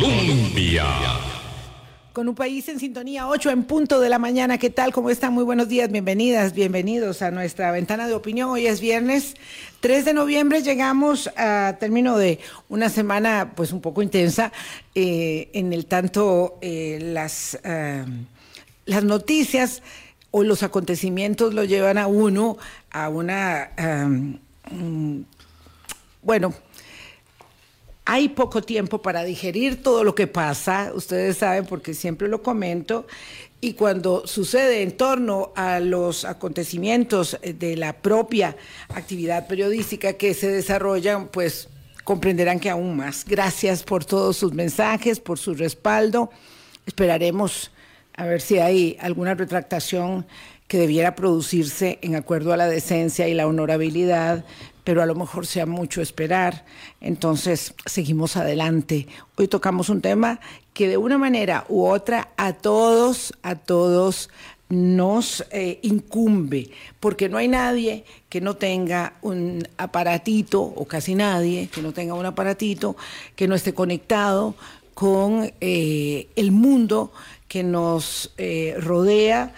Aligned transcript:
Colombia. 0.00 0.86
Con 2.14 2.26
un 2.28 2.34
país 2.34 2.66
en 2.70 2.80
sintonía, 2.80 3.28
8 3.28 3.50
en 3.50 3.64
punto 3.64 4.00
de 4.00 4.08
la 4.08 4.18
mañana. 4.18 4.56
¿Qué 4.56 4.70
tal? 4.70 4.92
¿Cómo 4.92 5.10
están? 5.10 5.34
Muy 5.34 5.44
buenos 5.44 5.68
días, 5.68 5.92
bienvenidas, 5.92 6.54
bienvenidos 6.54 7.20
a 7.20 7.30
nuestra 7.30 7.70
ventana 7.70 8.08
de 8.08 8.14
opinión. 8.14 8.48
Hoy 8.48 8.66
es 8.66 8.80
viernes 8.80 9.36
3 9.80 10.06
de 10.06 10.14
noviembre. 10.14 10.62
Llegamos 10.62 11.30
a 11.36 11.76
término 11.78 12.16
de 12.16 12.38
una 12.70 12.88
semana 12.88 13.52
pues 13.54 13.72
un 13.72 13.82
poco 13.82 14.00
intensa 14.00 14.52
eh, 14.94 15.50
en 15.52 15.72
el 15.74 15.84
tanto 15.84 16.56
eh, 16.62 16.98
las, 17.02 17.58
eh, 17.62 18.04
las 18.86 19.04
noticias 19.04 19.82
o 20.30 20.44
los 20.44 20.62
acontecimientos 20.62 21.52
lo 21.52 21.64
llevan 21.64 21.98
a 21.98 22.06
uno 22.06 22.56
a 22.90 23.10
una... 23.10 23.70
Um, 23.78 25.24
bueno, 26.22 26.54
hay 28.12 28.28
poco 28.28 28.60
tiempo 28.60 29.00
para 29.00 29.22
digerir 29.22 29.84
todo 29.84 30.02
lo 30.02 30.16
que 30.16 30.26
pasa, 30.26 30.90
ustedes 30.92 31.36
saben 31.36 31.64
porque 31.64 31.94
siempre 31.94 32.26
lo 32.26 32.42
comento, 32.42 33.06
y 33.60 33.74
cuando 33.74 34.26
sucede 34.26 34.82
en 34.82 34.96
torno 34.96 35.52
a 35.54 35.78
los 35.78 36.24
acontecimientos 36.24 37.38
de 37.40 37.76
la 37.76 37.92
propia 37.92 38.56
actividad 38.88 39.46
periodística 39.46 40.14
que 40.14 40.34
se 40.34 40.50
desarrollan, 40.50 41.28
pues 41.28 41.68
comprenderán 42.02 42.58
que 42.58 42.68
aún 42.68 42.96
más. 42.96 43.24
Gracias 43.24 43.84
por 43.84 44.04
todos 44.04 44.36
sus 44.36 44.54
mensajes, 44.54 45.20
por 45.20 45.38
su 45.38 45.54
respaldo. 45.54 46.30
Esperaremos 46.86 47.70
a 48.16 48.24
ver 48.24 48.40
si 48.40 48.58
hay 48.58 48.96
alguna 48.98 49.34
retractación 49.34 50.26
que 50.66 50.78
debiera 50.78 51.14
producirse 51.14 52.00
en 52.02 52.16
acuerdo 52.16 52.52
a 52.52 52.56
la 52.56 52.68
decencia 52.68 53.28
y 53.28 53.34
la 53.34 53.46
honorabilidad, 53.46 54.44
pero 54.84 55.02
a 55.02 55.06
lo 55.06 55.14
mejor 55.14 55.46
sea 55.46 55.66
mucho 55.66 56.02
esperar. 56.02 56.64
Entonces, 57.00 57.74
seguimos 57.86 58.36
adelante. 58.36 59.06
Hoy 59.36 59.48
tocamos 59.48 59.88
un 59.88 60.00
tema 60.00 60.40
que 60.72 60.88
de 60.88 60.96
una 60.96 61.18
manera 61.18 61.64
u 61.68 61.84
otra 61.84 62.30
a 62.36 62.54
todos, 62.54 63.34
a 63.42 63.54
todos 63.54 64.30
nos 64.70 65.44
eh, 65.50 65.80
incumbe, 65.82 66.70
porque 67.00 67.28
no 67.28 67.38
hay 67.38 67.48
nadie 67.48 68.04
que 68.28 68.40
no 68.40 68.54
tenga 68.54 69.14
un 69.20 69.66
aparatito, 69.76 70.62
o 70.62 70.86
casi 70.86 71.16
nadie 71.16 71.68
que 71.68 71.82
no 71.82 71.92
tenga 71.92 72.14
un 72.14 72.24
aparatito, 72.24 72.96
que 73.34 73.48
no 73.48 73.56
esté 73.56 73.74
conectado 73.74 74.54
con 74.94 75.52
eh, 75.60 76.28
el 76.36 76.52
mundo 76.52 77.12
que 77.48 77.64
nos 77.64 78.32
eh, 78.38 78.76
rodea 78.78 79.52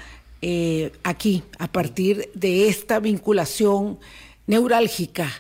aquí, 1.05 1.45
a 1.61 1.69
partir 1.69 2.29
de 2.35 2.67
esta 2.67 2.99
vinculación 2.99 3.99
neurálgica 4.53 5.31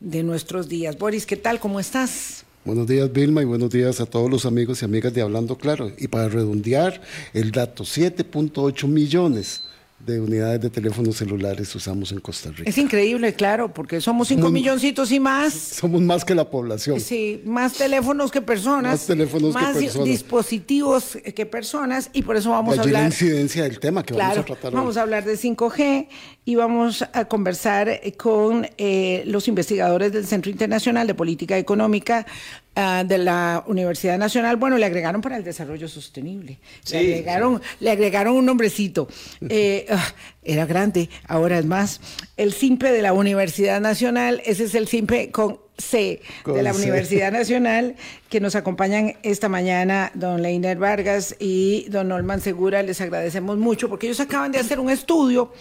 de 0.00 0.24
nuestros 0.24 0.68
días. 0.68 0.98
Boris, 0.98 1.24
¿qué 1.24 1.36
tal? 1.36 1.60
¿Cómo 1.60 1.78
estás? 1.78 2.44
Buenos 2.64 2.88
días, 2.88 3.12
Vilma, 3.12 3.40
y 3.40 3.44
buenos 3.44 3.70
días 3.70 4.00
a 4.00 4.06
todos 4.06 4.28
los 4.28 4.44
amigos 4.44 4.82
y 4.82 4.84
amigas 4.84 5.14
de 5.14 5.22
Hablando 5.22 5.56
Claro. 5.56 5.92
Y 5.96 6.08
para 6.08 6.28
redondear 6.28 7.00
el 7.32 7.52
dato, 7.52 7.84
7.8 7.84 8.88
millones 8.88 9.62
de 10.06 10.20
unidades 10.20 10.60
de 10.60 10.70
teléfonos 10.70 11.16
celulares 11.16 11.74
usamos 11.74 12.12
en 12.12 12.20
Costa 12.20 12.50
Rica. 12.50 12.70
Es 12.70 12.78
increíble, 12.78 13.34
claro, 13.34 13.74
porque 13.74 14.00
somos 14.00 14.28
5 14.28 14.50
milloncitos 14.50 15.10
y 15.10 15.18
más. 15.18 15.52
Somos 15.52 16.00
más 16.00 16.24
que 16.24 16.34
la 16.34 16.48
población. 16.48 17.00
Sí, 17.00 17.42
más 17.44 17.72
teléfonos 17.72 18.30
que 18.30 18.40
personas. 18.40 18.92
Más 18.92 19.06
teléfonos 19.06 19.52
más 19.52 19.76
que 19.76 19.82
personas. 19.82 20.06
dispositivos 20.06 21.18
que 21.34 21.44
personas, 21.44 22.10
y 22.12 22.22
por 22.22 22.36
eso 22.36 22.50
vamos 22.50 22.78
a 22.78 22.82
hablar. 22.82 23.02
la 23.02 23.06
incidencia 23.08 23.64
del 23.64 23.80
tema 23.80 24.04
que 24.04 24.14
vamos 24.14 24.38
a 24.38 24.44
tratar 24.44 24.72
hoy. 24.72 24.76
Vamos 24.76 24.96
a 24.96 25.02
hablar 25.02 25.24
de 25.24 25.34
5G 25.34 26.06
y 26.44 26.54
vamos 26.54 27.04
a 27.12 27.24
conversar 27.24 28.00
con 28.16 28.68
eh, 28.78 29.24
los 29.26 29.48
investigadores 29.48 30.12
del 30.12 30.24
Centro 30.24 30.52
Internacional 30.52 31.08
de 31.08 31.14
Política 31.14 31.58
Económica 31.58 32.26
uh, 32.76 33.06
de 33.06 33.18
la 33.18 33.64
Universidad 33.66 34.18
Nacional. 34.18 34.56
Bueno, 34.56 34.78
le 34.78 34.86
agregaron 34.86 35.20
para 35.20 35.36
el 35.36 35.44
desarrollo 35.44 35.88
sostenible. 35.88 36.58
Sí, 36.84 36.94
le, 36.94 37.14
agregaron, 37.14 37.62
le 37.80 37.90
agregaron 37.90 38.36
un 38.36 38.46
nombrecito. 38.46 39.08
Eh, 39.48 39.86
uh, 39.90 39.96
era 40.42 40.66
grande, 40.66 41.08
ahora 41.26 41.58
es 41.58 41.64
más. 41.64 42.00
El 42.36 42.52
CIMPE 42.52 42.92
de 42.92 43.02
la 43.02 43.12
Universidad 43.12 43.80
Nacional, 43.80 44.42
ese 44.44 44.64
es 44.64 44.74
el 44.74 44.86
CIMPE 44.86 45.30
con 45.30 45.58
C 45.78 46.20
de 46.44 46.62
la. 46.62 46.72
Universidad 46.72 47.32
Nacional, 47.32 47.96
que 48.28 48.40
nos 48.40 48.54
acompañan 48.54 49.14
esta 49.22 49.48
mañana 49.48 50.10
don 50.14 50.42
Leiner 50.42 50.78
Vargas 50.78 51.36
y 51.38 51.86
don 51.88 52.12
Olman 52.12 52.40
Segura. 52.40 52.82
Les 52.82 53.00
agradecemos 53.00 53.58
mucho 53.58 53.88
porque 53.88 54.06
ellos 54.06 54.20
acaban 54.20 54.52
de 54.52 54.58
hacer 54.58 54.78
un 54.78 54.90
estudio 54.90 55.52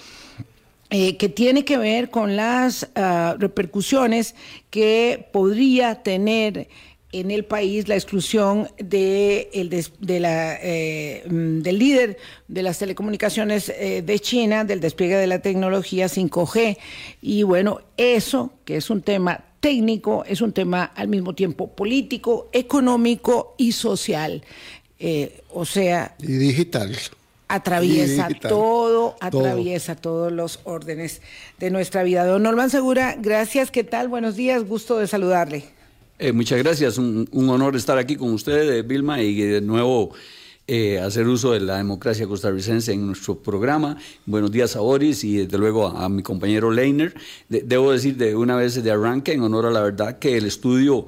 eh, 0.90 1.18
que 1.18 1.30
tiene 1.30 1.66
que 1.66 1.78
ver 1.78 2.09
con 2.09 2.36
las 2.36 2.88
ah, 2.96 3.36
repercusiones 3.40 4.36
que 4.70 5.28
podría 5.34 6.04
tener 6.04 6.68
en 7.20 7.31
el 7.31 7.46
país 7.46 7.88
la 7.88 7.96
exclusión 7.96 8.70
de 8.78 9.50
el 9.53 9.70
des- 9.70 9.92
de 10.00 10.20
la, 10.20 10.58
eh, 10.62 11.24
mm, 11.28 11.62
del 11.62 11.80
líder 11.80 12.18
de 12.48 12.62
las 12.64 12.78
telecomunicaciones 12.80 13.70
eh, 13.70 14.02
de 14.06 14.20
China, 14.20 14.64
del 14.66 14.80
despliegue 14.80 15.16
de 15.18 15.28
la 15.28 15.40
tecnología 15.40 16.08
5G. 16.09 16.78
Y 17.22 17.44
bueno, 17.44 17.80
eso, 17.98 18.52
que 18.66 18.78
es 18.78 18.90
un 18.90 19.02
tema 19.02 19.44
técnico, 19.59 20.24
es 20.28 20.42
un 20.42 20.52
tema 20.54 20.84
al 20.96 21.08
mismo 21.08 21.34
tiempo 21.34 21.68
político, 21.68 22.50
económico 22.54 23.56
y 23.58 23.72
social. 23.72 24.44
Eh, 25.00 25.42
o 25.54 25.66
sea, 25.66 26.16
Y 26.20 26.28
digital. 26.34 26.96
atraviesa 27.48 28.25
Y 28.25 28.28
digital. 28.30 28.50
todo, 28.52 29.16
Todo. 29.20 29.40
atraviesa 29.42 29.96
todos 29.96 30.31
los 30.31 30.59
órdenes 30.64 31.22
de 31.59 31.70
nuestra 31.72 32.04
vida. 32.04 32.25
Don 32.25 32.44
Norman 32.44 32.70
Segura, 32.70 33.16
gracias, 33.20 33.72
¿qué 33.72 33.84
tal? 33.84 34.08
Buenos 34.08 34.36
días, 34.36 34.64
gusto 34.66 34.98
de 34.98 35.08
saludarle. 35.08 35.66
Eh, 36.18 36.31
muchas 36.31 36.59
gracias, 36.59 36.98
un, 36.98 37.28
honor 37.34 37.76
estar 37.76 37.98
aquí 37.98 38.16
con 38.16 38.31
ustedes, 38.31 38.72
eh, 38.72 38.84
Vilma, 38.84 39.22
y 39.22 39.36
de 39.36 39.59
nuevo 39.59 40.14
eh, 40.66 40.98
hacer 41.00 41.28
uso 41.28 41.52
de 41.52 41.59
la 41.59 41.76
democracia 41.76 42.26
costarricense 42.26 42.94
en 42.94 43.06
nuestro 43.06 43.38
programa. 43.38 43.98
Buenos 44.25 44.50
días 44.50 44.78
a 44.78 44.80
Boris 44.80 45.25
y 45.25 45.36
desde 45.40 45.58
luego 45.58 45.88
a, 45.88 46.08
mi 46.08 46.24
compañero 46.24 46.72
Leiner. 46.72 47.14
De- 47.50 47.64
debo 47.64 47.92
decir 47.92 48.16
de 48.16 48.34
una 48.34 48.56
vez 48.56 48.81
de 48.81 48.92
arranque, 48.92 49.34
en 49.34 49.42
honor 49.42 49.66
a 49.66 49.72
la 49.72 49.81
verdad, 49.81 50.18
que 50.18 50.38
el 50.38 50.46
estudio 50.46 51.08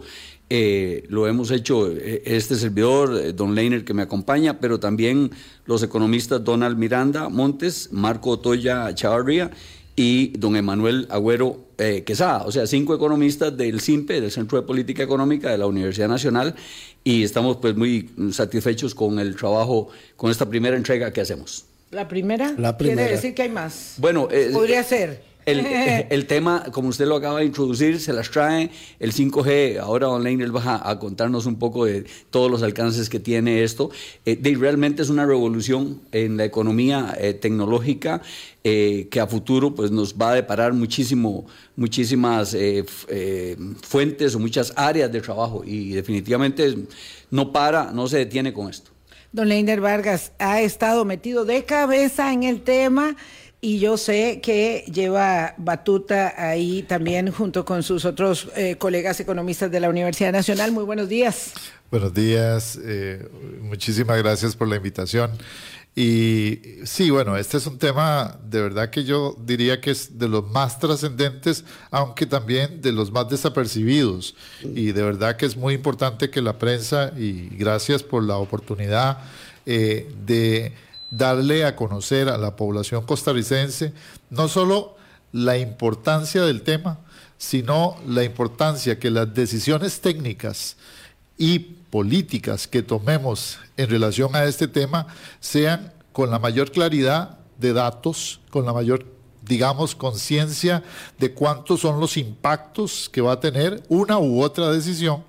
lo 1.10 1.28
hemos 1.28 1.52
hecho 1.52 1.90
este 1.92 2.56
servidor, 2.56 3.34
don 3.36 3.54
Leiner, 3.56 3.84
que 3.84 3.94
me 3.94 4.02
acompaña, 4.04 4.60
pero 4.60 4.80
también 4.80 5.32
los 5.66 5.84
economistas 5.84 6.44
Donald 6.44 6.78
Miranda 6.78 7.28
Montes, 7.30 7.90
Marco 7.92 8.32
Otoya 8.32 8.94
Chavarría 8.94 9.52
y 10.00 10.28
don 10.38 10.56
Emanuel 10.56 11.08
Agüero 11.10 11.58
eh, 11.80 12.04
Quesada, 12.06 12.44
o 12.46 12.52
sea, 12.52 12.68
cinco 12.68 12.94
economistas 12.94 13.58
del 13.58 13.82
CIMPE, 13.82 14.22
del 14.22 14.32
Centro 14.32 14.62
de 14.62 14.66
Política 14.66 15.02
Económica 15.02 15.50
de 15.50 15.58
la 15.58 15.66
Universidad 15.66 16.08
Nacional, 16.08 16.54
y 17.04 17.24
estamos 17.24 17.58
pues 17.58 17.76
muy 17.76 18.12
satisfechos 18.32 18.94
con 18.94 19.18
el 19.18 19.36
trabajo, 19.36 19.90
con 20.16 20.30
esta 20.30 20.48
primera 20.48 20.78
entrega 20.78 21.12
que 21.12 21.22
hacemos. 21.22 21.66
¿La 21.90 22.08
primera? 22.08 22.54
La 22.60 22.78
primera. 22.78 23.02
Quiere 23.02 23.16
decir 23.16 23.34
que 23.34 23.42
hay 23.42 23.50
más. 23.50 23.96
Bueno, 23.98 24.28
eh, 24.32 24.52
Podría 24.54 24.84
ser. 24.84 25.24
El, 25.48 25.66
el 26.10 26.28
tema, 26.28 26.66
como 26.72 26.90
usted 26.90 27.08
lo 27.08 27.16
acaba 27.16 27.40
de 27.40 27.46
introducir, 27.46 28.00
se 28.00 28.14
las 28.14 28.30
trae 28.30 28.70
el 29.00 29.14
5G. 29.14 29.80
Ahora 29.80 30.10
online 30.10 30.44
él 30.44 30.56
va 30.56 30.76
a, 30.76 30.90
a 30.92 31.00
contarnos 31.00 31.46
un 31.46 31.58
poco 31.58 31.86
de 31.86 32.06
todos 32.30 32.52
los 32.52 32.62
alcances 32.64 33.10
que 33.10 33.20
tiene 33.20 33.64
esto. 33.64 33.90
Eh, 34.26 34.36
de, 34.36 34.56
realmente 34.56 35.02
es 35.02 35.10
una 35.10 35.26
revolución 35.26 36.02
en 36.12 36.36
la 36.36 36.44
economía 36.44 37.16
eh, 37.18 37.34
tecnológica 37.34 38.22
eh, 38.64 39.08
que 39.10 39.22
a 39.22 39.28
futuro 39.28 39.74
pues, 39.74 39.90
nos 39.90 40.16
va 40.16 40.32
a 40.32 40.36
deparar 40.36 40.74
muchísimo, 40.74 41.46
muchísimas 41.78 42.56
fuentes 43.82 44.36
o 44.36 44.40
muchas 44.40 44.74
áreas 44.76 45.12
de 45.12 45.22
trabajo 45.22 45.64
y 45.66 45.94
definitivamente 45.94 46.76
no 47.32 47.54
para, 47.54 47.92
no 47.94 48.08
se 48.08 48.18
detiene 48.18 48.52
con 48.52 48.70
esto. 48.70 48.92
Don 49.32 49.50
Leiner 49.50 49.82
Vargas 49.82 50.32
ha 50.40 50.62
estado 50.62 51.06
metido 51.06 51.46
de 51.46 51.64
cabeza 51.64 52.34
en 52.34 52.44
el 52.44 52.62
tema 52.62 53.16
y 53.68 53.80
yo 53.80 53.98
sé 53.98 54.40
que 54.42 54.86
lleva 54.94 55.54
batuta 55.58 56.34
ahí 56.38 56.84
también 56.84 57.34
junto 57.34 57.66
con 57.66 57.84
sus 57.84 58.06
otros 58.06 58.48
eh, 58.56 58.78
colegas 58.78 59.20
economistas 59.20 59.70
de 59.70 59.82
la 59.82 59.90
Universidad 59.90 60.32
Nacional. 60.32 60.72
Muy 60.72 60.86
buenos 60.86 61.10
días. 61.10 61.52
Buenos 61.92 62.14
días, 62.14 62.80
eh, 62.82 63.28
muchísimas 63.60 64.20
gracias 64.20 64.56
por 64.56 64.70
la 64.70 64.78
invitación. 64.78 65.32
Y 65.94 66.62
sí, 66.86 67.10
bueno, 67.10 67.36
este 67.36 67.58
es 67.58 67.68
un 67.68 67.78
tema 67.78 68.40
de 68.42 68.62
verdad 68.62 68.90
que 68.90 69.04
yo 69.04 69.36
diría 69.38 69.82
que 69.82 69.92
es 69.92 70.18
de 70.18 70.30
los 70.30 70.50
más 70.50 70.80
trascendentes, 70.80 71.66
aunque 71.92 72.26
también 72.26 72.82
de 72.82 72.94
los 72.94 73.12
más 73.12 73.28
desapercibidos. 73.28 74.34
Y 74.64 74.94
de 74.94 75.02
verdad 75.02 75.36
que 75.36 75.46
es 75.46 75.58
muy 75.58 75.74
importante 75.74 76.30
que 76.30 76.42
la 76.42 76.58
prensa, 76.58 77.12
y 77.18 77.50
gracias 77.50 78.02
por 78.02 78.24
la 78.24 78.38
oportunidad 78.38 79.26
eh, 79.66 80.10
de 80.26 80.72
darle 81.10 81.66
a 81.66 81.76
conocer 81.76 82.30
a 82.30 82.38
la 82.38 82.56
población 82.56 83.06
costarricense 83.06 83.94
no 84.30 84.48
solo 84.48 84.96
la 85.32 85.58
importancia 85.58 86.44
del 86.44 86.62
tema, 86.62 87.00
sino 87.38 87.98
la 88.08 88.24
importancia 88.24 89.00
que 89.00 89.12
las 89.12 89.34
decisiones 89.34 90.02
técnicas 90.02 90.78
y 91.38 91.60
políticas 91.60 92.68
que 92.68 92.82
tomemos 92.82 93.60
en 93.78 93.90
relación 93.90 94.36
a 94.36 94.46
este 94.46 94.68
tema 94.68 95.08
sean 95.40 95.94
con 96.12 96.32
la 96.32 96.40
mayor 96.40 96.72
claridad 96.72 97.38
de 97.58 97.74
datos, 97.74 98.40
con 98.50 98.66
la 98.66 98.74
mayor, 98.74 99.06
digamos, 99.44 99.96
conciencia 99.96 100.84
de 101.20 101.34
cuántos 101.34 101.82
son 101.82 102.00
los 102.00 102.18
impactos 102.18 103.10
que 103.10 103.22
va 103.22 103.34
a 103.34 103.40
tener 103.40 103.84
una 103.88 104.18
u 104.18 104.42
otra 104.42 104.72
decisión 104.72 105.24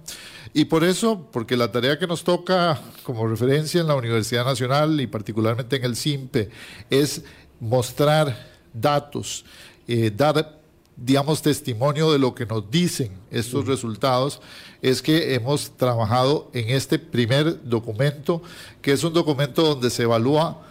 Y 0.54 0.64
por 0.64 0.84
eso, 0.84 1.28
porque 1.32 1.56
la 1.56 1.70
tarea 1.70 1.98
que 1.98 2.06
nos 2.06 2.24
toca 2.24 2.80
como 3.02 3.26
referencia 3.26 3.80
en 3.80 3.86
la 3.86 3.94
Universidad 3.94 4.44
Nacional 4.44 5.00
y 5.00 5.06
particularmente 5.06 5.76
en 5.76 5.84
el 5.84 5.96
CIMPE 5.96 6.50
es 6.90 7.22
mostrar 7.60 8.48
datos, 8.72 9.44
eh, 9.86 10.10
dar, 10.14 10.60
digamos, 10.96 11.42
testimonio 11.42 12.12
de 12.12 12.18
lo 12.18 12.34
que 12.34 12.46
nos 12.46 12.70
dicen 12.70 13.12
estos 13.30 13.66
resultados, 13.66 14.40
es 14.80 15.02
que 15.02 15.34
hemos 15.34 15.76
trabajado 15.76 16.50
en 16.54 16.70
este 16.70 16.98
primer 16.98 17.62
documento, 17.64 18.42
que 18.80 18.92
es 18.92 19.02
un 19.04 19.12
documento 19.12 19.62
donde 19.62 19.90
se 19.90 20.04
evalúa 20.04 20.62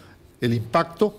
el 0.42 0.54
impacto 0.54 1.18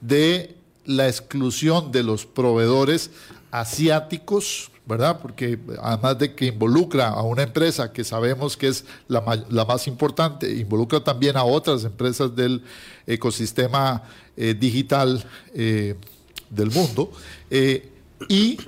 de 0.00 0.56
la 0.84 1.08
exclusión 1.08 1.92
de 1.92 2.02
los 2.02 2.26
proveedores 2.26 3.10
asiáticos, 3.50 4.70
¿verdad? 4.86 5.20
Porque 5.20 5.58
además 5.80 6.18
de 6.18 6.34
que 6.34 6.46
involucra 6.46 7.08
a 7.08 7.22
una 7.22 7.42
empresa 7.42 7.92
que 7.92 8.04
sabemos 8.04 8.56
que 8.56 8.68
es 8.68 8.84
la, 9.08 9.20
más 9.20 9.86
importante, 9.86 10.52
involucra 10.54 11.02
también 11.02 11.36
a 11.36 11.44
otras 11.44 11.84
empresas 11.84 12.34
del 12.36 12.62
ecosistema 13.06 14.02
eh, 14.36 14.54
digital 14.54 15.24
eh, 15.54 15.94
del 16.50 16.70
mundo, 16.70 17.10
eh, 17.50 17.90
y 18.28 18.58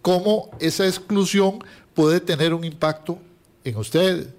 cómo 0.00 0.50
esa 0.58 0.86
exclusión 0.86 1.58
puede 1.94 2.20
tener 2.20 2.54
un 2.54 2.64
impacto 2.64 3.18
en 3.64 3.76
usted 3.76 4.34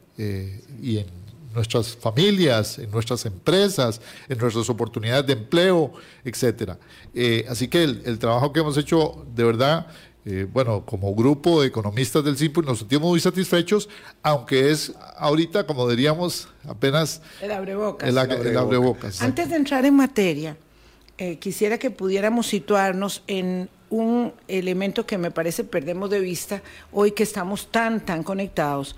y 0.81 0.97
en 0.97 1.05
nuestras 1.53 1.95
familias, 1.95 2.77
en 2.77 2.91
nuestras 2.91 3.25
empresas, 3.25 4.01
en 4.27 4.37
nuestras 4.37 4.69
oportunidades 4.69 5.25
de 5.27 5.33
empleo, 5.33 5.93
etcétera. 6.25 6.77
así 7.49 7.69
que 7.69 7.83
el, 7.83 8.19
trabajo 8.19 8.51
que 8.51 8.59
hemos 8.59 8.75
hecho, 8.77 9.25
de 9.33 9.43
verdad, 9.45 9.87
eh, 10.31 10.45
bueno, 10.45 10.85
como 10.85 11.15
grupo 11.15 11.61
de 11.61 11.69
economistas 11.69 12.23
del 12.23 12.37
CIMPU 12.37 12.61
nos 12.61 12.77
sentimos 12.79 13.09
muy 13.09 13.19
satisfechos, 13.19 13.89
aunque 14.21 14.69
es 14.69 14.93
ahorita, 15.17 15.65
como 15.65 15.89
diríamos, 15.89 16.49
apenas... 16.67 17.23
El 17.41 17.49
abrebocas. 17.49 18.07
El, 18.07 18.17
abrebocas. 18.55 19.23
Antes 19.23 19.49
de 19.49 19.55
entrar 19.55 19.85
en 19.85 19.95
materia, 19.95 20.55
eh, 21.17 21.37
quisiera 21.37 21.79
que 21.79 21.89
pudiéramos 21.89 22.45
situarnos 22.45 23.23
en 23.25 23.69
un 23.89 24.31
elemento 24.47 25.07
que 25.07 25.17
me 25.17 25.31
parece 25.31 25.63
perdemos 25.63 26.11
de 26.11 26.19
vista 26.19 26.61
hoy 26.91 27.13
que 27.13 27.23
estamos 27.23 27.71
tan, 27.71 28.05
tan 28.05 28.21
conectados, 28.21 28.95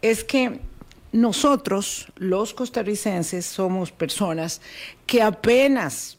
es 0.00 0.24
que 0.24 0.58
nosotros, 1.12 2.08
los 2.16 2.54
costarricenses, 2.54 3.44
somos 3.44 3.92
personas 3.92 4.62
que 5.04 5.20
apenas 5.20 6.16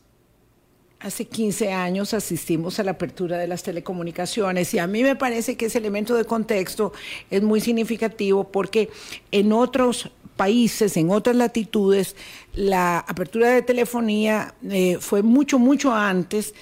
Hace 1.04 1.26
15 1.26 1.74
años 1.74 2.14
asistimos 2.14 2.80
a 2.80 2.84
la 2.84 2.92
apertura 2.92 3.38
de 3.38 3.46
las 3.46 3.62
telecomunicaciones 3.62 4.74
y 4.74 4.80
a 4.80 4.88
mí 4.88 5.04
me 5.04 5.18
parece 5.18 5.58
que 5.58 5.66
ese 5.66 5.80
elemento 5.80 6.16
de 6.16 6.24
contexto 6.24 6.94
es 7.30 7.44
muy 7.44 7.60
significativo 7.60 8.46
porque 8.46 8.90
en 9.30 9.52
otros 9.52 10.10
países, 10.38 10.96
en 10.96 11.12
otras 11.12 11.36
latitudes, 11.36 12.16
la 12.54 13.00
apertura 13.00 13.50
de 13.50 13.62
telefonía 13.64 14.56
eh, 14.70 14.98
fue 15.02 15.24
mucho, 15.24 15.60
mucho 15.60 15.94
antes 15.94 16.54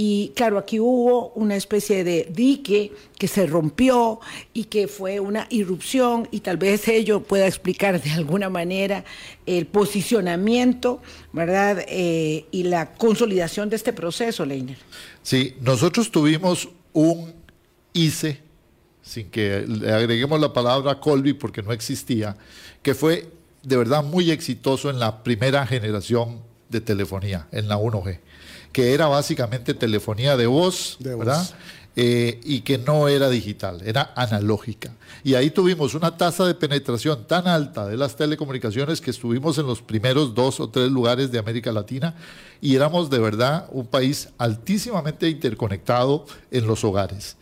y 0.00 0.30
claro, 0.36 0.58
aquí 0.58 0.78
hubo 0.78 1.30
una 1.30 1.56
especie 1.56 2.04
de 2.04 2.28
dique 2.30 2.92
que 3.18 3.26
se 3.26 3.48
rompió 3.48 4.20
y 4.54 4.66
que 4.66 4.86
fue 4.86 5.18
una 5.18 5.48
irrupción 5.50 6.28
y 6.30 6.38
tal 6.38 6.56
vez 6.56 6.86
ello 6.86 7.24
pueda 7.24 7.48
explicar 7.48 8.00
de 8.00 8.12
alguna 8.12 8.48
manera 8.48 9.04
el 9.44 9.66
posicionamiento, 9.66 11.02
¿verdad? 11.32 11.84
Eh, 11.88 12.46
y 12.52 12.62
la 12.62 12.94
consolidación 12.94 13.70
de 13.70 13.74
este 13.74 13.92
proceso, 13.92 14.46
Leiner. 14.46 14.78
Sí, 15.24 15.56
nosotros 15.62 16.12
tuvimos 16.12 16.68
un 16.92 17.34
ICE, 17.92 18.40
sin 19.02 19.28
que 19.30 19.64
le 19.66 19.92
agreguemos 19.92 20.40
la 20.40 20.52
palabra 20.52 21.00
Colby 21.00 21.32
porque 21.32 21.60
no 21.60 21.72
existía, 21.72 22.36
que 22.82 22.94
fue 22.94 23.32
de 23.64 23.76
verdad 23.76 24.04
muy 24.04 24.30
exitoso 24.30 24.90
en 24.90 25.00
la 25.00 25.24
primera 25.24 25.66
generación 25.66 26.40
de 26.68 26.80
telefonía, 26.80 27.48
en 27.50 27.66
la 27.66 27.78
1G 27.78 28.20
que 28.72 28.94
era 28.94 29.06
básicamente 29.06 29.74
telefonía 29.74 30.36
de 30.36 30.46
voz, 30.46 30.96
¿verdad? 31.00 31.48
Eh, 32.00 32.40
y 32.44 32.60
que 32.60 32.78
no 32.78 33.08
era 33.08 33.28
digital, 33.28 33.82
era 33.84 34.12
analógica. 34.14 34.94
Y 35.24 35.34
ahí 35.34 35.50
tuvimos 35.50 35.94
una 35.94 36.16
tasa 36.16 36.46
de 36.46 36.54
penetración 36.54 37.26
tan 37.26 37.48
alta 37.48 37.86
de 37.86 37.96
las 37.96 38.14
telecomunicaciones 38.14 39.00
que 39.00 39.10
estuvimos 39.10 39.58
en 39.58 39.66
los 39.66 39.82
primeros 39.82 40.32
dos 40.32 40.60
o 40.60 40.68
tres 40.68 40.92
lugares 40.92 41.32
de 41.32 41.40
América 41.40 41.72
Latina 41.72 42.14
y 42.60 42.76
éramos 42.76 43.10
de 43.10 43.18
verdad 43.18 43.66
un 43.72 43.86
país 43.86 44.28
altísimamente 44.38 45.28
interconectado 45.28 46.24
en 46.52 46.68
los 46.68 46.84
hogares. 46.84 47.36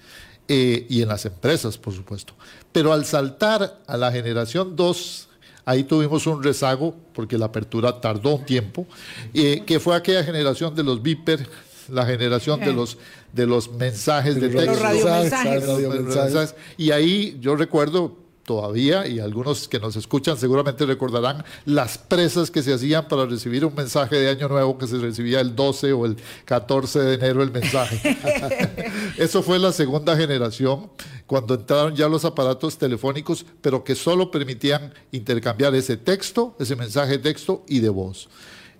Eh, 0.48 0.86
y 0.88 1.02
en 1.02 1.08
las 1.08 1.26
empresas, 1.26 1.76
por 1.76 1.92
supuesto. 1.92 2.32
Pero 2.72 2.92
al 2.92 3.04
saltar 3.04 3.80
a 3.86 3.96
la 3.96 4.12
generación 4.12 4.74
2 4.74 5.25
Ahí 5.66 5.84
tuvimos 5.84 6.26
un 6.28 6.42
rezago 6.42 6.94
porque 7.12 7.36
la 7.36 7.46
apertura 7.46 8.00
tardó 8.00 8.36
un 8.36 8.46
tiempo, 8.46 8.86
eh, 9.34 9.64
que 9.66 9.80
fue 9.80 9.96
aquella 9.96 10.22
generación 10.22 10.74
de 10.76 10.84
los 10.84 11.02
Viper, 11.02 11.46
la 11.88 12.06
generación 12.06 12.60
de 12.60 12.72
los 12.72 12.96
de 13.32 13.46
los 13.46 13.70
mensajes 13.72 14.36
de, 14.36 14.48
texto. 14.48 14.70
Los 14.70 14.80
radiomensajes. 14.80 16.54
Y 16.78 16.92
ahí 16.92 17.36
yo 17.40 17.56
recuerdo 17.56 18.16
todavía, 18.46 19.06
y 19.06 19.18
algunos 19.18 19.68
que 19.68 19.78
nos 19.78 19.96
escuchan 19.96 20.38
seguramente 20.38 20.86
recordarán 20.86 21.44
las 21.64 21.98
presas 21.98 22.50
que 22.50 22.62
se 22.62 22.72
hacían 22.72 23.08
para 23.08 23.26
recibir 23.26 23.64
un 23.64 23.74
mensaje 23.74 24.16
de 24.16 24.30
Año 24.30 24.48
Nuevo 24.48 24.78
que 24.78 24.86
se 24.86 24.98
recibía 24.98 25.40
el 25.40 25.54
12 25.54 25.92
o 25.92 26.06
el 26.06 26.16
14 26.44 27.00
de 27.00 27.14
enero 27.14 27.42
el 27.42 27.50
mensaje. 27.50 28.16
Eso 29.18 29.42
fue 29.42 29.58
la 29.58 29.72
segunda 29.72 30.16
generación, 30.16 30.88
cuando 31.26 31.54
entraron 31.54 31.94
ya 31.96 32.08
los 32.08 32.24
aparatos 32.24 32.78
telefónicos, 32.78 33.44
pero 33.60 33.82
que 33.82 33.96
solo 33.96 34.30
permitían 34.30 34.94
intercambiar 35.10 35.74
ese 35.74 35.96
texto, 35.96 36.54
ese 36.60 36.76
mensaje 36.76 37.12
de 37.12 37.18
texto 37.18 37.64
y 37.66 37.80
de 37.80 37.88
voz. 37.88 38.28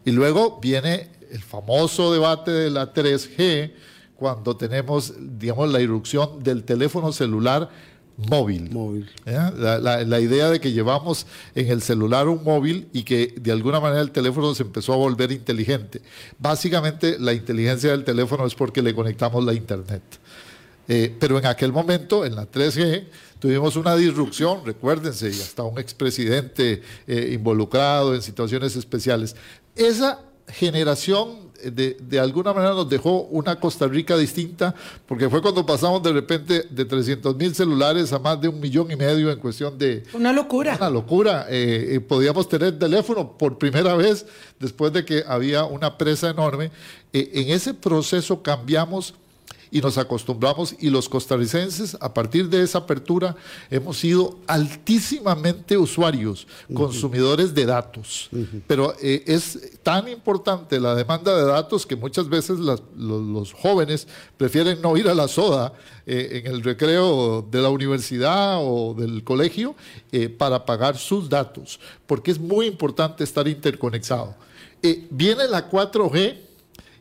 Y 0.04 0.12
luego 0.12 0.60
viene 0.62 1.10
el 1.32 1.42
famoso 1.42 2.12
debate 2.12 2.52
de 2.52 2.70
la 2.70 2.94
3G, 2.94 3.72
cuando 4.14 4.56
tenemos, 4.56 5.12
digamos, 5.18 5.70
la 5.70 5.80
irrupción 5.80 6.42
del 6.42 6.64
teléfono 6.64 7.12
celular 7.12 7.68
móvil. 8.16 8.70
móvil. 8.70 9.10
La, 9.24 10.20
idea 10.20 10.50
de 10.50 10.60
que 10.60 10.72
llevamos 10.72 11.26
en 11.54 11.68
el 11.68 11.82
celular 11.82 12.28
un 12.28 12.42
móvil 12.42 12.88
y 12.92 13.02
que 13.02 13.34
de 13.36 13.52
alguna 13.52 13.80
manera 13.80 14.00
el 14.00 14.10
teléfono 14.10 14.54
se 14.54 14.62
empezó 14.62 14.92
a 14.92 14.96
volver 14.96 15.32
inteligente. 15.32 16.00
Básicamente 16.38 17.18
la 17.18 17.32
inteligencia 17.32 17.90
del 17.90 18.04
teléfono 18.04 18.46
es 18.46 18.54
porque 18.54 18.82
le 18.82 18.94
conectamos 18.94 19.44
la 19.44 19.52
internet. 19.52 20.02
Eh, 20.88 21.14
pero 21.18 21.38
en 21.38 21.46
aquel 21.46 21.72
momento, 21.72 22.24
en 22.24 22.36
la 22.36 22.50
3G, 22.50 23.06
tuvimos 23.38 23.76
una 23.76 23.96
disrupción, 23.96 24.64
recuérdense, 24.64 25.28
y 25.28 25.40
hasta 25.40 25.64
un 25.64 25.78
expresidente 25.78 26.82
eh, 27.06 27.30
involucrado 27.32 28.14
en 28.14 28.22
situaciones 28.22 28.76
especiales. 28.76 29.35
Esa 29.75 30.20
generación 30.49 31.46
de, 31.64 32.20
alguna 32.20 32.52
manera 32.52 32.75
nos 32.75 32.88
dejó 32.88 33.22
una 33.25 33.58
Costa 33.58 33.86
Rica 33.86 34.16
distinta, 34.16 34.75
porque 35.06 35.28
fue 35.28 35.42
cuando 35.42 35.64
pasamos 35.64 36.02
de 36.02 36.12
repente 36.12 36.64
de 36.70 36.84
300 36.84 37.36
mil 37.36 37.54
celulares 37.54 38.12
a 38.12 38.18
más 38.18 38.40
de 38.40 38.48
un 38.48 38.60
millón 38.60 38.90
y 38.90 38.96
medio 38.96 39.30
en 39.30 39.38
cuestión 39.38 39.76
de... 39.78 40.04
Una 40.12 40.32
locura. 40.32 40.76
Una 40.76 40.90
locura. 40.90 41.46
Eh, 41.48 41.94
eh, 41.94 42.00
podíamos 42.00 42.48
tener 42.48 42.78
teléfono 42.78 43.36
por 43.36 43.58
primera 43.58 43.94
vez 43.94 44.26
después 44.58 44.92
de 44.92 45.04
que 45.04 45.25
había 45.26 45.64
una 45.64 45.96
presa 45.98 46.30
enorme. 46.30 46.70
Eh, 47.12 47.30
en 47.34 47.50
ese 47.50 47.75
proceso 47.75 48.42
cambiamos 48.42 49.14
y 49.76 49.80
nos 49.83 49.99
acostumbramos 49.99 50.75
y 50.80 50.88
los 50.88 51.06
costarricenses 51.06 51.99
a 52.00 52.14
partir 52.14 52.49
de 52.49 52.62
esa 52.62 52.78
apertura 52.78 53.37
hemos 53.71 53.99
sido 53.99 54.38
altísimamente 54.47 55.76
usuarios, 55.76 56.47
consumidores 56.73 57.52
de 57.52 57.66
datos. 57.66 58.30
Pero 58.66 58.95
eh, 59.02 59.23
es 59.26 59.78
tan 59.83 60.09
importante 60.09 60.80
la 60.80 60.95
demanda 60.95 61.37
de 61.37 61.45
datos 61.45 61.85
que 61.85 61.95
muchas 61.95 62.26
veces 62.26 62.59
los, 62.59 63.52
jóvenes 63.52 64.09
prefieren 64.38 64.80
no 64.80 64.97
ir 64.97 65.11
a 65.11 65.14
la 65.14 65.28
soda 65.28 65.75
eh, 66.06 66.42
en 66.42 66.54
el 66.54 66.62
recreo 66.62 67.42
de 67.42 67.61
la 67.61 67.68
universidad 67.68 68.56
o 68.62 68.95
del 68.95 69.25
colegio 69.25 69.75
eh, 70.11 70.30
para 70.30 70.64
pagar 70.64 70.97
sus 70.97 71.28
datos, 71.28 71.78
porque 72.06 72.30
es 72.30 72.40
muy 72.40 72.64
importante 72.64 73.25
estar 73.25 73.47
interconectado. 73.47 74.35
viene 75.11 75.47
la 75.49 75.68
4G 75.68 76.46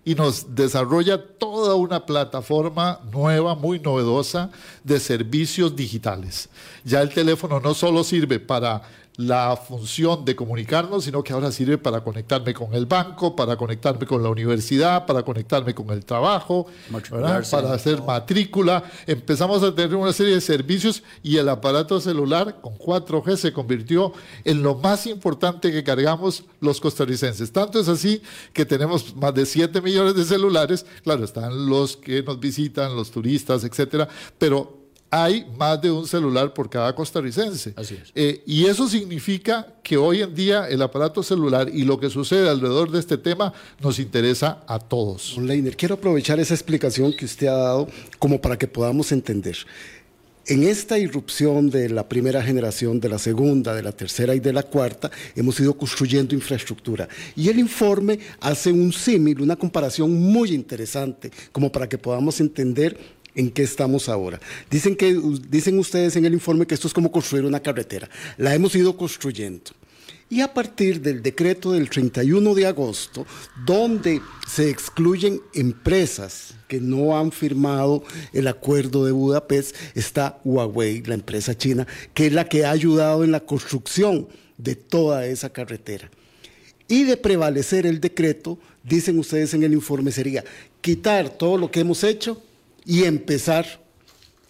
y 0.06 0.14
nos 0.14 0.56
desarrolla 0.56 1.18
toda 1.18 1.76
una 1.76 2.06
plataforma 2.06 3.00
nueva, 3.12 3.56
muy 3.56 3.80
novedosa 3.80 4.52
de 4.84 5.00
servicios 5.00 5.76
digitales. 5.76 6.48
Ya 6.84 7.02
el 7.02 7.10
teléfono 7.10 7.60
no 7.60 7.74
solo 7.74 8.04
sirve 8.04 8.40
para 8.40 8.84
la 9.18 9.56
función 9.56 10.26
de 10.26 10.36
comunicarnos, 10.36 11.06
sino 11.06 11.24
que 11.24 11.32
ahora 11.32 11.52
sirve 11.52 11.78
para 11.78 12.04
conectarme 12.04 12.54
con 12.54 12.74
el 12.74 12.86
banco, 12.86 13.36
para 13.36 13.56
conectarme 13.56 14.06
con 14.06 14.22
la 14.22 14.30
universidad, 14.30 15.06
para 15.06 15.24
conectarme 15.24 15.74
con 15.74 15.90
el 15.92 16.04
trabajo, 16.04 16.68
para 17.52 17.74
hacer 17.74 18.02
matrícula. 18.02 18.84
Empezamos 19.08 19.64
a 19.64 19.74
tener 19.74 19.96
una 19.96 20.12
serie 20.12 20.36
de 20.36 20.42
servicios 20.42 21.04
y 21.24 21.38
el 21.38 21.48
aparato 21.48 22.00
celular 22.02 22.60
con 22.62 22.78
4G 22.78 23.38
se 23.38 23.54
convirtió 23.54 24.12
en 24.44 24.62
lo 24.62 24.76
más 24.76 25.08
importante 25.08 25.72
que 25.72 25.84
cargamos 25.84 26.44
los 26.60 26.82
costarricenses. 26.82 27.52
Tanto 27.52 27.80
es 27.80 27.88
así 27.88 28.22
que 28.52 28.66
tenemos 28.66 29.16
más 29.16 29.34
de 29.34 29.46
7 29.46 29.82
millones 29.82 30.16
de 30.16 30.26
celulares. 30.26 30.86
Claro, 31.04 31.24
están 31.24 31.70
los 31.70 31.96
que 31.96 32.22
nos 32.22 32.40
visitan, 32.40 32.96
los 32.96 33.12
turistas, 33.12 33.64
etcétera, 33.64 34.10
pero 34.38 34.85
hay 35.16 35.46
más 35.58 35.82
de 35.82 35.90
un 35.90 36.06
celular 36.06 36.54
por 36.54 36.70
cada 36.70 36.94
costarricense. 36.94 37.74
Así 37.78 37.96
es. 37.96 38.12
Eh, 38.14 38.44
y 38.46 38.66
eso 38.66 38.90
significa 38.90 39.66
que 39.82 39.96
hoy 39.96 40.22
en 40.22 40.36
día 40.36 40.68
el 40.68 40.82
aparato 40.82 41.24
celular 41.24 41.70
y 41.74 41.86
lo 41.86 41.98
que 41.98 42.10
sucede 42.10 42.50
alrededor 42.50 42.92
de 42.92 43.00
este 43.00 43.18
tema 43.18 43.54
nos 43.80 43.98
interesa 44.00 44.64
a 44.68 44.78
todos. 44.78 45.34
Don 45.36 45.48
Leiner, 45.48 45.78
quiero 45.78 45.96
aprovechar 45.96 46.38
esa 46.42 46.54
explicación 46.54 47.14
que 47.14 47.24
usted 47.24 47.48
ha 47.48 47.56
dado 47.56 47.88
como 48.20 48.42
para 48.42 48.58
que 48.58 48.68
podamos 48.68 49.14
entender. 49.14 49.56
En 50.48 50.64
esta 50.64 51.00
irrupción 51.00 51.70
de 51.70 51.90
la 51.90 52.08
primera 52.08 52.44
generación, 52.44 53.00
de 53.00 53.10
la 53.10 53.18
segunda, 53.18 53.74
de 53.74 53.82
la 53.82 53.94
tercera 53.94 54.36
y 54.36 54.40
de 54.42 54.54
la 54.54 54.64
cuarta, 54.64 55.10
hemos 55.36 55.60
ido 55.60 55.76
construyendo 55.76 56.36
infraestructura. 56.36 57.08
Y 57.38 57.48
el 57.50 57.58
informe 57.58 58.20
hace 58.42 58.72
un 58.72 58.92
símil, 58.92 59.42
una 59.42 59.56
comparación 59.56 60.14
muy 60.14 60.52
interesante, 60.52 61.32
como 61.52 61.72
para 61.72 61.90
que 61.90 61.98
podamos 61.98 62.40
entender 62.42 63.15
en 63.36 63.52
qué 63.52 63.64
estamos 63.64 64.10
ahora. 64.10 64.40
Dicen, 64.70 64.96
que, 64.96 65.20
dicen 65.50 65.78
ustedes 65.78 66.16
en 66.16 66.26
el 66.26 66.34
informe 66.34 66.66
que 66.66 66.74
esto 66.74 66.88
es 66.88 66.94
como 66.94 67.12
construir 67.12 67.46
una 67.46 67.60
carretera. 67.60 68.10
La 68.38 68.56
hemos 68.56 68.76
ido 68.76 68.96
construyendo. 68.98 69.72
Y 70.28 70.42
a 70.42 70.52
partir 70.52 71.02
del 71.02 71.22
decreto 71.22 71.72
del 71.74 71.88
31 71.88 72.56
de 72.56 72.66
agosto, 72.66 73.28
donde 73.64 74.22
se 74.48 74.72
excluyen 74.72 75.40
empresas 75.54 76.56
que 76.68 76.80
no 76.80 77.16
han 77.16 77.32
firmado 77.32 78.04
el 78.34 78.48
acuerdo 78.48 79.06
de 79.06 79.12
Budapest, 79.12 79.76
está 79.94 80.40
Huawei, 80.44 81.04
la 81.04 81.14
empresa 81.14 81.56
china, 81.56 81.86
que 82.16 82.26
es 82.28 82.34
la 82.34 82.50
que 82.50 82.66
ha 82.66 82.72
ayudado 82.72 83.24
en 83.24 83.32
la 83.32 83.42
construcción 83.42 84.28
de 84.58 84.76
toda 84.76 85.28
esa 85.28 85.50
carretera. 85.50 86.10
Y 86.88 87.04
de 87.04 87.18
prevalecer 87.18 87.86
el 87.86 88.00
decreto, 88.00 88.58
dicen 88.84 89.20
ustedes 89.20 89.54
en 89.54 89.62
el 89.62 89.74
informe, 89.74 90.12
sería 90.12 90.44
quitar 90.82 91.30
todo 91.30 91.58
lo 91.58 91.70
que 91.70 91.82
hemos 91.82 92.04
hecho 92.04 92.42
y 92.86 93.04
empezar 93.04 93.84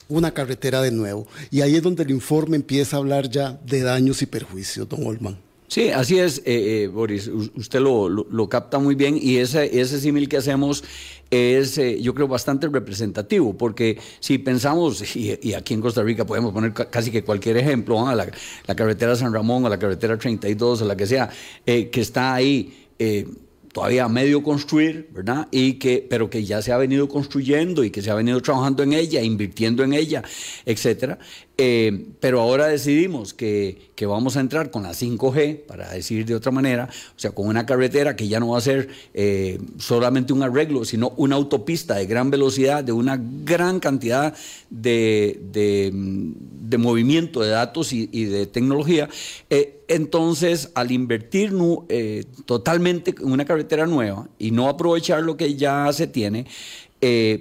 una 0.08 0.32
carretera 0.32 0.82
de 0.82 0.92
nuevo. 0.92 1.28
Y 1.52 1.62
ahí 1.62 1.76
es 1.76 1.84
donde 1.84 2.04
el 2.04 2.12
informe 2.12 2.56
empieza 2.56 2.98
a 2.98 3.00
hablar 3.00 3.30
ya 3.30 3.60
de 3.66 3.82
daños 3.82 4.22
y 4.22 4.26
perjuicios, 4.26 4.88
don 4.88 5.06
Olman. 5.06 5.38
Sí, 5.68 5.90
así 5.90 6.20
es, 6.20 6.40
eh, 6.46 6.84
eh, 6.84 6.88
Boris. 6.88 7.28
Usted 7.28 7.80
lo, 7.80 8.50
capta 8.50 8.78
muy 8.78 8.94
bien 8.94 9.18
y 9.20 9.38
ese, 9.38 9.80
ese 9.80 10.00
símil 10.00 10.30
que 10.30 10.38
hacemos 10.38 10.84
es, 11.32 11.78
eh, 11.80 12.00
yo 12.00 12.14
creo, 12.14 12.28
bastante 12.28 12.68
representativo, 12.68 13.58
porque 13.58 13.98
si 14.20 14.38
pensamos, 14.38 15.16
y, 15.16 15.54
aquí 15.54 15.74
en 15.74 15.82
Costa 15.82 16.04
Rica 16.04 16.24
podemos 16.24 16.54
poner 16.54 16.72
casi 16.72 17.10
que 17.10 17.24
cualquier 17.24 17.58
ejemplo, 17.58 18.06
la, 18.16 18.28
la, 18.68 18.76
carretera 18.76 19.16
San 19.16 19.34
Ramón 19.34 19.66
o 19.66 19.70
la 19.70 19.80
carretera 19.80 20.18
32 20.18 20.84
o 20.84 20.86
la 20.86 20.96
que 20.96 21.08
sea, 21.08 21.30
que 21.66 21.90
está 21.96 22.36
ahí 22.36 22.88
todavía 23.76 24.08
medio 24.08 24.42
construir, 24.42 25.10
¿verdad? 25.12 25.50
Y 25.52 25.74
que, 25.74 26.08
pero 26.10 26.30
que 26.30 26.46
ya 26.46 26.62
se 26.62 26.72
ha 26.72 26.78
venido 26.78 27.10
construyendo 27.10 27.84
y 27.84 27.92
que 27.92 28.02
se 28.02 28.10
ha 28.10 28.16
venido 28.16 28.42
trabajando 28.42 28.84
en 28.84 28.94
ella, 28.94 29.22
invirtiendo 29.22 29.84
en 29.84 29.92
ella, 29.92 30.24
etcétera. 30.66 31.20
Eh, 31.58 32.08
pero 32.20 32.42
ahora 32.42 32.68
decidimos 32.68 33.34
que, 33.34 33.90
que, 33.96 34.06
vamos 34.06 34.36
a 34.36 34.42
entrar 34.42 34.72
con 34.72 34.84
la 34.84 34.92
5G, 34.92 35.62
para 35.66 35.90
decir 35.90 36.26
de 36.26 36.36
otra 36.36 36.52
manera, 36.52 36.90
o 37.16 37.20
sea, 37.20 37.32
con 37.32 37.48
una 37.48 37.66
carretera 37.66 38.18
que 38.18 38.28
ya 38.28 38.42
no 38.42 38.50
va 38.50 38.58
a 38.58 38.62
ser 38.62 38.90
eh, 39.14 39.58
solamente 39.78 40.34
un 40.34 40.44
arreglo, 40.44 40.84
sino 40.84 41.14
una 41.16 41.38
autopista 41.38 41.96
de 41.96 42.08
gran 42.08 42.30
velocidad, 42.30 42.84
de 42.84 42.92
una 42.92 43.18
gran 43.46 43.80
cantidad 43.80 44.36
de, 44.70 45.40
de, 45.52 46.78
movimiento 46.78 47.40
de 47.40 47.52
datos 47.52 47.94
y, 47.94 48.26
de 48.26 48.48
tecnología. 48.48 49.08
Eh, 49.50 49.82
entonces, 49.88 50.72
al 50.76 50.92
invertir 50.92 51.54
totalmente 52.46 53.16
en 53.18 53.32
una 53.32 53.46
carretera 53.46 53.86
nueva 53.86 54.28
y 54.38 54.52
no 54.52 54.68
aprovechar 54.68 55.24
lo 55.24 55.38
que 55.38 55.56
ya 55.56 55.92
se 55.94 56.08
tiene, 56.08 56.48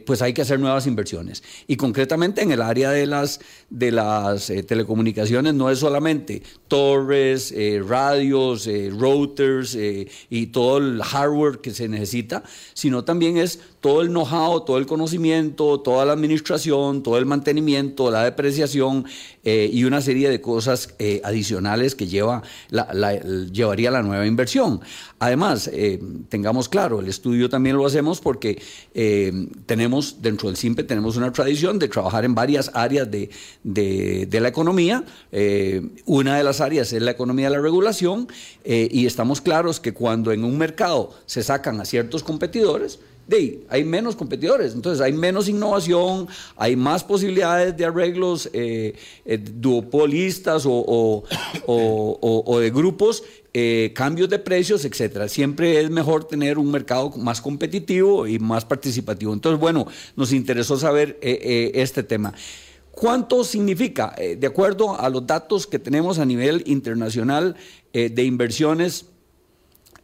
pues 0.07 0.23
hay 0.23 0.35
que 0.35 0.43
hacer 0.43 0.61
nuevas 0.61 0.87
inversiones. 0.87 1.43
Y 1.67 1.77
concretamente 1.77 2.43
en 2.43 2.53
el 2.53 2.63
área 2.63 2.91
de 2.91 3.07
las, 3.07 3.41
de 3.75 3.91
las 3.91 4.51
eh, 4.51 4.63
telecomunicaciones 4.63 5.53
no 5.53 5.69
es 5.69 5.81
solamente 5.81 6.43
torres, 6.69 7.51
eh, 7.51 7.83
radios, 7.85 8.69
routers 8.93 9.77
y 10.31 10.47
todo 10.47 10.79
el 10.79 11.03
hardware 11.03 11.59
que 11.59 11.73
se 11.73 11.89
necesita, 11.89 12.45
sino 12.73 13.03
también 13.05 13.37
es 13.37 13.59
todo 13.85 14.01
el 14.01 14.09
know-how, 14.09 14.65
todo 14.65 14.79
el 14.79 14.87
conocimiento, 14.87 15.79
toda 15.79 16.07
la 16.07 16.15
administración, 16.15 17.03
todo 17.03 17.19
el 17.19 17.27
mantenimiento, 17.27 18.11
la 18.11 18.25
depreciación 18.25 19.05
eh, 19.43 19.69
y 19.71 19.85
una 19.85 20.01
serie 20.01 20.31
de 20.31 20.41
cosas 20.41 20.95
eh, 20.99 21.21
adicionales 21.23 21.95
que 21.95 22.07
lleva 22.07 22.43
la, 22.71 23.21
llevaría 23.53 23.91
la 23.91 24.03
nueva 24.03 24.27
inversión. 24.27 24.81
Además, 25.19 25.69
eh, 25.71 26.01
tengamos 26.31 26.71
claro, 26.71 27.01
el 27.01 27.09
estudio 27.09 27.51
también 27.51 27.77
lo 27.77 27.85
hacemos 27.85 28.23
porque 28.23 28.63
tenemos, 29.67 30.23
dentro 30.23 30.49
del 30.49 30.57
CIMPE, 30.57 30.85
tenemos 30.85 31.19
una 31.19 31.31
tradición 31.31 31.79
de 31.79 31.89
trabajar 31.89 32.25
en 32.25 32.35
varias 32.35 32.71
áreas 32.73 33.11
de, 33.11 33.29
de 33.65 34.39
la 34.41 34.49
economía. 34.49 35.05
una 36.05 36.37
de 36.37 36.45
las 36.45 36.61
áreas 36.61 36.93
es 36.93 37.03
la 37.03 37.11
economía 37.11 37.51
de 37.51 37.57
la 37.57 37.63
regulación 37.63 38.29
y 38.65 39.07
estamos 39.07 39.41
claros 39.41 39.81
que 39.81 39.93
cuando 39.93 40.33
en 40.33 40.45
un 40.45 40.57
mercado 40.59 41.11
se 41.27 41.43
sacan 41.43 41.81
a 41.81 41.85
ciertos 41.85 42.23
competidores, 42.23 43.01
de, 43.27 43.65
hay 43.71 43.85
menos 43.85 44.17
competidores, 44.17 44.75
entonces 44.75 45.01
hay 45.01 45.13
menos 45.13 45.49
innovación, 45.49 46.29
hay 46.57 46.77
más 46.77 47.03
posibilidades 47.05 47.77
de 47.77 47.85
arreglos 47.87 48.51
eh, 48.53 48.95
eh, 49.25 49.39
duopolistas 49.39 50.65
o, 50.67 51.25
de 52.61 52.71
grupos, 52.71 53.25
eh, 53.55 53.93
cambios 53.95 54.29
de 54.29 54.39
precios, 54.39 54.85
etcétera. 54.85 55.29
Siempre 55.29 55.81
es 55.81 55.91
mejor 55.91 56.25
tener 56.25 56.59
un 56.59 56.71
mercado 56.71 57.11
más 57.17 57.41
competitivo 57.41 58.27
y 58.27 58.39
más 58.39 58.65
participativo. 58.65 59.33
Entonces, 59.33 59.59
bueno, 59.61 59.87
nos 60.17 60.33
interesó 60.33 60.77
saber 60.77 61.19
este 61.23 62.03
tema. 62.03 62.35
¿Cuánto 63.05 63.45
significa, 63.45 64.15
de 64.17 64.47
acuerdo 64.47 64.99
a 64.99 65.11
los 65.11 65.27
datos 65.27 65.67
que 65.67 65.79
tenemos 65.79 66.19
a 66.19 66.25
nivel 66.25 66.63
internacional 66.65 67.55
de 67.93 68.25
inversiones? 68.25 69.05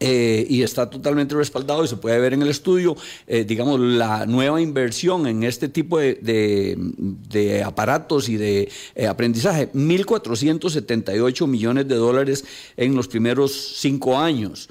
Eh, 0.02 0.46
y 0.48 0.62
está 0.62 0.88
totalmente 0.88 1.34
respaldado 1.34 1.84
y 1.84 1.88
se 1.88 1.96
puede 1.96 2.18
ver 2.18 2.32
en 2.32 2.40
el 2.40 2.48
estudio, 2.48 2.96
eh, 3.26 3.44
digamos, 3.44 3.78
la 3.78 4.24
nueva 4.24 4.58
inversión 4.58 5.26
en 5.26 5.44
este 5.44 5.68
tipo 5.68 5.98
de, 5.98 7.62
aparatos 7.66 8.30
y 8.30 8.38
de 8.38 8.70
eh, 8.94 9.06
aprendizaje, 9.06 9.70
1.478 9.72 11.46
millones 11.46 11.86
de 11.86 11.96
dólares 11.96 12.46
en 12.78 12.96
los 12.96 13.08
primeros 13.08 13.52
cinco 13.76 14.18
años. 14.18 14.70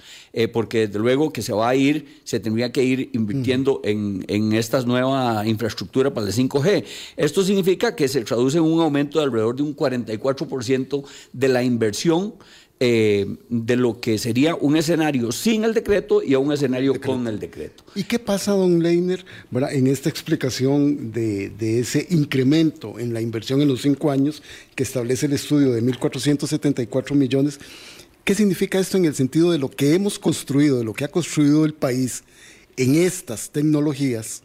Porque 0.54 0.88
desde 0.88 1.00
luego 1.00 1.32
que 1.32 1.42
se 1.42 1.54
va 1.54 1.70
a 1.70 1.76
ir, 1.76 2.20
se 2.24 2.40
tendría 2.40 2.72
que 2.72 2.84
ir 2.84 3.10
invirtiendo 3.14 3.82
en, 3.84 4.24
en 4.28 4.54
esta 4.54 4.82
nueva 4.82 5.46
infraestructura 5.46 6.14
para 6.14 6.28
el 6.28 6.34
5G. 6.34 6.84
Esto 7.18 7.44
significa 7.44 7.96
que 7.96 8.08
se 8.08 8.22
traduce 8.22 8.58
en 8.58 8.64
un 8.64 8.80
aumento 8.80 9.20
de 9.20 9.26
alrededor 9.26 9.56
de 9.56 9.64
un 9.64 9.76
44% 9.76 11.04
de 11.34 11.48
la 11.48 11.64
inversión 11.64 12.34
eh, 12.82 13.36
de 13.50 13.76
lo 13.76 14.00
que 14.00 14.18
sería 14.18 14.56
un 14.56 14.78
escenario 14.78 15.34
sin 15.34 15.66
el 15.66 15.74
decreto 15.74 16.24
y 16.24 16.34
a 16.34 16.40
un 16.40 16.54
escenario 16.54 17.00
con 17.02 17.28
el 17.28 17.38
decreto. 17.38 17.84
¿Y 17.94 18.04
qué 18.04 18.20
pasa, 18.20 18.54
don 18.54 18.82
Leiner, 18.82 19.26
en 19.70 19.88
esta 19.88 20.08
explicación 20.08 21.12
de, 21.12 21.52
ese 21.60 22.08
incremento 22.10 22.98
en 22.98 23.14
la 23.14 23.20
inversión 23.20 23.62
en 23.62 23.68
los 23.68 23.82
cinco 23.82 24.12
años 24.12 24.42
que 24.76 24.84
establece 24.84 25.26
el 25.26 25.34
estudio 25.34 25.74
de 25.74 25.84
1.474 25.84 27.16
millones? 27.16 27.60
¿Qué 28.24 28.36
significa 28.36 28.80
esto 28.80 28.98
en 28.98 29.06
el 29.06 29.16
sentido 29.16 29.52
de 29.52 29.58
lo 29.58 29.70
que 29.70 29.96
hemos 29.96 30.20
construido, 30.20 30.78
de 30.78 30.84
lo 30.84 30.94
que 30.94 31.06
ha 31.06 31.10
construido 31.10 31.66
el 31.66 31.74
país 31.74 32.24
en 32.78 32.96
estas 32.96 33.50
tecnologías? 33.50 34.44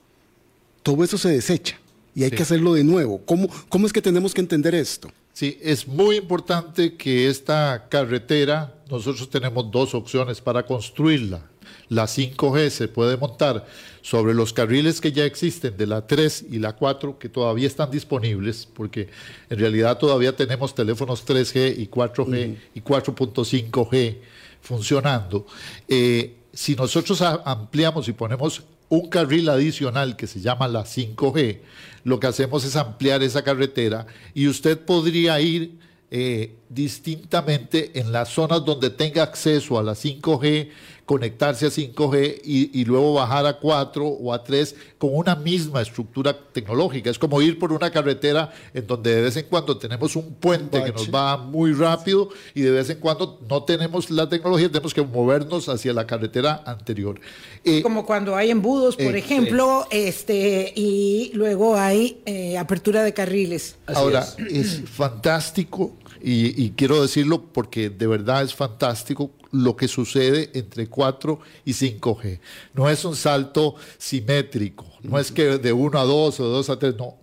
Todo 0.82 1.04
eso 1.04 1.18
se 1.18 1.30
desecha 1.30 1.78
y 2.14 2.24
hay 2.24 2.30
que 2.30 2.42
hacerlo 2.42 2.74
de 2.74 2.84
nuevo. 2.84 3.20
¿Cómo, 3.24 3.48
¿Cómo 3.68 3.86
es 3.86 3.92
que 3.92 4.02
tenemos 4.02 4.32
que 4.32 4.40
entender 4.40 4.74
esto? 4.74 5.08
Sí, 5.32 5.58
es 5.60 5.88
muy 5.88 6.16
importante 6.16 6.94
que 6.94 7.28
esta 7.28 7.88
carretera, 7.88 8.72
nosotros 8.88 9.28
tenemos 9.28 9.70
dos 9.70 9.94
opciones 9.94 10.40
para 10.40 10.64
construirla. 10.64 11.42
La 11.88 12.04
5G 12.04 12.70
se 12.70 12.88
puede 12.88 13.16
montar 13.16 13.66
sobre 14.04 14.34
los 14.34 14.52
carriles 14.52 15.00
que 15.00 15.12
ya 15.12 15.24
existen 15.24 15.78
de 15.78 15.86
la 15.86 16.06
3 16.06 16.44
y 16.50 16.58
la 16.58 16.76
4 16.76 17.18
que 17.18 17.30
todavía 17.30 17.66
están 17.66 17.90
disponibles, 17.90 18.68
porque 18.70 19.08
en 19.48 19.58
realidad 19.58 19.96
todavía 19.96 20.36
tenemos 20.36 20.74
teléfonos 20.74 21.26
3G 21.26 21.78
y 21.78 21.88
4G 21.88 22.54
y 22.74 22.82
4.5G 22.82 24.18
funcionando. 24.60 25.46
Eh, 25.88 26.36
si 26.52 26.76
nosotros 26.76 27.22
ampliamos 27.22 28.06
y 28.06 28.12
ponemos 28.12 28.62
un 28.90 29.08
carril 29.08 29.48
adicional 29.48 30.16
que 30.16 30.26
se 30.26 30.38
llama 30.38 30.68
la 30.68 30.82
5G, 30.84 31.60
lo 32.04 32.20
que 32.20 32.26
hacemos 32.26 32.62
es 32.66 32.76
ampliar 32.76 33.22
esa 33.22 33.42
carretera 33.42 34.06
y 34.34 34.48
usted 34.48 34.78
podría 34.80 35.40
ir 35.40 35.78
eh, 36.10 36.56
distintamente 36.74 37.98
en 37.98 38.12
las 38.12 38.30
zonas 38.30 38.64
donde 38.64 38.90
tenga 38.90 39.22
acceso 39.22 39.78
a 39.78 39.82
la 39.82 39.92
5G, 39.92 40.68
conectarse 41.06 41.66
a 41.66 41.68
5G 41.68 42.40
y, 42.44 42.84
luego 42.84 43.14
bajar 43.14 43.46
a 43.46 43.58
4 43.58 44.06
o 44.06 44.32
a 44.32 44.42
3 44.42 44.74
con 44.98 45.10
una 45.12 45.36
misma 45.36 45.82
estructura 45.82 46.36
tecnológica. 46.52 47.10
Es 47.10 47.18
como 47.18 47.40
ir 47.42 47.58
por 47.58 47.72
una 47.72 47.90
carretera 47.90 48.52
en 48.72 48.86
donde 48.86 49.14
de 49.14 49.22
vez 49.22 49.36
en 49.36 49.46
cuando 49.46 49.76
tenemos 49.76 50.16
un 50.16 50.34
puente 50.34 50.82
que 50.82 50.92
nos 50.92 51.14
va 51.14 51.36
muy 51.36 51.72
rápido 51.72 52.30
y 52.54 52.62
de 52.62 52.70
vez 52.70 52.88
en 52.90 52.98
cuando 52.98 53.38
no 53.48 53.64
tenemos 53.64 54.10
la 54.10 54.28
tecnología, 54.28 54.68
tenemos 54.68 54.94
que 54.94 55.02
movernos 55.02 55.68
hacia 55.68 55.92
la 55.92 56.06
carretera 56.06 56.62
anterior. 56.64 57.20
Eh, 57.64 57.82
como 57.82 58.06
cuando 58.06 58.34
hay 58.34 58.50
embudos, 58.50 58.96
por 58.96 59.14
eh, 59.14 59.18
ejemplo, 59.18 59.86
este 59.90 60.72
y 60.74 61.32
luego 61.34 61.76
hay 61.76 62.22
eh, 62.24 62.56
apertura 62.56 63.02
de 63.02 63.12
carriles. 63.12 63.76
Ahora, 63.86 64.26
es 64.50 64.82
fantástico 64.88 65.92
y, 66.26 66.70
quiero 66.70 67.02
decirlo 67.02 67.52
porque 67.52 67.90
de 67.90 68.06
verdad 68.06 68.42
es 68.42 68.54
fantástico 68.54 69.32
lo 69.52 69.76
que 69.76 69.88
sucede 69.88 70.50
entre 70.54 70.88
4 70.88 71.38
y 71.66 71.72
5G. 71.72 72.40
No 72.72 72.88
es 72.88 73.04
un 73.04 73.14
salto 73.14 73.74
simétrico, 73.98 74.86
no 75.02 75.18
es 75.18 75.30
que 75.30 75.58
de 75.58 75.72
1 75.74 75.98
a 75.98 76.04
2 76.04 76.40
o 76.40 76.44
de 76.44 76.50
2 76.50 76.70
a 76.70 76.78
3, 76.78 76.96
no, 76.96 77.16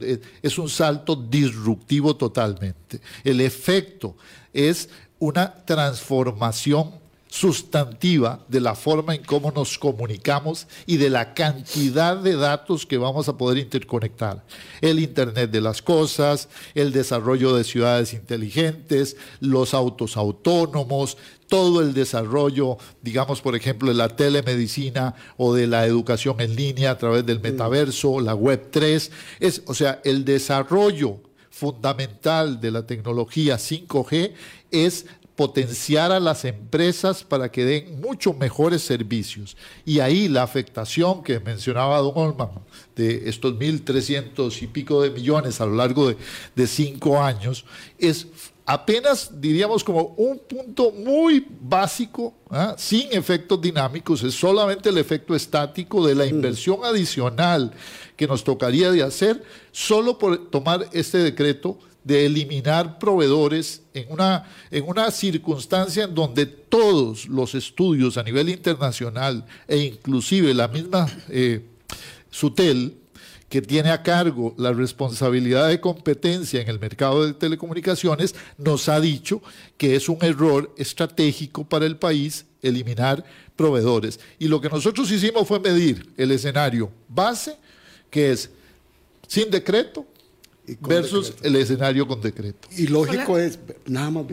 es 0.44 0.58
un 0.60 0.70
salto 0.70 1.16
disruptivo 1.16 2.16
totalmente. 2.16 3.02
El 3.24 3.42
efecto 3.42 4.16
es 4.54 4.88
una 5.18 5.52
transformación 5.66 7.01
sustantiva 7.32 8.44
de 8.50 8.60
la 8.60 8.76
forma 8.76 9.16
en 9.16 9.24
cómo 9.24 9.52
nos 9.52 9.80
comunicamos 9.80 10.68
y 10.86 10.98
de 10.98 11.10
la 11.10 11.34
cantidad 11.34 12.18
de 12.18 12.36
datos 12.36 12.86
que 12.86 12.98
vamos 12.98 13.30
a 13.30 13.38
poder 13.38 13.58
interconectar. 13.58 14.44
El 14.82 15.00
Internet 15.00 15.50
de 15.50 15.62
las 15.62 15.82
Cosas, 15.82 16.50
el 16.76 16.92
desarrollo 16.92 17.56
de 17.56 17.64
ciudades 17.64 18.12
inteligentes, 18.14 19.16
los 19.40 19.74
autos 19.74 20.18
autónomos, 20.18 21.18
todo 21.48 21.80
el 21.80 21.94
desarrollo, 21.94 22.78
digamos, 23.02 23.40
por 23.40 23.56
ejemplo, 23.56 23.88
de 23.88 23.96
la 23.96 24.10
telemedicina 24.10 25.16
o 25.38 25.54
de 25.54 25.68
la 25.68 25.86
educación 25.86 26.42
en 26.42 26.58
línea 26.58 26.92
a 26.92 26.98
través 26.98 27.26
del 27.26 27.40
metaverso, 27.40 28.20
la 28.20 28.36
Web 28.36 28.68
3. 28.72 29.10
Es, 29.40 29.62
o 29.68 29.74
sea, 29.74 30.02
el 30.04 30.26
desarrollo 30.26 31.22
fundamental 31.50 32.60
de 32.60 32.72
la 32.72 32.86
tecnología 32.86 33.56
5G 33.56 34.34
es 34.72 35.06
potenciar 35.42 36.12
a 36.12 36.20
las 36.20 36.46
empresas 36.46 37.24
para 37.24 37.52
que 37.52 37.66
den 37.66 38.00
muchos 38.00 38.38
mejores 38.38 38.84
servicios. 38.84 39.58
Y 39.86 40.00
ahí 40.00 40.28
la 40.28 40.44
afectación 40.44 41.24
que 41.24 41.40
mencionaba 41.40 41.98
don 41.98 42.14
Olman 42.14 42.52
de 42.96 43.28
estos 43.28 43.56
1.300 43.56 44.62
y 44.62 44.68
pico 44.68 45.02
de 45.02 45.10
millones 45.10 45.60
a 45.60 45.66
lo 45.66 45.74
largo 45.74 46.10
de, 46.10 46.18
de 46.56 46.68
cinco 46.68 47.20
años 47.20 47.66
es 47.98 48.28
apenas 48.68 49.32
diríamos 49.42 49.84
como 49.84 50.14
un 50.16 50.38
punto 50.38 50.92
muy 50.92 51.48
básico, 51.60 52.36
¿ah? 52.52 52.76
sin 52.78 53.12
efectos 53.12 53.60
dinámicos, 53.60 54.22
es 54.22 54.36
solamente 54.36 54.90
el 54.90 55.00
efecto 55.00 55.34
estático 55.34 56.06
de 56.06 56.14
la 56.14 56.28
inversión 56.28 56.86
adicional 56.86 57.74
que 58.16 58.28
nos 58.28 58.44
tocaría 58.44 58.92
de 58.92 59.02
hacer 59.02 59.44
solo 59.72 60.20
por 60.20 60.52
tomar 60.52 60.88
este 60.92 61.18
decreto 61.18 61.80
de 62.04 62.26
eliminar 62.26 62.98
proveedores 62.98 63.84
en 63.94 64.12
una, 64.12 64.50
en 64.72 64.88
una 64.88 65.12
circunstancia 65.12 66.06
en 66.06 66.16
donde 66.16 66.46
todos 66.46 67.28
los 67.28 67.54
estudios 67.54 68.18
a 68.18 68.24
nivel 68.24 68.50
internacional 68.50 69.46
e 69.68 69.78
inclusive 69.78 70.54
la 70.54 70.68
misma 70.68 71.08
eh, 71.30 71.62
SUTEL, 72.30 72.98
que 73.50 73.62
tiene 73.62 73.90
a 73.90 74.02
cargo 74.02 74.56
la 74.58 74.72
responsabilidad 74.72 75.68
de 75.68 75.82
competencia 75.82 76.62
en 76.62 76.70
el 76.70 76.80
mercado 76.80 77.26
de 77.26 77.34
telecomunicaciones, 77.34 78.34
nos 78.58 78.88
ha 78.88 79.00
dicho 79.02 79.42
que 79.78 79.98
es 79.98 80.08
un 80.08 80.20
error 80.22 80.74
estratégico 80.78 81.66
para 81.66 81.86
el 81.86 81.98
país 81.98 82.46
eliminar 82.62 83.26
proveedores. 83.58 84.22
Y 84.40 84.48
lo 84.48 84.62
que 84.62 84.70
nosotros 84.70 85.12
hicimos 85.12 85.48
fue 85.48 85.60
medir 85.60 86.14
el 86.16 86.32
escenario 86.32 86.92
base, 87.10 87.58
que 88.10 88.32
es 88.32 88.50
sin 89.28 89.52
decreto, 89.52 90.06
versus 90.80 91.34
el 91.42 91.56
escenario 91.56 92.08
con 92.08 92.22
decreto. 92.22 92.68
Y 92.76 92.88
lógico 92.88 93.38
es, 93.38 93.60
nada 93.86 94.10
más, 94.10 94.26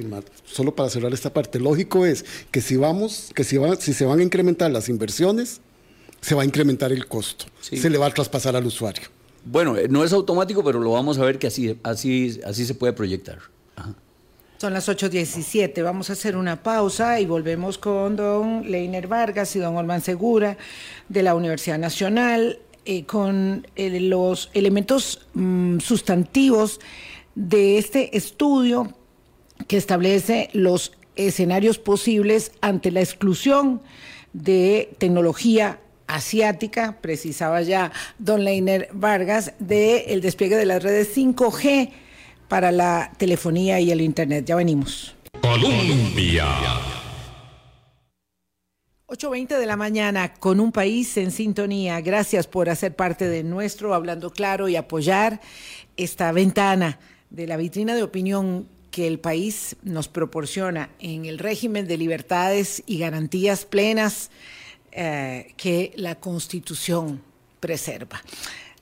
solo 0.45 0.75
para 0.75 0.89
cerrar 0.91 1.13
esta 1.13 1.33
parte, 1.33 1.59
lógico 1.59 2.07
es 2.07 2.25
que 2.51 2.61
si 2.61 2.77
vamos, 2.77 3.31
que 3.35 3.45
si, 3.45 3.59
si 3.81 3.93
se 3.93 4.05
van 4.05 4.21
a 4.21 4.23
incrementar 4.23 4.71
las 4.71 4.89
inversiones, 4.89 5.61
se 6.21 6.35
va 6.35 6.43
a 6.43 6.45
incrementar 6.45 6.93
el 6.93 7.07
costo, 7.07 7.47
se 7.61 7.91
le 7.91 7.99
va 7.99 8.07
a 8.07 8.11
traspasar 8.11 8.57
al 8.57 8.67
usuario. 8.67 9.05
Bueno, 9.45 9.77
eh, 9.77 9.89
no 9.89 10.05
es 10.05 10.13
automático, 10.13 10.63
pero 10.65 10.81
lo 10.81 10.93
vamos 10.93 11.19
a 11.19 11.25
ver 11.25 11.39
que 11.39 11.47
así, 11.47 11.79
así, 11.83 12.41
así 12.45 12.67
se 12.67 12.75
puede 12.75 12.93
proyectar. 12.93 13.39
Son 14.59 14.75
las 14.75 14.89
8.17, 14.89 15.85
vamos 15.85 16.11
a 16.11 16.15
hacer 16.15 16.37
una 16.37 16.65
pausa 16.65 17.21
y 17.21 17.27
volvemos 17.27 17.79
con 17.79 18.17
don 18.17 18.69
Leiner 18.69 19.07
Vargas 19.07 19.55
y 19.55 19.61
don 19.61 19.77
Olman 19.77 20.01
Segura 20.01 20.59
de 21.09 21.23
la 21.23 21.37
Universidad 21.37 21.79
Nacional. 21.79 22.59
Eh, 22.85 23.05
con 23.05 23.67
eh, 23.77 24.01
los 24.01 24.51
elementos 24.55 25.27
mm, 25.35 25.79
sustantivos 25.81 26.81
de 27.35 27.79
este 27.79 28.17
estudio 28.17 28.95
que 29.67 29.77
establece 29.77 30.49
los 30.53 30.93
escenarios 31.17 31.79
posibles 31.79 32.53
ante 32.61 32.91
la 32.91 33.01
exclusión 33.01 33.83
de 34.33 34.91
tecnología 34.99 35.81
asiática, 36.07 36.97
precisaba 37.01 37.61
ya 37.63 37.93
don 38.19 38.45
Leiner 38.45 38.89
Vargas, 38.93 39.53
del 39.59 40.21
despliegue 40.21 40.57
de 40.57 40.67
las 40.67 40.83
redes 40.83 41.15
5G 41.17 41.91
para 42.49 42.73
la 42.73 43.13
telefonía 43.19 43.79
y 43.81 43.91
el 43.91 44.01
Internet. 44.01 44.47
Ya 44.47 44.57
venimos. 44.57 45.15
Colombia. 45.43 46.47
8.20 49.11 49.59
de 49.59 49.65
la 49.65 49.79
mañana 49.79 50.35
con 50.35 50.61
un 50.61 50.71
país 50.71 51.17
en 51.17 51.31
sintonía. 51.31 51.99
Gracias 52.03 52.47
por 52.47 52.69
hacer 52.69 52.95
parte 52.95 53.27
de 53.27 53.43
nuestro 53.43 53.95
Hablando 53.95 54.31
Claro 54.31 54.69
y 54.69 54.77
apoyar 54.77 55.41
esta 55.97 56.31
ventana 56.31 56.99
de 57.31 57.47
la 57.47 57.57
vitrina 57.57 57.95
de 57.95 58.03
opinión 58.03 58.69
que 58.91 59.07
el 59.07 59.19
país 59.19 59.77
nos 59.83 60.09
proporciona 60.09 60.91
en 60.99 61.25
el 61.25 61.39
régimen 61.39 61.89
de 61.89 61.97
libertades 61.97 62.83
y 62.85 62.99
garantías 62.99 63.65
plenas 63.65 64.31
eh, 64.93 65.55
que 65.57 65.95
la 65.97 66.17
Constitución 66.17 67.23
preserva 67.61 68.21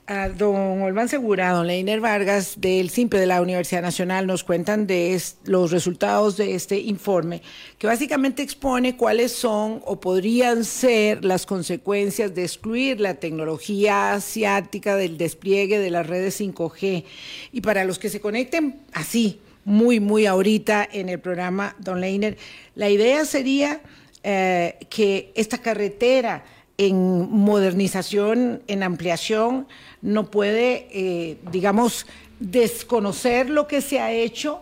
a 0.07 0.29
don 0.29 0.81
Olman 0.81 1.09
Segura, 1.09 1.51
don 1.51 1.67
Leiner 1.67 1.99
Vargas 1.99 2.61
del 2.61 2.89
SIMPE 2.89 3.19
de 3.19 3.25
la 3.25 3.41
Universidad 3.41 3.81
Nacional 3.81 4.25
nos 4.25 4.45
cuentan 4.45 4.87
de 4.87 5.21
los 5.43 5.71
resultados 5.71 6.37
de 6.37 6.55
este 6.55 6.79
informe, 6.79 7.41
que 7.77 7.87
básicamente 7.87 8.41
expone 8.41 8.95
cuáles 8.95 9.33
son 9.33 9.81
o 9.85 9.99
podrían 9.99 10.63
ser 10.63 11.25
las 11.25 11.45
consecuencias 11.45 12.33
de 12.33 12.43
excluir 12.43 13.01
la 13.01 13.15
tecnología 13.15 14.13
asiática 14.13 14.95
del 14.95 15.17
despliegue 15.17 15.77
de 15.77 15.91
las 15.91 16.07
redes 16.07 16.39
5G. 16.39 17.03
Y 17.51 17.61
para 17.61 17.83
los 17.83 17.99
que 17.99 18.09
se 18.09 18.21
conecten 18.21 18.79
así, 18.93 19.41
muy, 19.65 19.99
muy 19.99 20.25
ahorita 20.25 20.87
en 20.89 21.09
el 21.09 21.19
programa, 21.19 21.75
don 21.79 21.99
Leiner, 21.99 22.37
la 22.75 22.89
idea 22.89 23.25
sería 23.25 23.81
eh, 24.23 24.77
que 24.89 25.33
esta 25.35 25.57
carretera 25.57 26.45
en 26.77 27.31
modernización, 27.31 28.61
en 28.67 28.83
ampliación, 28.83 29.67
no 30.01 30.29
puede, 30.29 30.87
eh, 30.91 31.37
digamos, 31.51 32.05
desconocer 32.39 33.49
lo 33.49 33.67
que 33.67 33.81
se 33.81 33.99
ha 33.99 34.11
hecho. 34.11 34.61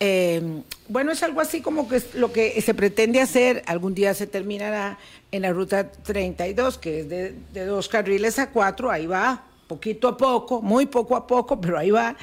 Eh, 0.00 0.62
bueno, 0.88 1.12
es 1.12 1.22
algo 1.22 1.42
así 1.42 1.60
como 1.60 1.86
que 1.86 2.02
lo 2.14 2.32
que 2.32 2.60
se 2.62 2.72
pretende 2.72 3.20
hacer, 3.20 3.62
algún 3.66 3.94
día 3.94 4.14
se 4.14 4.26
terminará 4.26 4.98
en 5.30 5.42
la 5.42 5.52
ruta 5.52 5.92
32, 5.92 6.78
que 6.78 7.00
es 7.00 7.08
de 7.08 7.64
dos 7.66 7.88
carriles 7.88 8.38
a 8.38 8.50
cuatro, 8.50 8.90
ahí 8.90 9.06
va, 9.06 9.44
poquito 9.70 10.08
a 10.08 10.16
poco, 10.16 10.62
muy 10.62 10.86
poco 10.86 11.14
a 11.14 11.26
poco, 11.26 11.60
pero 11.60 11.78
ahí 11.78 11.90
va. 11.90 12.16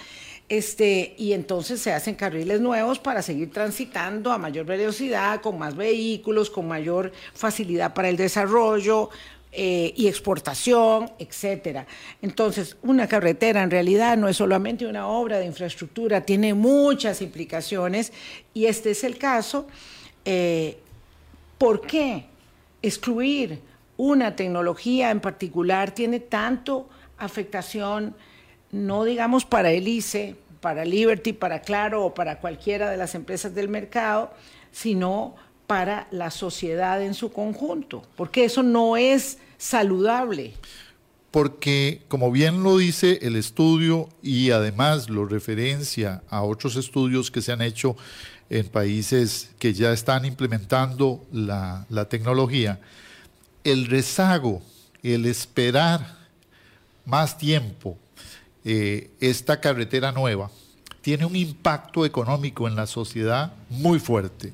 Este, 0.50 1.14
y 1.18 1.34
entonces 1.34 1.82
se 1.82 1.92
hacen 1.92 2.16
carriles 2.16 2.62
nuevos 2.62 3.00
para 3.00 3.22
seguir 3.22 3.52
transitando 3.52 4.32
a 4.32 4.38
mayor 4.38 4.66
velocidad, 4.66 5.42
con 5.42 5.60
más 5.60 5.76
vehículos, 5.76 6.50
con 6.50 6.68
mayor 6.68 7.12
facilidad 7.34 7.94
para 7.94 8.08
el 8.08 8.16
desarrollo, 8.16 9.10
eh, 9.60 9.94
y 9.96 10.08
exportación, 10.08 11.10
etcétera. 11.18 11.88
Entonces, 12.22 12.76
una 12.84 13.08
carretera 13.08 13.64
en 13.64 13.72
realidad 13.72 14.16
no 14.18 14.28
es 14.28 14.38
solamente 14.38 14.86
una 14.86 15.08
obra 15.08 15.40
de 15.40 15.46
infraestructura, 15.46 16.22
tiene 16.22 16.54
muchas 16.54 17.22
implicaciones 17.22 18.14
y 18.54 18.66
este 18.66 18.92
es 18.92 19.04
el 19.04 19.18
caso. 19.18 19.66
Eh, 20.26 20.78
¿Por 21.58 21.82
qué 21.82 22.26
excluir 22.82 23.62
una 23.96 24.36
tecnología 24.36 25.10
en 25.10 25.22
particular 25.22 25.92
tiene 25.92 26.20
tanto 26.20 26.88
afectación, 27.18 28.16
no 28.72 29.04
digamos 29.04 29.46
para 29.46 29.72
el 29.72 29.88
ICE, 29.88 30.36
para 30.62 30.86
Liberty, 30.86 31.34
para 31.34 31.62
Claro 31.62 32.06
o 32.06 32.14
para 32.14 32.40
cualquiera 32.40 32.90
de 32.90 32.98
las 32.98 33.16
empresas 33.16 33.54
del 33.56 33.70
mercado, 33.70 34.32
sino 34.72 35.36
para 35.68 36.08
la 36.12 36.32
sociedad 36.32 37.02
en 37.02 37.14
su 37.14 37.32
conjunto? 37.32 38.04
Porque 38.16 38.46
eso 38.46 38.64
no 38.64 38.98
es 38.98 39.38
saludable? 39.58 40.54
Porque, 41.32 42.02
como 42.08 42.32
bien 42.32 42.64
lo 42.64 42.78
dice 42.78 43.20
el 43.22 43.36
estudio 43.36 44.10
y 44.24 44.52
además 44.52 45.10
lo 45.10 45.26
referencia 45.26 46.24
a 46.30 46.42
otros 46.42 46.78
estudios 46.78 47.30
que 47.30 47.42
se 47.42 47.52
han 47.52 47.62
hecho 47.62 47.96
en 48.50 48.68
países 48.68 49.52
que 49.60 49.74
ya 49.74 49.92
están 49.92 50.26
implementando 50.26 51.26
la, 51.32 51.86
tecnología, 52.10 52.80
el 53.64 53.88
rezago, 53.88 54.62
el 55.04 55.26
esperar 55.26 56.16
más 57.06 57.38
tiempo 57.38 57.98
eh, 58.66 59.12
esta 59.20 59.60
carretera 59.60 60.12
nueva, 60.12 60.52
tiene 61.02 61.26
un 61.26 61.36
impacto 61.36 62.06
económico 62.06 62.68
en 62.68 62.76
la 62.76 62.86
sociedad 62.86 63.54
muy 63.70 64.00
fuerte. 64.00 64.54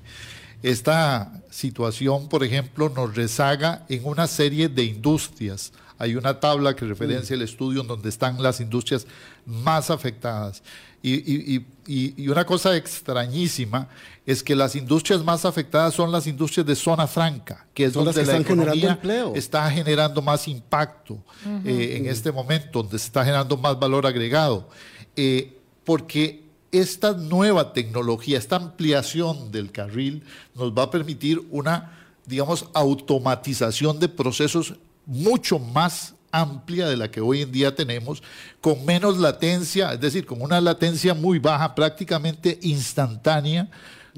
Esta 0.62 1.32
situación, 1.50 2.30
por 2.30 2.44
ejemplo, 2.44 2.89
nos 2.89 3.16
rezaga 3.16 3.86
en 3.89 4.06
una 4.06 4.28
serie 4.28 4.70
de 4.70 4.84
industrias. 4.84 5.74
Hay 5.98 6.16
una 6.16 6.39
tabla 6.39 6.76
que 6.76 6.86
referencia 6.86 7.34
el 7.34 7.42
estudio 7.42 7.82
en 7.82 7.88
donde 7.88 8.10
están 8.10 8.42
las 8.42 8.62
industrias 8.62 9.06
más 9.46 9.89
afectadas. 9.89 10.63
Y, 11.06 12.30
una 12.30 12.46
cosa 12.46 12.78
extrañísima 12.78 13.89
es 14.26 14.42
que 14.42 14.56
las 14.56 14.74
industrias 14.74 15.22
más 15.22 15.44
afectadas 15.44 15.94
son 15.94 16.13
las 16.13 16.28
industrias 16.28 16.66
de 16.66 16.78
zona 16.78 17.08
franca, 17.08 17.68
que 17.74 17.86
es 17.86 17.94
donde 17.94 18.26
la 18.26 18.38
economía 18.38 18.98
está 19.36 19.70
generando 19.70 20.22
más 20.22 20.48
impacto 20.48 21.22
eh, 21.66 21.98
en 21.98 22.08
este 22.08 22.32
momento, 22.32 22.82
donde 22.84 22.98
se 22.98 23.08
está 23.08 23.26
generando 23.26 23.58
más 23.58 23.78
valor 23.78 24.08
agregado. 24.08 24.70
Eh, 25.18 25.60
porque 25.84 26.46
esta 26.72 27.12
nueva 27.12 27.74
tecnología, 27.74 28.38
esta 28.38 28.56
ampliación 28.56 29.52
del 29.52 29.74
carril 29.74 30.24
nos 30.56 30.72
va 30.72 30.84
a 30.84 30.92
permitir 30.92 31.42
una, 31.52 32.00
digamos, 32.26 32.70
automatización 32.74 34.00
de 34.00 34.08
procesos 34.08 34.76
mucho 35.06 35.60
más 35.60 36.16
amplia 36.34 36.88
de 36.88 36.98
la 36.98 37.10
que 37.10 37.22
hoy 37.22 37.43
en 37.43 37.52
día 37.52 37.74
tenemos, 37.76 38.22
con 38.60 38.84
menos 38.84 39.17
latencia, 39.19 39.93
es 39.93 40.02
decir, 40.02 40.26
con 40.26 40.41
una 40.41 40.60
latencia 40.60 41.13
muy 41.13 41.39
baja, 41.39 41.76
prácticamente 41.76 42.60
instantánea, 42.63 43.69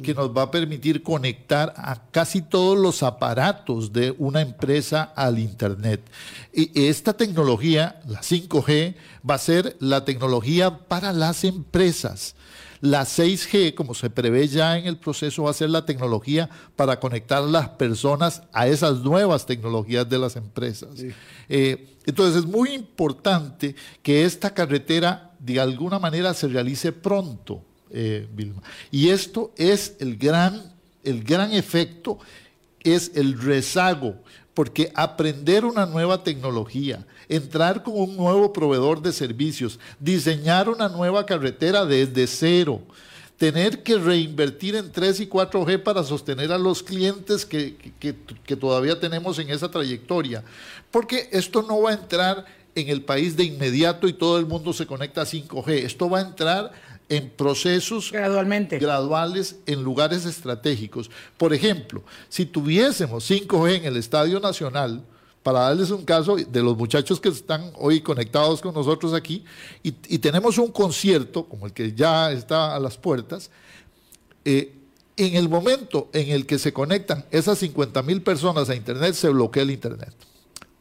que 0.01 0.13
nos 0.13 0.35
va 0.35 0.43
a 0.43 0.51
permitir 0.51 1.03
conectar 1.03 1.73
a 1.77 2.01
casi 2.11 2.41
todos 2.41 2.77
los 2.77 3.03
aparatos 3.03 3.93
de 3.93 4.13
una 4.17 4.41
empresa 4.41 5.13
al 5.15 5.39
Internet. 5.39 6.01
Y 6.53 6.87
esta 6.87 7.13
tecnología, 7.13 8.01
la 8.05 8.21
5G, 8.21 8.95
va 9.29 9.35
a 9.35 9.39
ser 9.39 9.75
la 9.79 10.03
tecnología 10.03 10.79
para 10.79 11.13
las 11.13 11.43
empresas. 11.43 12.34
La 12.85 13.01
6G, 13.03 13.73
como 13.73 13.95
se 13.95 14.11
prevé 14.11 14.47
ya 14.47 14.77
en 14.77 14.85
el 14.85 14.97
proceso, 14.97 15.43
va 15.43 15.49
a 15.49 15.53
ser 15.53 15.71
la 15.71 15.87
tecnología 15.87 16.51
para 16.75 16.99
conectar 16.99 17.39
a 17.39 17.47
las 17.47 17.69
personas 17.69 18.43
a 18.53 18.67
esas 18.67 18.99
nuevas 18.99 19.47
tecnologías 19.47 20.07
de 20.07 20.19
las 20.19 20.35
empresas. 20.35 20.89
Eh, 21.49 21.97
entonces 22.05 22.43
es 22.43 22.45
muy 22.45 22.73
importante 22.73 23.75
que 24.03 24.23
esta 24.23 24.53
carretera 24.53 25.33
de 25.39 25.59
alguna 25.59 25.97
manera 25.97 26.35
se 26.35 26.47
realice 26.47 26.91
pronto, 26.91 27.63
eh, 27.89 28.27
Vilma. 28.31 28.61
Y 28.91 29.09
esto 29.09 29.51
es 29.57 29.95
el 29.99 30.15
gran, 30.15 30.71
el 31.03 31.23
gran 31.23 31.53
efecto, 31.53 32.19
es 32.83 33.13
el 33.15 33.41
rezago 33.41 34.21
porque 34.55 34.91
aprender 34.95 35.65
una 35.65 35.85
nueva 35.85 36.23
tecnología, 36.23 37.05
entrar 37.27 37.83
con 37.83 37.99
un 37.99 38.15
nuevo 38.15 38.51
proveedor 38.53 39.01
de 39.01 39.11
servicios, 39.11 39.79
diseñar 39.99 40.69
una 40.69 40.87
nueva 40.87 41.25
carretera 41.25 41.85
desde 41.85 42.25
cero, 42.25 42.81
tener 43.37 43.83
que 43.83 43.97
reinvertir 43.97 44.75
en 44.75 44.91
3 44.91 45.19
y 45.19 45.27
4G 45.27 45.83
para 45.83 46.03
sostener 46.05 46.53
a 46.53 46.57
los 46.57 46.81
clientes 46.81 47.45
que, 47.45 47.75
que, 47.99 48.55
todavía 48.55 48.97
tenemos 48.97 49.37
en 49.39 49.49
esa 49.49 49.69
trayectoria, 49.69 50.41
porque 50.89 51.27
esto 51.33 51.61
no 51.61 51.81
va 51.81 51.91
a 51.91 51.95
entrar 51.95 52.45
en 52.75 52.87
el 52.87 53.01
país 53.01 53.35
de 53.35 53.43
inmediato 53.43 54.07
y 54.07 54.13
todo 54.13 54.39
el 54.39 54.45
mundo 54.45 54.71
se 54.71 54.87
conecta 54.87 55.21
a 55.21 55.25
5G, 55.25 55.69
esto 55.83 56.09
va 56.09 56.19
a 56.19 56.21
entrar 56.21 56.71
en 57.09 57.29
procesos 57.29 58.11
Gradualmente. 58.11 58.79
graduales 58.79 59.57
en 59.65 59.83
lugares 59.83 60.25
estratégicos. 60.25 61.09
Por 61.37 61.53
ejemplo, 61.53 62.03
si 62.29 62.45
tuviésemos 62.45 63.29
5G 63.29 63.75
en 63.75 63.85
el 63.85 63.97
Estadio 63.97 64.39
Nacional, 64.39 65.03
para 65.43 65.59
darles 65.59 65.91
un 65.91 66.03
caso 66.03 66.37
de 66.37 66.63
los 66.63 66.75
muchachos 66.75 67.19
que 67.19 67.29
están 67.29 67.71
hoy 67.75 68.01
conectados 68.01 68.61
con 68.61 68.73
nosotros 68.73 69.13
aquí, 69.13 69.45
y, 69.83 69.91
tenemos 70.17 70.57
un 70.57 70.71
concierto, 70.71 71.45
como 71.45 71.67
el 71.67 71.73
que 71.73 71.93
ya 71.93 72.31
está 72.31 72.75
a 72.75 72.79
las 72.79 72.97
puertas, 72.97 73.51
eh, 74.43 74.73
en 75.17 75.35
el 75.35 75.47
momento 75.47 76.09
en 76.13 76.29
el 76.29 76.47
que 76.47 76.57
se 76.57 76.73
conectan 76.73 77.25
esas 77.29 77.59
50 77.59 78.01
mil 78.01 78.23
personas 78.23 78.69
a 78.69 78.75
Internet, 78.75 79.13
se 79.13 79.29
bloquea 79.29 79.63
el 79.63 79.71
Internet 79.71 80.13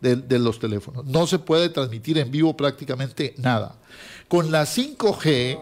de, 0.00 0.16
de, 0.16 0.38
los 0.38 0.58
teléfonos. 0.58 1.04
No 1.04 1.26
se 1.26 1.38
puede 1.38 1.68
transmitir 1.68 2.16
en 2.16 2.30
vivo 2.30 2.56
prácticamente 2.56 3.34
nada. 3.36 3.76
Con 4.28 4.50
la 4.50 4.64
5G 4.64 5.58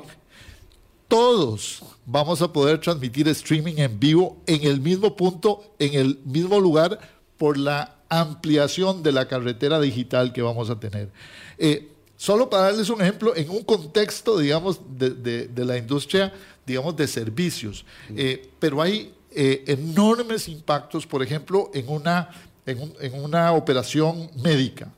todos 1.12 1.82
vamos 2.06 2.40
a 2.40 2.50
poder 2.50 2.80
transmitir 2.80 3.28
streaming 3.28 3.74
en 3.76 4.00
vivo 4.00 4.38
en 4.46 4.66
el 4.66 4.80
mismo 4.80 5.14
punto, 5.14 5.74
en 5.78 5.92
el 5.92 6.18
mismo 6.24 6.58
lugar, 6.58 6.98
por 7.36 7.58
la 7.58 7.96
ampliación 8.08 9.02
de 9.02 9.12
la 9.12 9.28
carretera 9.28 9.78
digital 9.78 10.32
que 10.32 10.40
vamos 10.40 10.70
a 10.70 10.80
tener. 10.80 11.10
Eh, 11.58 11.90
solo 12.16 12.48
para 12.48 12.62
darles 12.62 12.88
un 12.88 13.02
ejemplo, 13.02 13.36
en 13.36 13.50
un 13.50 13.62
contexto, 13.62 14.38
digamos, 14.38 14.80
de, 14.96 15.50
la 15.54 15.76
industria, 15.76 16.32
digamos, 16.66 16.96
de 16.96 17.06
servicios, 17.06 17.84
eh, 18.16 18.48
pero 18.58 18.80
hay 18.80 19.12
eh, 19.32 19.64
enormes 19.66 20.48
impactos, 20.48 21.06
por 21.06 21.22
ejemplo, 21.22 21.70
en 21.74 21.90
una, 21.90 22.30
en 22.64 23.22
una 23.22 23.52
operación 23.52 24.30
médica 24.42 24.90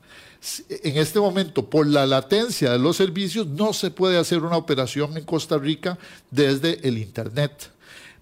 en 0.69 0.97
este 0.97 1.19
momento, 1.19 1.69
por 1.69 1.87
la 1.87 2.05
latencia 2.05 2.71
de 2.71 2.79
los 2.79 2.97
servicios, 2.97 3.47
no 3.47 3.73
se 3.73 3.91
puede 3.91 4.17
hacer 4.17 4.43
una 4.43 4.57
operación 4.57 5.17
en 5.17 5.23
Costa 5.23 5.57
Rica 5.57 5.97
desde 6.31 6.87
el 6.87 6.97
Internet. 6.97 7.71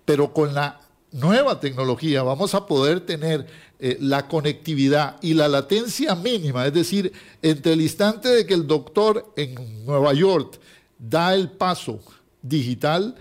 Pero 0.05 0.33
con 0.33 0.53
la 0.53 0.79
nueva 1.11 1.59
tecnología 1.59 2.23
vamos 2.23 2.55
a 2.55 2.65
poder 2.65 3.01
tener 3.01 3.45
eh, 3.79 3.97
la 3.99 4.27
conectividad 4.27 5.17
y 5.21 5.33
la 5.33 5.47
latencia 5.47 6.15
mínima, 6.15 6.65
es 6.65 6.73
decir, 6.73 7.11
entre 7.41 7.73
el 7.73 7.81
instante 7.81 8.29
de 8.29 8.45
que 8.45 8.53
el 8.53 8.67
doctor 8.67 9.33
en 9.35 9.85
Nueva 9.85 10.13
York 10.13 10.59
da 10.97 11.33
el 11.33 11.51
paso 11.51 11.99
digital, 12.41 13.15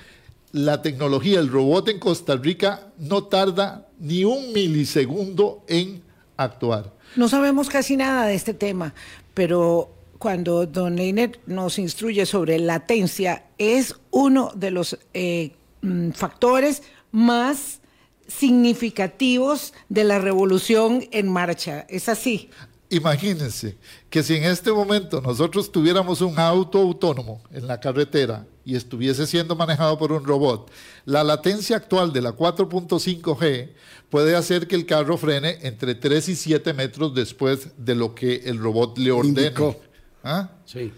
la 0.53 0.83
tecnología, 0.83 1.41
el 1.41 1.49
robot 1.49 1.89
en 1.89 1.99
Costa 1.99 2.37
Rica 2.37 2.93
no 2.99 3.25
tarda 3.25 3.89
ni 3.99 4.25
un 4.25 4.53
milisegundo 4.53 5.65
en 5.67 6.03
actuar. 6.37 6.93
No 7.17 7.29
sabemos 7.29 7.69
casi 7.69 7.97
nada 7.97 8.27
de 8.27 8.35
este 8.35 8.55
tema, 8.55 8.95
pero 9.35 9.91
cuando 10.19 10.67
don 10.67 10.97
Leiner 10.97 11.41
nos 11.47 11.79
instruye 11.79 12.27
sobre 12.27 12.59
latencia, 12.59 13.45
es 13.59 13.97
uno 14.11 14.53
de 14.55 14.71
los 14.71 14.99
eh, 15.15 15.53
mm, 15.83 16.11
factores 16.11 16.83
más 17.11 17.81
significativos 18.27 19.75
de 19.89 20.05
la 20.05 20.19
revolución 20.19 21.05
en 21.11 21.31
marcha. 21.31 21.87
¿Es 21.89 22.09
así? 22.09 22.49
Imagínense 22.89 23.77
que 24.11 24.23
si 24.23 24.37
en 24.37 24.45
este 24.45 24.71
momento 24.71 25.21
nosotros 25.21 25.73
tuviéramos 25.73 26.21
un 26.21 26.39
auto 26.39 26.79
autónomo 26.79 27.43
en 27.51 27.67
la 27.67 27.81
carretera 27.81 28.47
y 28.65 28.77
estuviese 28.77 29.27
siendo 29.27 29.57
manejado 29.57 29.99
por 29.99 30.13
un 30.13 30.25
robot, 30.25 30.71
la 31.05 31.25
latencia 31.25 31.77
actual 31.77 32.13
de 32.13 32.23
la 32.23 32.37
4.5G 32.37 33.71
puede 34.11 34.37
hacer 34.37 34.67
que 34.69 34.77
el 34.77 34.87
carro 34.87 35.17
frene 35.17 35.59
entre 35.63 35.95
3 35.95 36.29
y 36.29 36.37
7 36.37 36.73
metros 36.75 37.15
después 37.15 37.69
de 37.77 37.95
lo 37.95 38.15
que 38.15 38.43
el 38.45 38.59
robot 38.59 38.99
le 38.99 39.11
ordene. 39.11 39.77
¿Ah? 40.25 40.51
Sí. 40.65 40.93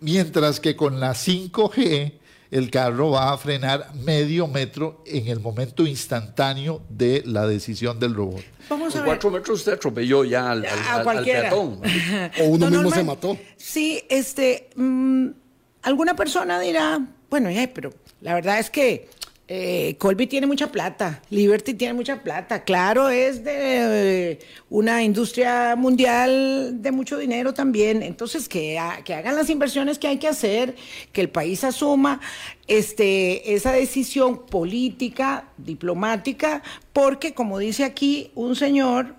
Mientras 0.00 0.60
que 0.60 0.74
con 0.74 0.98
la 0.98 1.12
5G 1.12 2.12
el 2.50 2.70
carro 2.70 3.10
va 3.10 3.32
a 3.32 3.38
frenar 3.38 3.92
medio 3.94 4.46
metro 4.46 5.02
en 5.06 5.28
el 5.28 5.40
momento 5.40 5.86
instantáneo 5.86 6.82
de 6.88 7.22
la 7.26 7.46
decisión 7.46 7.98
del 7.98 8.14
robot. 8.14 8.42
Vamos 8.68 8.94
a 8.96 9.04
cuatro 9.04 9.30
metros 9.30 9.60
usted 9.60 9.74
atropelló 9.74 10.24
ya 10.24 10.50
al, 10.50 10.62
peatón. 11.24 11.80
o 12.40 12.44
uno 12.44 12.70
mismo 12.70 12.90
se 12.90 13.04
mató. 13.04 13.38
Sí, 13.56 14.02
este, 14.08 14.70
mm, 14.76 15.28
alguna 15.86 16.16
persona 16.16 16.58
dirá, 16.58 17.00
bueno, 17.30 17.48
ya, 17.48 17.70
pero 17.72 17.92
la 18.20 18.34
verdad 18.34 18.58
es 18.58 18.70
que 18.70 19.08
eh, 19.46 19.94
Colby 19.98 20.26
tiene 20.26 20.48
mucha 20.48 20.72
plata, 20.72 21.22
Liberty 21.30 21.74
tiene 21.74 21.94
mucha 21.94 22.24
plata, 22.24 22.64
claro, 22.64 23.08
es 23.08 23.44
de 23.44 24.32
eh, 24.32 24.38
una 24.68 25.04
industria 25.04 25.76
mundial 25.76 26.82
de 26.82 26.90
mucho 26.90 27.16
dinero 27.16 27.54
también, 27.54 28.02
entonces 28.02 28.48
que, 28.48 28.76
que, 29.04 29.14
hagan 29.14 29.36
las 29.36 29.48
inversiones 29.48 30.00
que 30.00 30.08
hay 30.08 30.18
que 30.18 30.26
hacer, 30.26 30.74
que 31.12 31.20
el 31.20 31.28
país 31.28 31.62
asuma 31.62 32.20
este, 32.66 33.54
esa 33.54 33.70
decisión 33.70 34.44
política, 34.46 35.44
diplomática, 35.56 36.64
porque 36.92 37.32
como 37.32 37.60
dice 37.60 37.84
aquí 37.84 38.32
un 38.34 38.56
señor, 38.56 39.14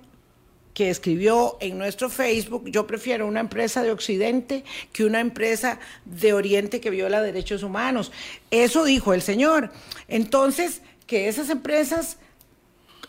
que 0.78 0.92
escribió 0.92 1.58
en 1.60 1.80
nuestro 1.80 2.08
Facebook, 2.08 2.70
yo 2.70 2.86
prefiero 2.86 3.26
una 3.26 3.40
empresa 3.40 3.82
de 3.82 3.90
Occidente 3.90 4.64
que 4.94 5.06
una 5.06 5.22
empresa 5.22 5.80
de 6.06 6.34
Oriente 6.34 6.80
que 6.80 6.92
viola 6.92 7.24
derechos 7.24 7.64
humanos. 7.64 8.12
Eso 8.52 8.86
dijo 8.86 9.16
el 9.16 9.24
señor. 9.24 9.72
Entonces, 10.08 10.84
que 11.08 11.30
esas 11.30 11.50
empresas 11.50 12.18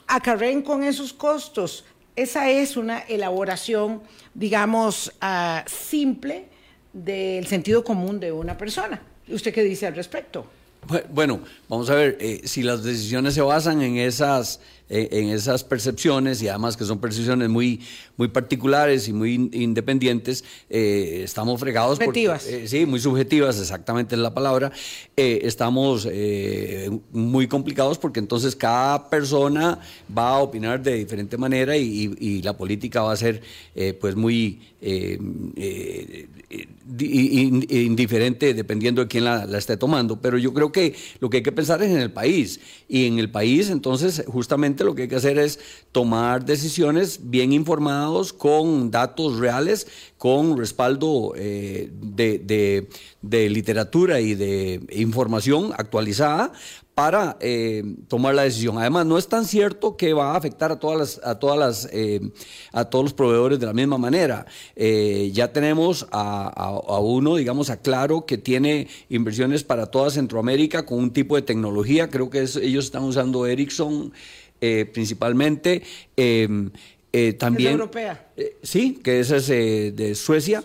acarreen 0.07 0.62
con 0.62 0.83
esos 0.83 1.12
costos, 1.12 1.85
esa 2.16 2.48
es 2.48 2.78
una 2.78 3.00
elaboración, 3.00 4.00
digamos, 4.33 5.12
ah, 5.20 5.62
simple 5.66 6.46
del 6.94 7.46
sentido 7.48 7.85
común 7.85 8.18
de 8.18 8.33
una 8.33 8.57
persona. 8.57 9.02
¿Usted 9.28 9.52
qué 9.52 9.62
dice 9.62 9.87
al 9.87 9.94
respecto? 9.94 10.46
Bueno, 11.11 11.40
vamos 11.68 11.90
a 11.90 11.94
ver, 11.94 12.16
eh, 12.18 12.40
si 12.44 12.62
las 12.62 12.83
decisiones 12.83 13.35
se 13.35 13.42
basan 13.42 13.83
en 13.83 13.98
esas 13.98 14.61
en 14.88 15.29
esas 15.31 15.64
percepciones 15.64 16.42
y 16.42 16.48
además 16.48 16.77
que 16.77 16.85
son 16.85 16.98
percepciones 16.98 17.48
muy, 17.48 17.81
muy 18.16 18.29
particulares 18.29 19.09
y 19.09 19.12
muy 19.12 19.51
independientes, 19.53 20.44
eh, 20.70 21.22
estamos 21.24 21.61
fregados. 21.61 21.98
Subjetivas. 21.98 22.44
Porque, 22.44 22.64
eh, 22.64 22.68
sí, 22.68 22.87
muy 22.87 23.01
subjetivas, 23.01 23.61
exactamente 23.61 24.14
es 24.14 24.20
la 24.20 24.33
palabra. 24.33 24.72
estamos 25.16 26.09
muy 27.12 27.46
complicados 27.48 27.98
porque 27.98 28.20
entonces 28.20 28.57
cada 28.57 29.11
persona 29.11 29.79
va 30.16 30.31
a 30.31 30.38
opinar 30.38 30.83
de 30.83 30.94
diferente 30.94 31.37
manera 31.37 31.77
y, 31.77 32.14
y 32.18 32.42
la 32.42 32.57
política 32.57 33.03
va 33.03 33.12
a 33.12 33.16
ser 33.16 33.42
pues 34.01 34.16
muy 34.16 34.61
indiferente 36.50 38.54
dependiendo 38.54 39.02
de 39.02 39.08
quién 39.08 39.24
la, 39.24 39.44
esté 39.58 39.76
tomando. 39.76 40.20
Pero 40.20 40.38
yo 40.38 40.54
creo 40.54 40.72
que 40.72 40.94
lo 41.20 41.28
que 41.28 41.38
hay 41.38 41.42
que 41.42 41.52
pensar 41.52 41.82
es 41.82 41.90
en 41.90 41.98
el 41.98 42.12
país. 42.12 42.61
Y 42.88 43.06
en 43.06 43.18
el 43.18 43.30
país, 43.30 43.70
entonces, 43.70 44.24
justamente 44.26 44.84
lo 44.84 44.94
que 44.94 45.02
hay 45.02 45.08
que 45.08 45.16
hacer 45.16 45.38
es 45.38 45.61
tomar 45.92 46.44
decisiones 46.44 47.30
bien 47.30 47.52
informados, 47.52 48.32
con 48.32 48.90
datos 48.90 49.38
reales, 49.38 49.87
con 50.16 50.56
respaldo 50.56 51.32
eh, 51.37 51.90
de, 51.92 53.48
literatura 53.48 54.20
y 54.20 54.34
de 54.34 54.80
información 54.90 55.72
actualizada 55.76 56.52
para 56.98 57.37
eh, 57.38 57.84
tomar 58.08 58.34
la 58.34 58.42
decisión. 58.42 58.76
Además, 58.76 59.06
no 59.06 59.18
es 59.18 59.28
tan 59.28 59.44
cierto 59.44 59.96
que 59.96 60.12
va 60.14 60.32
a 60.32 60.37
afectar 60.37 60.72
a 60.72 60.80
todas 60.80 60.98
las, 60.98 61.20
a 61.24 61.38
todas 61.38 61.56
las, 61.56 61.88
eh, 61.92 62.20
a 62.72 62.87
todos 62.87 63.04
los 63.04 63.14
proveedores 63.14 63.61
de 63.61 63.66
la 63.66 63.72
misma 63.72 63.98
manera. 63.98 64.46
Eh, 64.74 65.30
ya 65.32 65.52
tenemos 65.52 66.08
a, 66.11 66.98
uno, 67.00 67.37
digamos, 67.37 67.70
a 67.70 67.76
Claro, 67.76 68.26
que 68.26 68.37
tiene 68.37 68.88
inversiones 69.11 69.62
para 69.62 69.87
toda 69.87 70.11
Centroamérica 70.11 70.84
con 70.84 70.98
un 70.98 71.12
tipo 71.12 71.37
de 71.37 71.42
tecnología. 71.42 72.08
Creo 72.08 72.30
que 72.30 72.40
ellos 72.40 72.87
están 72.87 73.04
usando 73.04 73.46
Ericsson 73.46 74.12
principalmente. 74.58 75.84
también, 76.16 77.68
¿Es 77.68 77.72
europea? 77.74 78.26
sí, 78.64 78.98
que 79.04 79.20
esa 79.20 79.37
es 79.37 79.46
de 79.46 80.16
Suecia. 80.16 80.64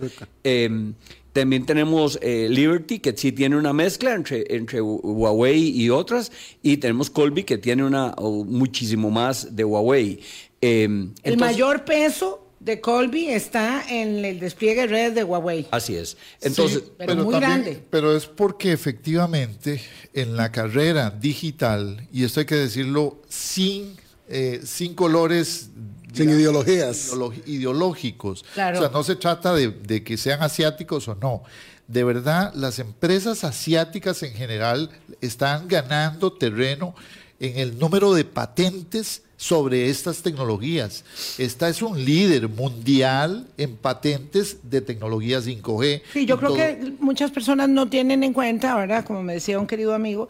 También 1.34 1.66
tenemos 1.66 2.20
eh, 2.22 2.48
Liberty, 2.50 3.00
que 3.00 3.18
sí 3.18 3.32
tiene 3.32 3.58
una 3.58 3.74
mezcla 3.74 4.14
entre, 4.14 4.46
entre 4.56 4.82
Huawei 4.82 5.70
y 5.70 5.90
otras, 5.90 6.32
y 6.62 6.78
tenemos 6.78 7.10
Colby, 7.10 7.44
que 7.44 7.58
tiene 7.58 7.84
una 7.84 8.14
muchísimo 8.20 9.10
más 9.10 9.56
de 9.56 9.66
Huawei. 9.66 10.20
Em, 10.62 11.12
el 11.24 11.38
mayor 11.38 11.86
peso 11.86 12.48
de 12.60 12.80
Colby 12.80 13.30
está 13.30 13.84
en 13.90 14.24
el 14.24 14.40
despliegue 14.40 14.82
de 14.82 14.88
redes 14.88 15.16
de 15.16 15.24
Huawei. 15.24 15.68
Así 15.72 15.96
es. 15.96 16.16
Entonces, 16.40 16.84
pero, 16.98 17.16
muy 17.16 17.36
grande. 17.36 17.84
Pero 17.90 18.16
es 18.16 18.26
porque 18.26 18.72
efectivamente 18.72 19.82
en 20.14 20.38
la 20.38 20.52
carrera 20.52 21.10
digital, 21.10 22.08
y 22.14 22.24
esto 22.24 22.40
hay 22.40 22.46
que 22.46 22.56
decirlo 22.56 23.22
sin, 23.28 23.98
eh, 24.30 24.62
sin 24.64 24.94
colores 24.94 25.72
sin 26.14 26.30
ideologías. 26.30 27.12
ideológicos. 27.46 28.44
O 28.52 28.56
sea, 28.56 28.90
no 28.92 29.04
se 29.04 29.16
trata 29.16 29.54
de, 29.54 30.04
que 30.04 30.18
sean 30.18 30.42
asiáticos 30.42 31.08
o 31.08 31.16
no. 31.16 31.44
De 31.88 32.04
verdad, 32.04 32.54
las 32.56 32.80
empresas 32.80 33.44
asiáticas 33.44 34.24
en 34.24 34.34
general 34.34 34.90
están 35.22 35.68
ganando 35.68 36.32
terreno 36.32 36.96
en 37.40 37.60
el 37.60 37.78
número 37.78 38.14
de 38.14 38.24
patentes 38.24 39.24
sobre 39.36 39.90
estas 39.90 40.22
tecnologías. 40.22 41.04
Esta 41.38 41.68
es 41.68 41.82
un 41.82 42.06
líder 42.06 42.48
mundial 42.48 43.48
en 43.58 43.76
patentes 43.76 44.58
de 44.64 44.80
tecnologías 44.80 45.46
5G. 45.46 46.02
Sí, 46.14 46.26
yo 46.26 46.38
creo 46.40 46.54
que 46.54 46.94
muchas 47.00 47.32
personas 47.32 47.68
no 47.68 47.90
tienen 47.90 48.24
en 48.24 48.32
cuenta, 48.32 48.74
¿verdad? 48.78 49.04
Como 49.04 49.22
me 49.22 49.34
decía 49.34 49.60
un 49.60 49.68
querido 49.68 49.94
amigo, 49.94 50.30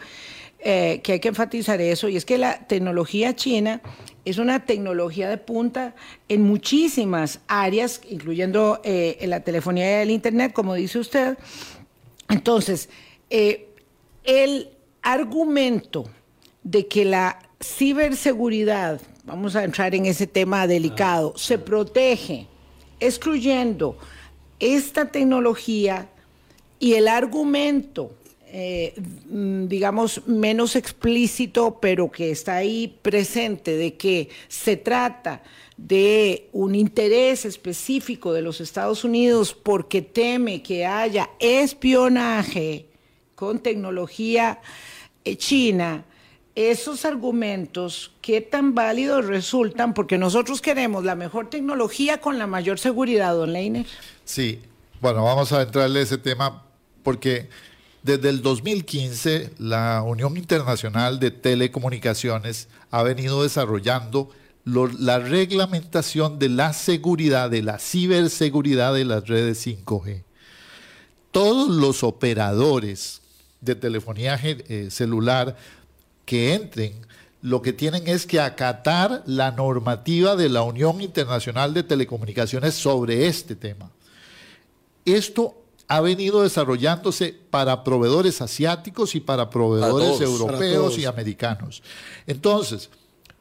eh, 0.66 1.02
que 1.04 1.14
hay 1.14 1.20
que 1.20 1.28
enfatizar 1.28 1.82
eso, 1.82 2.08
y 2.08 2.16
es 2.16 2.26
que 2.26 2.38
la 2.38 2.60
tecnología 2.68 3.36
china 3.36 3.82
es 4.26 4.38
una 4.38 4.66
tecnología 4.66 5.30
de 5.30 5.38
punta 5.38 5.94
en 6.30 6.42
muchísimas 6.44 7.42
áreas, 7.48 8.02
incluyendo 8.10 8.80
eh, 8.84 9.18
en 9.20 9.30
la 9.30 9.42
telefonía 9.42 10.00
y 10.00 10.04
el 10.04 10.12
Internet, 10.12 10.54
como 10.54 10.76
dice 10.76 11.00
usted. 11.00 11.38
Entonces, 12.30 12.90
eh, 13.30 13.68
el 14.24 14.70
argumento 15.02 16.06
de 16.64 16.88
que 16.88 17.04
la 17.04 17.40
ciberseguridad, 17.62 19.02
vamos 19.26 19.56
a 19.56 19.66
entrar 19.66 19.94
en 19.96 20.06
ese 20.06 20.28
tema 20.28 20.66
delicado, 20.68 21.34
se 21.38 21.58
protege 21.58 22.48
excluyendo 23.02 23.98
esta 24.60 25.12
tecnología 25.12 26.08
y 26.80 26.94
el 26.94 27.10
argumento 27.10 28.12
eh, 28.56 28.94
mm, 29.32 29.66
digamos, 29.66 30.22
menos 30.28 30.76
explícito, 30.76 31.80
pero 31.82 32.12
que 32.12 32.30
está 32.30 32.58
ahí 32.58 33.00
presente, 33.02 33.76
de 33.76 33.96
que 33.96 34.30
se 34.48 34.78
trata 34.78 35.42
de 35.76 36.50
un 36.54 36.76
interés 36.76 37.46
específico 37.46 38.32
de 38.32 38.44
los 38.44 38.62
Estados 38.62 39.04
Unidos 39.04 39.56
porque 39.56 40.04
teme 40.04 40.62
que 40.62 40.86
haya 40.86 41.32
espionaje 41.40 42.86
con 43.34 43.58
tecnología 43.58 44.62
eh, 45.26 45.36
china, 45.36 46.06
esos 46.54 47.06
argumentos, 47.06 48.12
¿qué 48.22 48.40
tan 48.40 48.76
válidos 48.76 49.26
resultan? 49.26 49.96
Porque 49.96 50.20
nosotros 50.20 50.62
queremos 50.62 51.04
la 51.04 51.16
mejor 51.16 51.50
tecnología 51.50 52.22
con 52.22 52.38
la 52.38 52.46
mayor 52.46 52.78
seguridad, 52.78 53.34
don 53.34 53.52
Leiner. 53.52 53.88
Sí, 54.26 54.62
bueno, 55.02 55.24
vamos 55.24 55.52
a 55.54 55.64
entrarle 55.64 56.02
a 56.02 56.04
ese 56.04 56.20
tema 56.20 56.64
porque 57.02 57.50
desde 58.04 58.30
el 58.30 58.42
2015, 58.42 59.52
la 59.60 60.04
Unión 60.04 60.36
Internacional 60.36 61.22
de 61.22 61.32
Telecomunicaciones 61.32 62.68
ha 62.92 63.02
venido 63.02 63.44
desarrollando 63.44 64.30
la 64.66 65.20
reglamentación 65.20 66.38
de 66.38 66.50
la 66.50 66.74
seguridad, 66.74 67.50
de 67.50 67.62
la 67.62 67.80
ciberseguridad 67.80 68.94
de 68.94 69.06
las 69.06 69.26
redes 69.28 69.66
5G. 69.66 70.24
Todos 71.32 71.70
los 71.70 72.04
operadores 72.04 73.22
de 73.62 73.76
telefonía 73.76 74.38
eh, 74.44 74.90
celular 74.92 75.56
que 76.26 76.54
entren, 76.54 76.94
lo 77.42 77.62
que 77.62 77.72
tienen 77.72 78.08
es 78.08 78.26
que 78.26 78.42
acatar 78.42 79.24
la 79.26 79.52
normativa 79.52 80.36
de 80.36 80.50
la 80.50 80.64
Unión 80.64 81.02
Internacional 81.02 81.74
de 81.74 81.84
Telecomunicaciones 81.84 82.74
sobre 82.76 83.28
este 83.28 83.56
tema. 83.56 83.92
Esto 85.06 85.63
ha 85.88 86.02
venido 86.02 86.42
desarrollándose 86.42 87.38
para 87.50 87.84
proveedores 87.84 88.42
asiáticos 88.42 89.16
y 89.16 89.20
para 89.20 89.50
proveedores 89.50 90.22
europeos 90.22 90.98
y 90.98 91.06
americanos. 91.06 91.84
Entonces, 92.26 92.90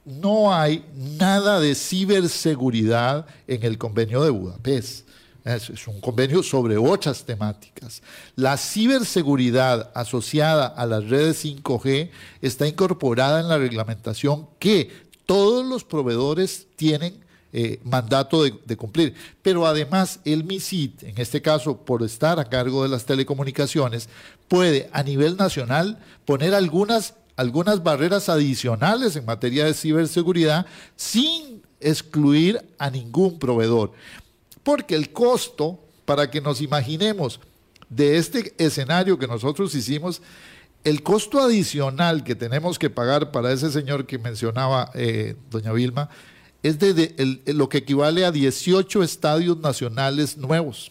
no 0.04 0.52
hay 0.54 0.84
nada 0.94 1.60
de 1.60 1.74
ciberseguridad 1.74 3.26
en 3.46 3.62
el 3.62 3.78
convenio 3.78 4.22
de 4.22 4.30
Budapest. 4.30 5.08
Es, 5.44 5.88
un 5.88 6.00
convenio 6.00 6.42
sobre 6.42 6.76
otras 6.76 7.24
temáticas. 7.24 8.02
La 8.36 8.56
ciberseguridad 8.56 9.90
asociada 9.94 10.66
a 10.66 10.86
las 10.86 11.08
redes 11.08 11.44
5G 11.44 12.10
está 12.40 12.66
incorporada 12.66 13.40
en 13.40 13.48
la 13.48 13.58
reglamentación 13.58 14.48
que 14.60 14.90
todos 15.26 15.66
los 15.66 15.82
proveedores 15.82 16.68
tienen 16.76 17.21
eh, 17.52 17.80
mandato 17.84 18.42
de, 18.44 18.76
cumplir. 18.76 19.14
Pero 19.42 19.66
además 19.66 20.20
el 20.24 20.44
MISIT, 20.44 21.02
en 21.02 21.18
este 21.18 21.42
caso 21.42 21.76
por 21.76 22.02
estar 22.02 22.40
a 22.40 22.48
cargo 22.48 22.82
de 22.82 22.88
las 22.88 23.04
telecomunicaciones, 23.04 24.08
puede 24.48 24.88
a 24.92 25.02
nivel 25.02 25.36
nacional 25.36 25.98
poner 26.24 26.54
algunas, 26.54 27.14
algunas 27.36 27.82
barreras 27.82 28.28
adicionales 28.28 29.16
en 29.16 29.26
materia 29.26 29.66
de 29.66 29.74
ciberseguridad 29.74 30.64
sin 30.96 31.62
excluir 31.80 32.64
a 32.78 32.88
ningún 32.90 33.38
proveedor. 33.38 33.92
Porque 34.62 34.94
el 34.94 35.12
costo, 35.12 35.78
para 36.04 36.30
que 36.30 36.40
nos 36.40 36.60
imaginemos, 36.60 37.40
de 37.90 38.16
este 38.16 38.54
escenario 38.56 39.18
que 39.18 39.26
nosotros 39.26 39.74
hicimos, 39.74 40.22
el 40.84 41.02
costo 41.02 41.40
adicional 41.40 42.24
que 42.24 42.34
tenemos 42.34 42.78
que 42.78 42.90
pagar 42.90 43.30
para 43.30 43.52
ese 43.52 43.70
señor 43.70 44.06
que 44.06 44.18
mencionaba 44.18 44.90
eh, 44.94 45.36
doña 45.50 45.72
Vilma, 45.72 46.08
es 46.62 46.78
de, 46.78 47.40
lo 47.46 47.68
que 47.68 47.78
equivale 47.78 48.24
a 48.24 48.30
18 48.30 49.02
estadios 49.02 49.58
nacionales 49.58 50.36
nuevos. 50.36 50.90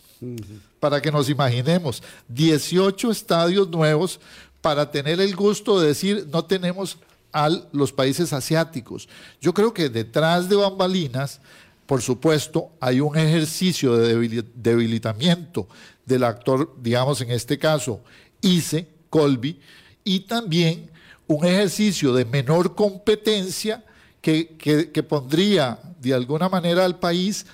Para 0.79 1.01
que 1.01 1.11
nos 1.11 1.29
imaginemos, 1.29 2.03
18 2.27 3.11
estadios 3.11 3.69
nuevos 3.69 4.19
para 4.61 4.91
tener 4.91 5.19
el 5.19 5.35
gusto 5.35 5.79
de 5.79 5.87
decir 5.87 6.27
no 6.31 6.45
tenemos 6.45 6.97
a 7.33 7.49
los 7.71 7.91
países 7.91 8.33
asiáticos. 8.33 9.07
Yo 9.39 9.53
creo 9.53 9.73
que 9.73 9.89
detrás 9.89 10.49
de 10.49 10.55
bambalinas, 10.55 11.39
por 11.85 12.01
supuesto, 12.01 12.69
hay 12.79 12.99
un 12.99 13.17
ejercicio 13.17 13.95
de 13.97 14.43
debilitamiento 14.55 15.67
del 16.05 16.23
actor, 16.23 16.75
digamos 16.81 17.21
en 17.21 17.31
este 17.31 17.57
caso, 17.57 18.01
ICE, 18.41 18.87
Colby, 19.09 19.59
y 20.03 20.21
también 20.21 20.89
un 21.27 21.45
ejercicio 21.45 22.13
de 22.13 22.25
menor 22.25 22.75
competencia 22.75 23.83
que, 24.21 25.05
pondría 25.07 25.79
de 25.99 26.13
alguna 26.13 26.47
manera 26.47 26.85
al 26.85 26.99
país 26.99 27.45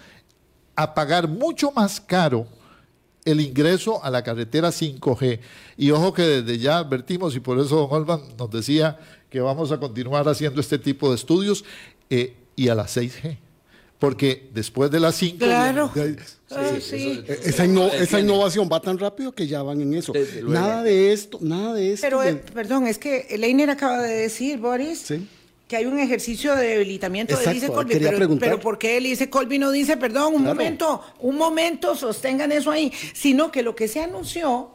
a 0.75 0.93
pagar 0.93 1.27
mucho 1.27 1.71
más 1.71 1.99
caro 1.99 2.47
el 3.25 3.41
ingreso 3.41 4.03
a 4.03 4.09
la 4.09 4.23
carretera 4.23 4.69
5G. 4.69 5.39
Y 5.77 5.91
ojo 5.91 6.13
que 6.13 6.21
desde 6.21 6.59
ya 6.59 6.77
advertimos, 6.77 7.35
y 7.35 7.39
por 7.39 7.59
eso 7.59 7.75
don 7.75 7.87
Olman 7.91 8.21
nos 8.37 8.49
decía 8.51 8.99
que 9.29 9.41
vamos 9.41 9.71
a 9.71 9.79
continuar 9.79 10.27
haciendo 10.29 10.61
este 10.61 10.77
tipo 10.77 11.09
de 11.09 11.15
estudios, 11.15 11.65
eh, 12.09 12.35
y 12.55 12.69
a 12.69 12.75
la 12.75 12.85
6G. 12.85 13.37
Porque 13.99 14.49
después 14.53 14.91
de 14.91 14.99
las 14.99 15.15
5... 15.15 15.37
Claro. 15.39 15.91
Ah, 16.51 16.69
esa, 16.77 16.95
esa, 17.65 18.19
innovación 18.19 18.69
va 18.71 18.79
tan 18.79 18.97
rápido 18.97 19.33
que 19.33 19.47
ya 19.47 19.63
van 19.63 19.81
en 19.81 19.95
eso. 19.95 20.13
Nada 20.43 20.83
de 20.83 21.11
esto, 21.11 21.39
nada 21.41 21.73
de 21.73 21.93
esto. 21.93 22.05
Pero, 22.05 22.23
eh, 22.23 22.35
perdón, 22.35 22.87
es 22.87 22.99
que 22.99 23.27
Leiner 23.37 23.69
acaba 23.69 24.01
de 24.01 24.13
decir, 24.13 24.59
Boris, 24.59 24.99
¿Sí? 24.99 25.27
Que 25.67 25.75
hay 25.75 25.85
un 25.85 25.99
ejercicio 25.99 26.55
de 26.55 26.67
debilitamiento 26.67 27.37
de 27.37 27.53
Lice 27.53 27.67
Colby, 27.67 27.99
pero, 27.99 28.37
pero, 28.39 28.59
¿por 28.59 28.77
qué 28.77 29.01
Lice 29.01 29.29
Colby 29.29 29.59
no 29.59 29.71
dice, 29.71 29.97
perdón, 29.97 30.35
un 30.35 30.43
momento, 30.43 31.01
un 31.19 31.37
momento, 31.37 31.95
sostengan 31.95 32.51
eso 32.51 32.71
ahí, 32.71 32.91
sino 33.13 33.51
que 33.51 33.63
lo 33.63 33.75
que 33.75 33.89
se 33.89 34.01
anunció, 34.01 34.71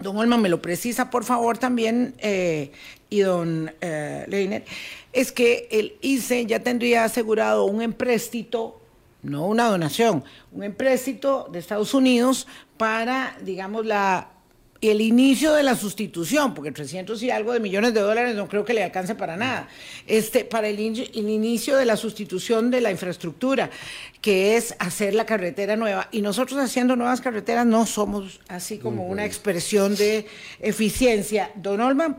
don 0.00 0.16
Olman 0.16 0.42
me 0.42 0.48
lo 0.48 0.60
precisa 0.60 1.08
por 1.08 1.24
favor 1.24 1.56
también, 1.56 2.14
eh, 2.18 2.72
y 3.10 3.20
don 3.20 3.72
eh, 3.80 4.24
Leiner, 4.26 4.64
es 5.12 5.30
que 5.30 5.68
el 5.70 5.94
ICE 6.00 6.46
ya 6.46 6.60
tendría 6.60 7.04
asegurado 7.04 7.66
un 7.66 7.80
empréstito, 7.80 8.80
no 9.22 9.46
una 9.46 9.68
donación, 9.68 10.24
un 10.50 10.64
empréstito 10.64 11.48
de 11.52 11.60
Estados 11.60 11.94
Unidos 11.94 12.48
para, 12.76 13.36
digamos, 13.42 13.86
la 13.86 14.31
el 14.82 15.00
inicio 15.00 15.54
de 15.54 15.62
la 15.62 15.76
sustitución, 15.76 16.54
porque 16.54 16.72
300 16.72 17.22
y 17.22 17.30
algo 17.30 17.52
de 17.52 17.60
millones 17.60 17.94
de 17.94 18.00
dólares 18.00 18.34
no 18.34 18.48
creo 18.48 18.64
que 18.64 18.74
le 18.74 18.82
alcance 18.82 19.14
para 19.14 19.36
nada, 19.36 19.68
este, 20.08 20.44
para 20.44 20.68
el, 20.68 20.78
el, 20.78 21.28
inicio 21.28 21.76
de 21.76 21.84
la 21.84 21.96
sustitución 21.96 22.70
de 22.72 22.80
la 22.80 22.90
infraestructura, 22.90 23.70
que 24.20 24.56
es 24.56 24.74
hacer 24.80 25.14
la 25.14 25.24
carretera 25.24 25.76
nueva. 25.76 26.08
Y 26.10 26.20
nosotros 26.20 26.58
haciendo 26.58 26.96
nuevas 26.96 27.20
carreteras 27.20 27.64
no 27.64 27.86
somos 27.86 28.40
así 28.48 28.78
como 28.78 29.06
una 29.06 29.24
expresión 29.24 29.94
de 29.94 30.26
eficiencia. 30.60 31.52
Don 31.54 31.80
Olman, 31.80 32.16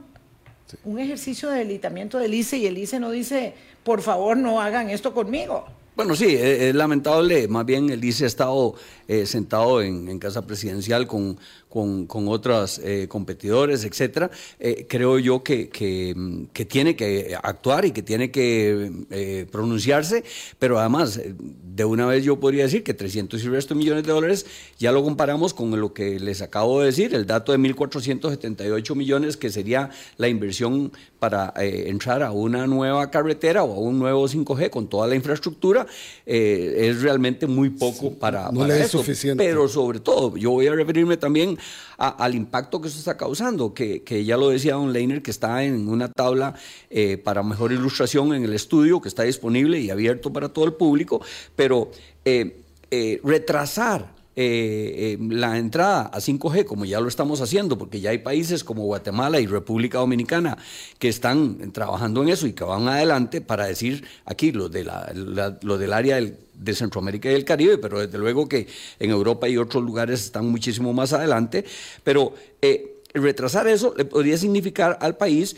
un 0.86 1.00
ejercicio 1.00 1.50
de 1.50 1.60
delitamiento 1.60 2.18
del 2.18 2.34
ICE 2.34 2.58
y 2.58 2.68
el 2.68 2.78
ICE 2.78 3.00
no 3.00 3.12
dice, 3.12 3.54
por 3.84 4.02
favor 4.02 4.38
no 4.38 4.62
hagan 4.62 4.90
esto 4.90 5.14
conmigo. 5.14 5.66
Bueno, 5.96 6.16
sí, 6.16 6.36
es, 6.36 6.74
lamentable. 6.74 7.48
Más 7.48 7.66
bien 7.66 7.90
el 7.92 8.04
ICE 8.04 8.24
ha 8.24 8.28
estado 8.28 8.74
eh, 9.08 9.26
sentado 9.26 9.82
en, 9.82 10.18
casa 10.18 10.46
presidencial 10.48 11.08
con, 11.08 11.38
con, 11.68 12.28
otros 12.30 12.80
eh, 12.84 13.08
competidores, 13.10 13.84
etcétera. 13.84 14.32
Eh, 14.60 14.86
creo 14.88 15.20
yo 15.20 15.44
que, 15.44 15.70
que, 15.70 16.66
tiene 16.66 16.96
que 16.96 17.36
actuar 17.42 17.84
y 17.84 17.92
que 17.92 18.02
tiene 18.02 18.32
que 18.32 19.48
pronunciarse, 19.52 20.24
pero 20.58 20.80
además, 20.80 21.20
de 21.26 21.86
una 21.86 22.06
vez 22.06 22.24
yo 22.24 22.40
podría 22.40 22.64
decir 22.64 22.84
que 22.84 22.94
300 22.94 23.44
y 23.44 23.50
resto 23.50 23.76
millones 23.76 24.06
de 24.06 24.14
dólares 24.14 24.46
ya 24.78 24.92
lo 24.92 25.04
comparamos 25.04 25.54
con 25.54 25.78
lo 25.80 25.94
que 25.94 26.20
les 26.20 26.42
acabo 26.42 26.80
de 26.80 26.86
decir, 26.88 27.14
el 27.14 27.26
dato 27.26 27.52
de 27.52 27.58
1.478 27.58 28.96
millones, 28.96 29.36
que 29.36 29.50
sería 29.50 29.90
la 30.18 30.30
inversión 30.30 30.94
para 31.20 31.54
entrar 31.58 32.24
a 32.24 32.32
una 32.32 32.68
nueva 32.68 33.10
carretera 33.12 33.64
o 33.64 33.74
a 33.74 33.80
un 33.80 34.00
nuevo 34.00 34.28
5G 34.28 34.70
con 34.70 34.88
toda 34.88 35.08
la 35.08 35.16
infraestructura, 35.16 35.86
es 36.26 37.02
realmente 37.02 37.48
muy 37.48 37.70
poco 37.70 38.14
para, 38.14 38.50
para 38.52 38.76
suficiente. 38.98 39.44
Pero 39.44 39.68
sobre 39.68 40.00
todo, 40.00 40.36
yo 40.38 40.52
voy 40.52 40.68
a 40.68 40.74
referirme 40.74 41.18
también 41.18 41.58
al 41.98 42.36
impacto 42.36 42.82
que 42.82 42.88
eso 42.88 42.98
está 42.98 43.18
causando, 43.18 43.74
que, 43.74 44.24
ya 44.26 44.38
lo 44.38 44.50
decía 44.50 44.76
Don 44.76 44.94
Leiner, 44.94 45.22
que 45.22 45.32
está 45.32 45.64
en 45.64 45.88
una 45.90 46.12
tabla 46.12 46.56
eh, 46.90 47.18
para 47.18 47.44
mejor 47.44 47.72
ilustración 47.72 48.34
en 48.34 48.44
el 48.44 48.54
estudio, 48.54 49.02
que 49.02 49.10
está 49.10 49.24
disponible 49.24 49.80
y 49.80 49.90
abierto 49.90 50.32
para 50.32 50.50
todo 50.50 50.66
el 50.66 50.74
público, 50.74 51.22
pero 51.56 51.92
eh, 52.26 52.58
eh, 52.92 53.20
retrasar 53.24 54.13
eh, 54.36 55.16
eh, 55.16 55.18
la 55.30 55.58
entrada 55.58 56.10
a 56.12 56.20
5G, 56.20 56.66
como 56.66 56.86
ya 56.86 57.00
lo 57.00 57.08
estamos 57.08 57.42
haciendo, 57.42 57.78
porque 57.78 58.02
ya 58.02 58.10
hay 58.10 58.18
países 58.18 58.64
como 58.64 58.84
Guatemala 58.84 59.40
y 59.40 59.46
República 59.46 60.00
Dominicana 60.00 60.58
que 60.98 61.10
están 61.10 61.72
trabajando 61.72 62.24
en 62.24 62.30
eso 62.30 62.48
y 62.48 62.54
que 62.54 62.64
van 62.64 62.88
adelante 62.88 63.42
para 63.42 63.66
decir 63.66 64.06
aquí 64.26 64.52
lo, 64.52 64.70
de 64.70 64.84
la, 64.86 65.58
lo 65.62 65.78
del 65.78 65.94
área 65.94 66.20
de 66.20 66.74
Centroamérica 66.74 67.32
y 67.32 67.36
el 67.36 67.46
Caribe, 67.46 67.78
pero 67.78 68.00
desde 68.00 68.18
luego 68.18 68.50
que 68.50 68.68
en 69.00 69.12
Europa 69.12 69.48
y 69.48 69.58
otros 69.58 69.84
lugares 69.84 70.24
están 70.24 70.48
muchísimo 70.50 70.94
más 70.94 71.14
adelante, 71.14 71.66
pero... 72.04 72.34
Eh, 72.62 72.90
retrasar 73.14 73.68
eso 73.68 73.94
le 73.96 74.06
podría 74.06 74.38
significar 74.38 74.98
al 75.02 75.18
país 75.18 75.56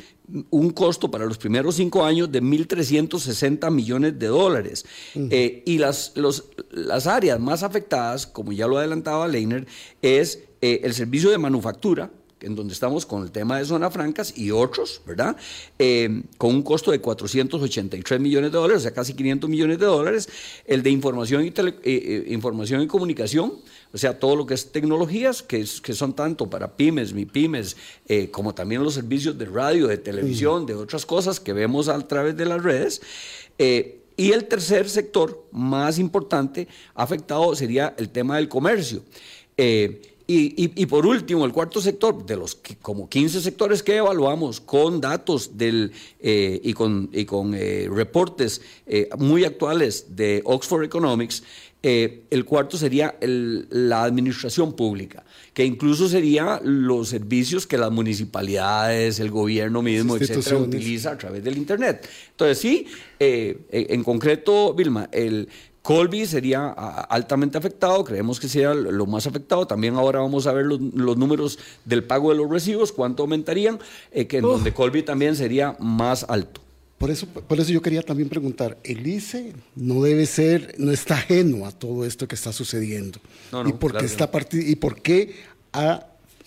un 0.49 0.71
costo 0.71 1.09
para 1.09 1.25
los 1.25 1.37
primeros 1.37 1.75
cinco 1.75 2.03
años 2.03 2.31
de 2.31 2.41
1.360 2.41 3.71
millones 3.71 4.19
de 4.19 4.27
dólares. 4.27 4.85
Eh, 5.15 5.63
y 5.65 5.77
las, 5.77 6.13
los, 6.15 6.45
las 6.71 7.07
áreas 7.07 7.39
más 7.39 7.63
afectadas, 7.63 8.27
como 8.27 8.51
ya 8.51 8.67
lo 8.67 8.77
adelantaba 8.77 9.27
Leiner, 9.27 9.67
es 10.01 10.43
eh, 10.61 10.81
el 10.83 10.93
servicio 10.93 11.29
de 11.29 11.37
manufactura, 11.37 12.11
en 12.41 12.55
donde 12.55 12.73
estamos 12.73 13.05
con 13.05 13.23
el 13.23 13.31
tema 13.31 13.57
de 13.57 13.65
zonas 13.65 13.93
francas 13.93 14.37
y 14.37 14.51
otros, 14.51 15.01
¿verdad? 15.05 15.35
Eh, 15.79 16.23
con 16.37 16.53
un 16.53 16.61
costo 16.63 16.91
de 16.91 16.99
483 16.99 18.19
millones 18.19 18.51
de 18.51 18.57
dólares, 18.57 18.81
o 18.81 18.83
sea, 18.83 18.93
casi 18.93 19.13
500 19.13 19.49
millones 19.49 19.79
de 19.79 19.85
dólares. 19.85 20.29
El 20.65 20.83
de 20.83 20.89
información 20.89 21.43
y, 21.43 22.33
información 22.33 22.81
y 22.81 22.87
comunicación, 22.87 23.53
o 23.95 23.97
sea, 23.97 24.19
todo 24.19 24.36
lo 24.36 24.45
que 24.45 24.53
es 24.55 24.73
tecnologías, 24.73 25.41
que, 25.41 25.65
que 25.81 25.93
son 25.93 26.13
tanto 26.13 26.49
para 26.49 26.75
pymes, 26.75 27.13
mi 27.13 27.23
pymes, 27.23 27.77
eh, 28.10 28.29
como 28.29 28.53
también 28.53 28.84
los 28.84 28.93
servicios 28.93 29.38
de 29.38 29.45
radio, 29.45 29.88
de 29.88 29.97
televisión, 29.97 30.65
de 30.65 30.73
otras 30.73 31.05
cosas 31.05 31.39
que 31.39 31.53
vemos 31.53 31.88
a 31.88 31.97
través 32.05 32.36
de 32.36 32.45
las 32.45 32.62
redes. 32.62 33.01
Eh, 33.58 34.01
y 34.17 34.34
el 34.34 34.49
tercer 34.49 34.89
sector 34.89 35.47
más 35.53 35.97
importante 35.97 36.67
afectado 36.93 37.55
sería 37.55 37.95
el 37.97 38.10
tema 38.10 38.36
del 38.36 38.49
comercio. 38.49 39.01
Eh, 39.55 40.01
y, 40.27 40.86
por 40.88 41.05
último, 41.05 41.45
el 41.45 41.53
cuarto 41.53 41.79
sector, 41.79 42.25
de 42.25 42.36
los 42.36 42.60
como 42.81 43.08
15 43.08 43.39
sectores 43.41 43.84
que 43.84 43.95
evaluamos 43.95 44.60
con 44.60 44.99
datos 44.99 45.55
del, 45.55 45.91
y 46.19 46.73
con, 46.73 47.12
y 47.13 47.25
con 47.25 47.53
reportes 47.53 48.60
muy 49.19 49.45
actuales 49.45 50.15
de 50.15 50.41
Oxford 50.43 50.84
Economics, 50.84 51.43
eh, 51.87 52.23
el 52.31 52.45
cuarto 52.45 52.77
sería 52.77 53.15
la 53.21 54.05
administración 54.05 54.73
pública, 54.73 55.23
que 55.53 55.63
incluso 55.63 56.09
sería 56.09 56.59
los 56.63 57.09
servicios 57.09 57.67
que 57.67 57.77
las 57.77 57.91
municipalidades, 57.91 59.19
el 59.19 59.29
gobierno 59.29 59.83
mismo, 59.83 60.17
etcétera, 60.17 60.57
utiliza 60.57 61.11
a 61.11 61.17
través 61.19 61.43
del 61.43 61.59
Internet. 61.59 62.09
Entonces, 62.31 62.57
sí, 62.57 62.87
eh, 63.19 63.67
en 63.69 64.03
concreto, 64.03 64.73
Vilma, 64.73 65.07
el 65.11 65.47
Colby 65.83 66.25
sería 66.25 66.69
altamente 66.69 67.59
afectado, 67.59 68.03
creemos 68.03 68.39
que 68.39 68.47
sería 68.47 68.73
lo 68.73 69.05
más 69.05 69.27
afectado. 69.27 69.67
También 69.67 69.93
ahora 69.93 70.21
vamos 70.21 70.47
a 70.47 70.53
ver 70.53 70.65
los, 70.65 70.79
números 70.79 71.59
del 71.85 72.03
pago 72.03 72.31
de 72.31 72.37
los 72.37 72.49
recibos, 72.49 72.91
cuánto 72.91 73.21
aumentarían, 73.21 73.77
eh, 74.11 74.25
que 74.25 74.37
en 74.37 74.41
donde 74.41 74.73
Colby 74.73 75.03
también 75.03 75.35
sería 75.35 75.77
más 75.79 76.25
alto. 76.27 76.64
Por 76.97 77.12
eso, 77.12 77.27
por 77.27 77.60
eso 77.60 77.71
yo 77.71 77.81
quería 77.81 78.01
también 78.01 78.29
preguntar, 78.29 78.77
el 78.84 79.05
ICE 79.05 79.53
no 79.75 80.01
debe 80.01 80.25
ser, 80.25 80.75
no 80.77 80.91
está 80.91 81.15
ajeno 81.15 81.65
a 81.65 81.71
todo 81.71 82.05
esto 82.05 82.27
que 82.27 82.36
está 82.36 82.53
sucediendo. 82.53 83.19
¿Y, 83.65 83.73
por 83.73 83.97
qué 83.97 84.05
está 84.05 84.29
¿Y 84.53 84.75
por 84.77 85.01
qué 85.01 85.36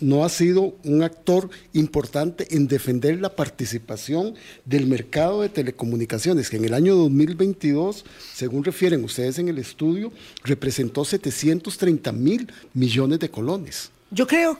no 0.00 0.24
ha 0.24 0.28
sido 0.30 0.74
un 0.84 1.02
actor 1.02 1.50
importante 1.74 2.46
en 2.56 2.66
defender 2.66 3.20
la 3.20 3.36
participación 3.36 4.34
del 4.64 4.86
mercado 4.86 5.42
de 5.42 5.50
telecomunicaciones, 5.50 6.48
que 6.48 6.56
en 6.56 6.64
el 6.64 6.72
año 6.74 6.94
2022, 6.96 8.06
según 8.32 8.64
refieren 8.64 9.04
ustedes 9.04 9.38
en 9.38 9.48
el 9.48 9.58
estudio, 9.58 10.12
representó 10.44 11.04
730 11.04 12.10
mil 12.12 12.50
millones 12.72 13.18
de 13.18 13.30
colones? 13.30 13.90
Yo 14.10 14.26
creo, 14.26 14.58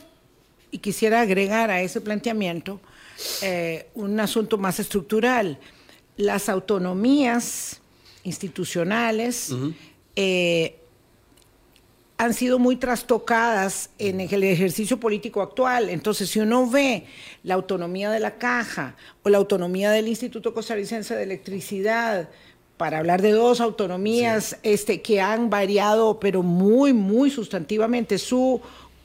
y 0.71 0.79
quisiera 0.79 1.23
agregar 1.23 1.71
a 1.71 1.81
ese 1.81 2.03
planteamiento, 2.03 2.81
eh, 3.43 3.89
un 3.95 4.21
asunto 4.21 4.59
más 4.59 4.79
estructural 4.81 5.59
las 6.19 6.49
autonomías 6.49 7.81
institucionales 8.25 9.55
eh, 10.17 10.77
han 12.19 12.35
sido 12.35 12.59
muy 12.59 12.77
trastocadas 12.77 13.91
en 13.99 14.21
el 14.21 14.43
ejercicio 14.43 14.99
político 14.99 15.41
actual. 15.41 15.89
Entonces, 15.89 16.29
si 16.29 16.41
uno 16.41 16.69
ve 16.69 17.07
la 17.45 17.55
autonomía 17.55 18.11
de 18.11 18.19
la 18.19 18.37
caja 18.37 18.97
o 19.23 19.29
la 19.29 19.39
autonomía 19.39 19.93
del 19.93 20.09
Instituto 20.09 20.53
Costarricense 20.53 21.15
de 21.15 21.23
Electricidad, 21.23 22.29
para 22.77 22.99
hablar 22.99 23.23
de 23.23 23.33
dos 23.33 23.61
autonomías 23.61 24.57
este, 24.63 25.03
que 25.03 25.21
han 25.21 25.51
variado, 25.51 26.21
pero 26.21 26.43
muy, 26.43 26.93
muy 26.93 27.31
sustantivamente 27.31 28.19
su 28.19 28.61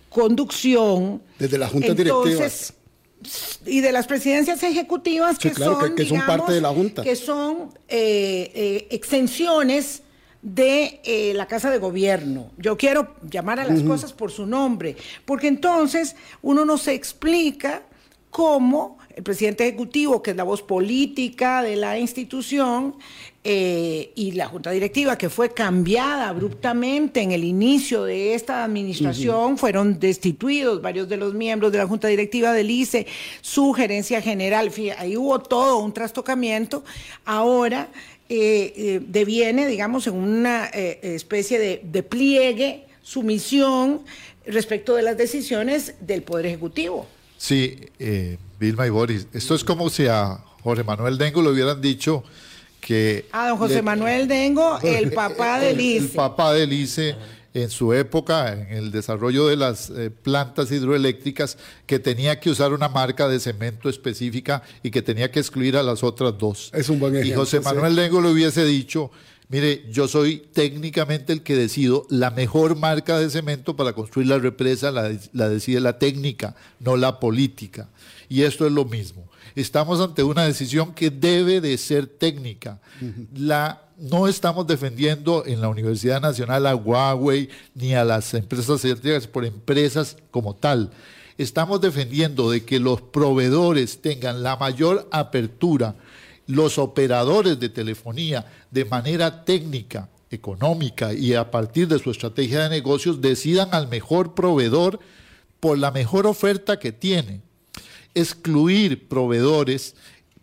conducción. 0.10 1.22
Desde 1.40 1.58
las 1.58 1.72
juntas 1.72 1.96
directivas 1.96 2.74
y 3.66 3.82
de 3.82 3.92
las 3.92 4.08
presidencias 4.08 4.64
ejecutivas 4.64 5.38
que, 5.38 5.54
son, 5.54 5.96
que, 5.96 6.06
son 6.06 6.22
parte 6.26 6.54
de 6.54 6.62
la 6.62 6.70
Junta. 6.70 7.04
Que 7.04 7.16
son 7.16 7.70
eh, 7.88 8.52
eh, 8.54 8.88
extensiones 8.92 10.04
de 10.42 11.00
eh, 11.06 11.34
la 11.34 11.48
Casa 11.48 11.72
de 11.72 11.78
Gobierno. 11.78 12.52
Yo 12.58 12.78
quiero 12.78 13.16
llamar 13.30 13.60
a 13.60 13.66
las 13.66 13.82
cosas 13.82 14.12
por 14.12 14.32
su 14.32 14.46
nombre, 14.46 14.98
porque 15.26 15.48
entonces 15.48 16.16
uno 16.42 16.66
no 16.66 16.78
se 16.78 16.94
explica 16.94 17.84
cómo 18.30 18.98
el 19.16 19.24
presidente 19.24 19.68
ejecutivo, 19.68 20.22
que 20.22 20.32
es 20.32 20.38
la 20.38 20.44
voz 20.44 20.62
política 20.62 21.62
de 21.62 21.76
la 21.76 21.98
institución, 22.00 22.96
eh, 23.46 24.14
y 24.16 24.32
la 24.32 24.48
junta 24.48 24.72
directiva, 24.72 25.18
que 25.18 25.30
fue 25.30 25.54
cambiada 25.54 26.30
abruptamente 26.30 27.22
en 27.22 27.34
el 27.34 27.44
inicio 27.44 28.06
de 28.06 28.36
esta 28.36 28.64
administración, 28.64 29.58
fueron 29.58 30.00
destituidos 30.00 30.82
varios 30.82 31.10
de 31.10 31.18
los 31.18 31.34
miembros 31.34 31.72
de 31.74 31.80
la 31.80 31.86
junta 31.86 32.08
directiva 32.08 32.54
del 32.54 32.72
ICE, 32.72 33.06
su 33.42 33.74
gerencia 33.74 34.22
general, 34.22 34.72
ahí 34.98 35.18
hubo 35.18 35.40
todo 35.40 35.80
un 35.80 35.94
trastocamiento. 35.94 36.86
Ahora 37.26 37.90
eh, 38.30 38.74
eh, 38.78 39.02
deviene, 39.06 39.68
digamos, 39.68 40.08
en 40.08 40.14
una 40.16 40.68
especie 40.68 41.60
de, 41.60 41.82
de 41.84 42.02
pliegue, 42.02 42.86
sumisión 43.02 44.04
respecto 44.46 44.96
de 44.96 45.02
las 45.02 45.18
decisiones 45.18 45.96
del 46.00 46.24
Poder 46.24 46.46
Ejecutivo. 46.46 47.08
Sí, 47.44 47.76
Vilma 48.58 48.88
y 48.88 48.90
Boris, 48.90 49.28
esto 49.34 49.54
es 49.54 49.66
como 49.66 49.90
si 49.90 50.08
a 50.08 50.40
Jorge 50.62 50.86
Manuel 50.86 51.18
Dengo 51.18 51.42
le 51.42 51.50
hubieran 51.50 51.82
dicho 51.82 52.24
que... 52.80 53.26
Ah, 53.34 53.50
don 53.50 53.58
José 53.58 53.82
Manuel 53.82 54.30
Dengo, 54.30 54.80
el 54.82 55.12
papá 55.12 55.60
del 55.60 55.82
ICE. 55.82 56.06
El, 56.06 56.12
papá 56.12 56.54
del 56.54 56.72
ICE 56.72 57.18
en 57.54 57.70
su 57.70 57.92
época, 57.92 58.54
en 58.54 58.70
el 58.70 58.92
desarrollo 58.92 59.48
de 59.48 59.58
las 59.58 59.90
eh, 59.90 60.10
plantas 60.10 60.72
hidroeléctricas, 60.72 61.58
que 61.86 62.00
tenía 62.00 62.40
que 62.40 62.50
usar 62.50 62.72
una 62.72 62.88
marca 62.88 63.28
de 63.28 63.42
cemento 63.42 63.90
específica 63.90 64.64
y 64.82 64.90
que 64.90 65.02
tenía 65.02 65.30
que 65.30 65.42
excluir 65.42 65.76
a 65.76 65.84
las 65.84 66.02
otras 66.02 66.38
dos. 66.38 66.72
Es 66.74 66.88
un 66.88 66.98
buen 66.98 67.14
ejemplo. 67.14 67.34
Y 67.34 67.36
José 67.36 67.60
Manuel 67.60 67.94
Dengo 67.98 68.22
le 68.22 68.30
hubiese 68.30 68.64
dicho, 68.64 69.12
mire, 69.50 69.86
yo 69.92 70.08
soy 70.08 70.48
técnicamente 70.54 71.34
el 71.34 71.44
que 71.44 71.56
decido 71.56 72.06
la 72.10 72.32
mejor 72.32 72.76
marca 72.76 73.20
de 73.20 73.30
cemento 73.30 73.76
para 73.76 73.94
construir 73.94 74.28
la 74.28 74.40
represa, 74.40 74.92
la 74.92 75.50
decide 75.50 75.80
la 75.80 76.00
técnica, 76.00 76.56
no 76.80 76.98
la 76.98 77.20
política. 77.20 77.90
Y 78.30 78.44
esto 78.44 78.66
es 78.66 78.72
lo 78.72 78.86
mismo 78.86 79.30
estamos 79.56 80.00
ante 80.00 80.24
una 80.24 80.44
decisión 80.44 80.94
que 80.94 81.10
debe 81.10 81.62
de 81.62 81.78
ser 81.78 82.08
técnica. 82.08 82.80
La, 83.36 83.84
no 83.98 84.28
estamos 84.28 84.68
defendiendo 84.68 85.44
en 85.46 85.62
la 85.62 85.70
Universidad 85.70 86.22
Nacional 86.22 86.66
a 86.68 86.76
Huawei 86.76 87.50
ni 87.76 87.94
a 87.94 88.04
las 88.04 88.34
empresas 88.34 88.84
eléctricas 88.86 89.28
por 89.28 89.46
empresas 89.46 90.18
como 90.32 90.56
tal. 90.56 90.92
Estamos 91.38 91.82
defendiendo 91.82 92.52
de 92.52 92.64
que 92.64 92.80
los 92.80 93.02
proveedores 93.02 94.02
tengan 94.02 94.44
la 94.44 94.56
mayor 94.56 95.08
apertura, 95.12 95.96
los 96.48 96.78
operadores 96.78 97.60
de 97.60 97.70
telefonía 97.70 98.46
de 98.72 98.86
manera 98.86 99.46
técnica, 99.46 100.10
económica 100.30 101.14
y 101.14 101.34
a 101.34 101.52
partir 101.52 101.88
de 101.88 102.00
su 102.00 102.12
estrategia 102.12 102.64
de 102.64 102.70
negocios 102.70 103.22
decidan 103.22 103.70
al 103.72 103.88
mejor 103.88 104.34
proveedor 104.34 105.00
por 105.60 105.78
la 105.78 105.92
mejor 105.92 106.28
oferta 106.28 106.80
que 106.80 106.92
tiene 106.92 107.42
excluir 108.16 109.08
proveedores 109.08 109.96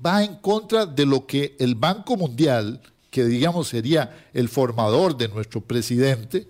va 0.05 0.25
en 0.25 0.37
contra 0.37 0.87
de 0.87 1.07
lo 1.07 1.27
que 1.27 1.57
el 1.59 1.75
Banco 1.75 2.17
Mundial, 2.17 2.81
que 3.11 3.25
digamos 3.25 3.69
sería 3.69 4.29
el 4.33 4.49
formador 4.49 5.17
de 5.17 5.29
nuestro 5.29 5.61
presidente, 5.61 6.47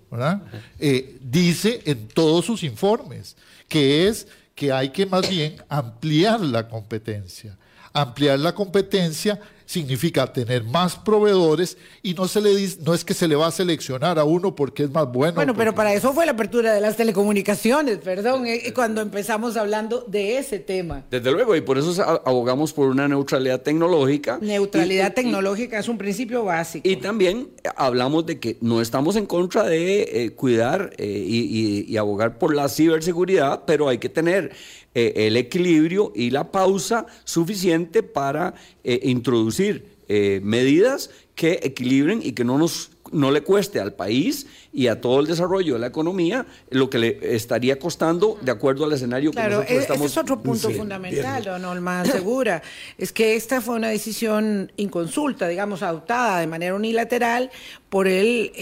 eh, 0.79 1.19
dice 1.21 1.81
en 1.85 2.09
todos 2.09 2.45
sus 2.45 2.63
informes, 2.63 3.37
que 3.69 4.09
es 4.09 4.29
que 4.55 4.73
hay 4.73 4.91
que 4.91 5.07
más 5.07 5.29
bien 5.29 5.57
ampliar 5.69 6.41
la 6.41 6.69
competencia. 6.69 7.57
Ampliar 7.93 8.39
la 8.39 8.55
competencia 8.55 9.41
significa 9.71 10.27
tener 10.33 10.65
más 10.65 10.97
proveedores 10.97 11.79
y 12.03 12.15
no 12.15 12.27
se 12.27 12.41
le 12.41 12.57
dice, 12.57 12.79
no 12.85 12.93
es 12.93 13.05
que 13.05 13.15
se 13.15 13.29
le 13.29 13.37
va 13.37 13.47
a 13.47 13.51
seleccionar 13.53 14.19
a 14.19 14.25
uno 14.25 14.57
porque 14.57 14.83
es 14.83 14.91
más 14.91 15.07
bueno. 15.13 15.35
Bueno, 15.35 15.55
pero 15.55 15.77
para 15.77 15.95
eso 15.95 16.13
fue 16.13 16.27
la 16.27 16.33
apertura 16.33 16.75
de 16.75 16.81
las 16.81 16.97
telecomunicaciones, 16.97 17.99
perdón, 17.99 18.49
eh, 18.49 18.73
cuando 18.75 19.01
empezamos 19.01 19.57
hablando 19.57 20.05
de 20.09 20.39
ese 20.39 20.59
tema. 20.59 21.05
Desde 21.09 21.31
luego, 21.31 21.55
y 21.55 21.61
por 21.61 21.79
eso 21.79 22.03
abogamos 22.27 22.73
por 22.73 22.89
una 22.89 23.07
neutralidad 23.07 23.61
tecnológica. 23.61 24.41
Neutralidad 24.43 25.15
tecnológica 25.15 25.79
es 25.79 25.89
un 25.89 25.99
principio 25.99 26.43
básico. 26.43 26.89
Y 26.89 26.97
también 26.97 27.51
hablamos 27.77 28.27
de 28.27 28.41
que 28.41 28.57
no 28.61 28.81
estamos 28.81 29.15
en 29.15 29.27
contra 29.27 29.63
de 29.63 30.25
eh, 30.25 30.31
cuidar 30.35 30.95
eh, 30.99 31.07
y 31.07 31.97
abogar 31.97 32.39
por 32.39 32.57
la 32.57 32.69
ciberseguridad, 32.69 33.63
pero 33.67 33.89
hay 33.89 33.99
que 33.99 34.09
tener 34.09 34.51
eh, 34.93 35.29
el 35.29 35.37
equilibrio 35.37 36.13
y 36.17 36.31
la 36.31 36.51
pausa 36.51 37.07
suficiente 37.23 38.03
para 38.03 38.55
eh, 38.83 38.99
introducir 39.05 39.87
eh, 40.09 40.41
medidas 40.43 41.11
que 41.37 41.61
equilibren 41.63 42.21
y 42.25 42.33
que 42.33 42.43
no 42.45 42.59
nos 42.59 42.91
no 43.13 43.31
le 43.31 43.43
cueste 43.43 43.81
al 43.81 43.93
país 43.93 44.47
y 44.73 44.89
a 44.89 45.01
todo 45.01 45.21
el 45.21 45.27
desarrollo 45.27 45.75
de 45.75 45.81
la 45.81 45.87
economía 45.89 46.47
lo 46.71 46.91
que 46.91 46.99
le 46.99 47.35
estaría 47.35 47.79
costando 47.79 48.39
de 48.41 48.51
acuerdo 48.51 48.85
al 48.85 48.93
escenario 48.93 49.33
que 49.33 49.41
nosotros 49.41 49.67
estamos... 49.69 50.07
Ese 50.07 50.13
es 50.13 50.19
otro 50.19 50.41
punto 50.41 50.71
fundamental, 50.71 51.43
don 51.43 51.65
Olma 51.65 52.05
Segura, 52.05 52.63
es 52.99 53.11
que 53.11 53.35
esta 53.35 53.61
fue 53.61 53.75
una 53.75 53.89
decisión 53.89 54.71
inconsulta, 54.77 55.49
digamos, 55.49 55.83
adoptada 55.83 56.39
de 56.39 56.47
manera 56.47 56.77
unilateral 56.77 57.51
por 57.89 58.07
el 58.07 58.53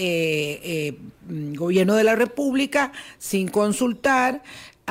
gobierno 1.55 1.95
de 1.95 2.03
la 2.03 2.15
República 2.15 2.91
sin 3.19 3.49
consultar 3.49 4.41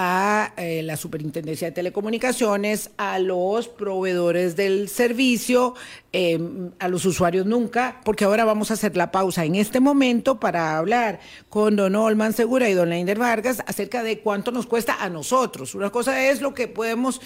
a 0.01 0.53
eh, 0.57 0.85
la 0.85 0.97
Superintendencia 0.97 1.67
de 1.67 1.73
Telecomunicaciones, 1.73 2.91
a 2.99 3.19
los 3.19 3.67
proveedores 3.67 4.55
del 4.55 4.89
servicio, 4.89 5.75
em, 6.13 6.71
a 6.79 6.87
los 6.87 7.05
usuarios 7.05 7.47
nunca, 7.47 8.01
porque 8.05 8.25
ahora 8.25 8.45
vamos 8.45 8.71
a 8.71 8.75
hacer 8.75 8.97
la 8.97 9.11
pausa 9.11 9.45
en 9.45 9.57
este 9.57 9.81
momento 9.81 10.39
para 10.39 10.79
hablar 10.79 11.19
con 11.49 11.75
don 11.75 11.97
Olman 11.97 12.33
Segura 12.33 12.69
y 12.69 12.75
don 12.75 12.91
Leinder 12.91 13.19
Vargas 13.19 13.61
acerca 13.67 14.05
de 14.05 14.21
cuánto 14.21 14.53
nos 14.53 14.67
cuesta 14.67 15.03
a 15.03 15.09
nosotros. 15.09 15.75
Una 15.75 15.91
cosa 15.91 16.29
es 16.31 16.41
lo 16.43 16.55
que 16.55 16.69
podemos 16.69 17.21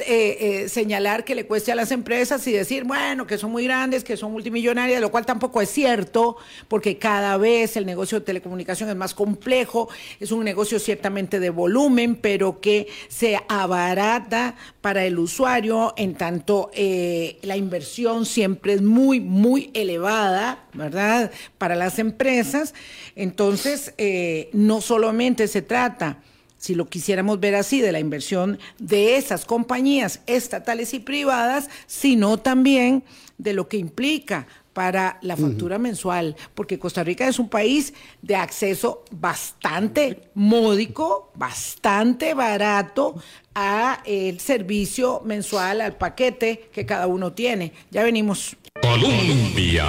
eh, 0.00 0.36
eh, 0.38 0.68
señalar 0.68 1.24
que 1.24 1.34
le 1.34 1.46
cueste 1.46 1.72
a 1.72 1.74
las 1.74 1.92
empresas 1.92 2.46
y 2.46 2.52
decir, 2.52 2.84
bueno, 2.84 3.26
que 3.26 3.38
son 3.38 3.52
muy 3.52 3.64
grandes, 3.64 4.04
que 4.04 4.18
son 4.18 4.32
multimillonarias, 4.32 5.00
lo 5.00 5.10
cual 5.10 5.24
tampoco 5.24 5.62
es 5.62 5.70
cierto, 5.70 6.36
porque 6.68 6.98
cada 6.98 7.38
vez 7.38 7.78
el 7.78 7.86
negocio 7.86 8.20
de 8.20 8.26
telecomunicación 8.26 8.90
es 8.90 8.96
más 8.96 9.14
complejo, 9.14 9.88
es 10.20 10.30
un 10.30 10.44
negocio 10.44 10.78
ciertamente 10.78 11.40
de 11.40 11.48
volumen, 11.48 12.17
pero 12.20 12.60
que 12.60 12.88
se 13.08 13.38
abarata 13.48 14.56
para 14.80 15.04
el 15.04 15.18
usuario, 15.18 15.94
en 15.96 16.14
tanto 16.14 16.70
eh, 16.74 17.38
la 17.42 17.56
inversión 17.56 18.26
siempre 18.26 18.74
es 18.74 18.82
muy, 18.82 19.20
muy 19.20 19.70
elevada, 19.74 20.64
¿verdad? 20.74 21.30
Para 21.58 21.76
las 21.76 21.98
empresas. 21.98 22.74
Entonces, 23.16 23.94
eh, 23.98 24.50
no 24.52 24.80
solamente 24.80 25.48
se 25.48 25.62
trata 25.62 26.18
si 26.58 26.74
lo 26.74 26.88
quisiéramos 26.88 27.38
ver 27.38 27.54
así, 27.54 27.80
de 27.80 27.92
la 27.92 28.00
inversión 28.00 28.58
de 28.78 29.16
esas 29.16 29.44
compañías 29.44 30.20
estatales 30.26 30.92
y 30.92 30.98
privadas, 30.98 31.70
sino 31.86 32.36
también 32.38 33.04
de 33.38 33.52
lo 33.52 33.68
que 33.68 33.76
implica 33.76 34.48
para 34.78 35.18
la 35.22 35.36
factura 35.36 35.76
mensual, 35.76 36.36
porque 36.54 36.78
Costa 36.78 37.02
Rica 37.02 37.26
es 37.26 37.40
un 37.40 37.48
país 37.48 37.92
de 38.22 38.36
acceso 38.36 39.02
bastante 39.10 40.30
módico, 40.34 41.32
bastante 41.34 42.32
barato 42.32 43.16
a 43.56 44.00
el 44.06 44.38
servicio 44.38 45.20
mensual, 45.24 45.80
al 45.80 45.96
paquete 45.96 46.70
que 46.72 46.86
cada 46.86 47.08
uno 47.08 47.32
tiene. 47.32 47.72
Ya 47.90 48.04
venimos. 48.04 48.56
Colombia. 48.80 49.84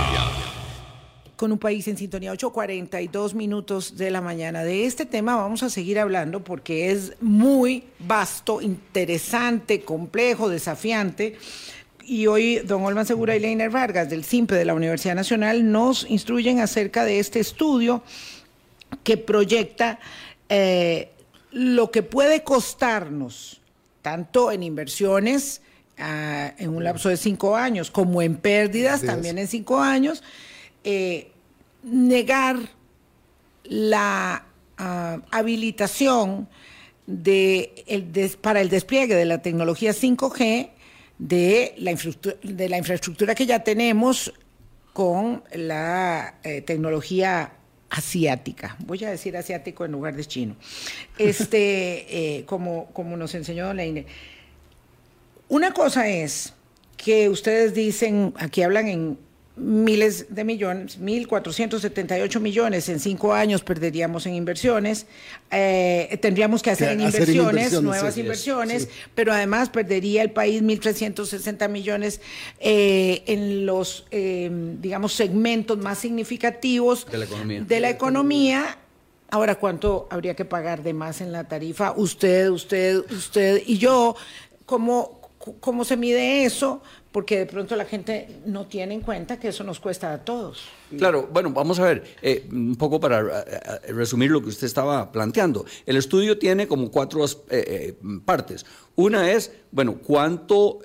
Con 1.36 1.52
un 1.52 1.60
país 1.60 1.88
en 1.88 1.96
sintonía, 1.96 2.34
8.42 2.34 3.36
minutos 3.36 3.96
de 3.96 4.10
la 4.10 4.22
mañana. 4.22 4.64
De 4.64 4.86
este 4.86 5.06
tema 5.06 5.36
vamos 5.36 5.62
a 5.62 5.70
seguir 5.70 6.00
hablando 6.00 6.44
porque 6.44 6.90
es 6.90 7.14
muy 7.22 7.84
vasto, 8.00 8.60
interesante, 8.60 9.82
complejo, 9.82 10.50
desafiante 10.50 11.38
y 12.10 12.26
hoy 12.26 12.57
don 12.66 12.84
Olman 12.84 13.05
Segura 13.05 13.36
y 13.36 13.39
Leiner 13.39 13.70
Vargas 13.70 14.10
del 14.10 14.26
CIMPE 14.26 14.55
de 14.55 14.66
la 14.66 14.74
Universidad 14.74 15.14
Nacional 15.14 15.72
nos 15.72 16.10
instruyen 16.10 16.60
acerca 16.60 17.05
de 17.05 17.20
este 17.20 17.39
estudio 17.39 18.01
que 19.03 19.16
proyecta 19.18 19.99
eh, 20.49 21.12
lo 21.51 21.91
que 21.91 22.01
puede 22.01 22.43
costarnos, 22.43 23.62
tanto 24.01 24.51
en 24.51 24.64
inversiones 24.64 25.62
ah, 25.99 26.51
en 26.57 26.72
un 26.72 26.84
lapso 26.84 27.10
de 27.10 27.18
cinco 27.18 27.55
años, 27.55 27.91
como 27.91 28.24
en 28.24 28.38
pérdidas 28.38 29.03
también 29.03 29.38
en 29.38 29.47
cinco 29.47 29.80
años, 29.80 30.24
eh, 30.84 31.30
negar 31.84 32.57
la 33.66 34.45
ah, 34.80 35.20
habilitación 35.30 36.49
de 37.05 38.36
para 38.41 38.62
el 38.62 38.70
despliegue 38.70 39.14
de 39.14 39.26
la 39.26 39.43
tecnología 39.43 39.91
5G 39.91 40.72
de 41.20 41.76
la, 41.78 41.95
de 42.41 42.70
la 42.70 42.78
infraestructura 42.78 43.36
que 43.36 43.45
ya 43.45 43.63
tenemos 43.63 44.34
con 44.93 45.43
la 45.53 46.36
eh, 46.43 46.61
tecnología 46.61 47.53
asiática. 47.89 48.76
Voy 48.86 49.03
a 49.03 49.11
decir 49.11 49.36
asiático 49.38 49.86
en 49.86 49.91
lugar 49.91 50.15
de 50.15 50.26
chino. 50.26 50.55
Este, 51.17 52.38
eh, 52.38 52.45
como, 52.45 52.88
como 52.93 53.17
nos 53.17 53.36
enseñó 53.36 53.74
Leine. 53.74 54.05
Una 55.49 55.72
cosa 55.72 56.07
es 56.07 56.53
que 56.97 57.30
ustedes 57.30 57.74
dicen, 57.74 58.34
aquí 58.38 58.61
hablan 58.61 58.88
en 58.88 59.17
miles 59.60 60.28
de 60.34 60.43
millones, 60.43 60.99
1.478 60.99 62.39
millones 62.39 62.89
en 62.89 62.99
cinco 62.99 63.34
años 63.34 63.62
perderíamos 63.64 64.26
en 64.26 64.36
inversiones, 64.36 65.05
eh, 65.51 66.18
tendríamos 66.22 66.62
que 66.62 66.72
hacer, 66.72 66.91
en, 66.91 67.01
inversiones, 67.01 67.82
nuevas 67.82 68.18
inversiones, 68.18 68.89
pero 69.16 69.34
además 69.34 69.70
perdería 69.70 70.22
el 70.22 70.32
país 70.32 70.62
1.360 70.62 71.70
millones 71.70 72.22
eh, 72.60 73.24
en 73.28 73.66
los, 73.66 74.07
eh, 74.12 74.49
digamos, 74.80 75.14
segmentos 75.14 75.78
más 75.78 75.99
significativos 75.99 77.05
de 77.12 77.18
la 77.18 77.26
economía. 77.26 77.64
De 77.64 77.80
la 77.80 77.89
economía 77.89 78.78
Ahora, 79.32 79.55
¿cuánto 79.60 80.07
habría 80.10 80.36
que 80.36 80.43
pagar 80.43 80.82
de 80.82 80.93
más 80.93 81.22
en 81.22 81.32
la 81.32 81.47
tarifa? 81.47 81.93
Usted, 81.95 82.49
usted, 82.49 83.03
usted 83.12 83.62
y 83.64 83.78
yo, 83.78 84.16
¿cómo, 84.66 85.22
cómo 85.60 85.86
se 85.86 85.97
mide 85.97 86.45
eso? 86.45 86.82
Porque 87.12 87.39
de 87.39 87.45
pronto 87.47 87.76
la 87.76 87.86
gente 87.86 88.28
no 88.45 88.68
tiene 88.68 88.93
en 88.93 89.01
cuenta 89.01 89.39
que 89.39 89.47
eso 89.47 89.64
nos 89.64 89.80
cuesta 89.80 90.14
a 90.14 90.20
todos. 90.20 90.66
Claro, 90.95 91.28
bueno, 91.32 91.49
vamos 91.49 91.80
a 91.80 91.86
ver, 91.86 92.03
eh, 92.22 92.47
un 92.51 92.76
poco 92.76 92.99
para 92.99 93.22
eh, 93.22 93.60
eh, 93.88 93.91
resumir 93.93 94.30
lo 94.30 94.41
que 94.41 94.49
usted 94.49 94.68
estaba 94.68 95.12
planteando. 95.12 95.66
El 95.88 95.97
estudio 95.97 96.38
tiene 96.38 96.68
como 96.68 96.91
cuatro 96.91 97.26
partes. 98.26 98.66
Una 98.95 99.32
es, 99.32 99.51
bueno, 99.72 99.97
cuánto 100.03 100.80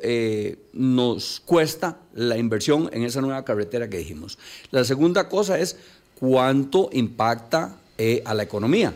nos 0.73 1.41
cuesta 1.41 1.99
la 2.15 2.39
inversión 2.39 2.89
en 2.93 3.03
esa 3.03 3.21
nueva 3.21 3.45
carretera 3.45 3.91
que 3.91 3.99
dijimos. 3.99 4.39
La 4.71 4.85
segunda 4.85 5.29
cosa 5.29 5.59
es 5.59 5.77
cuánto 6.15 6.89
impacta 6.93 7.77
eh, 7.99 8.23
a 8.25 8.35
la 8.35 8.43
economía. 8.43 8.93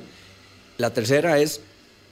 La 0.76 0.92
tercera 0.92 1.38
es 1.38 1.60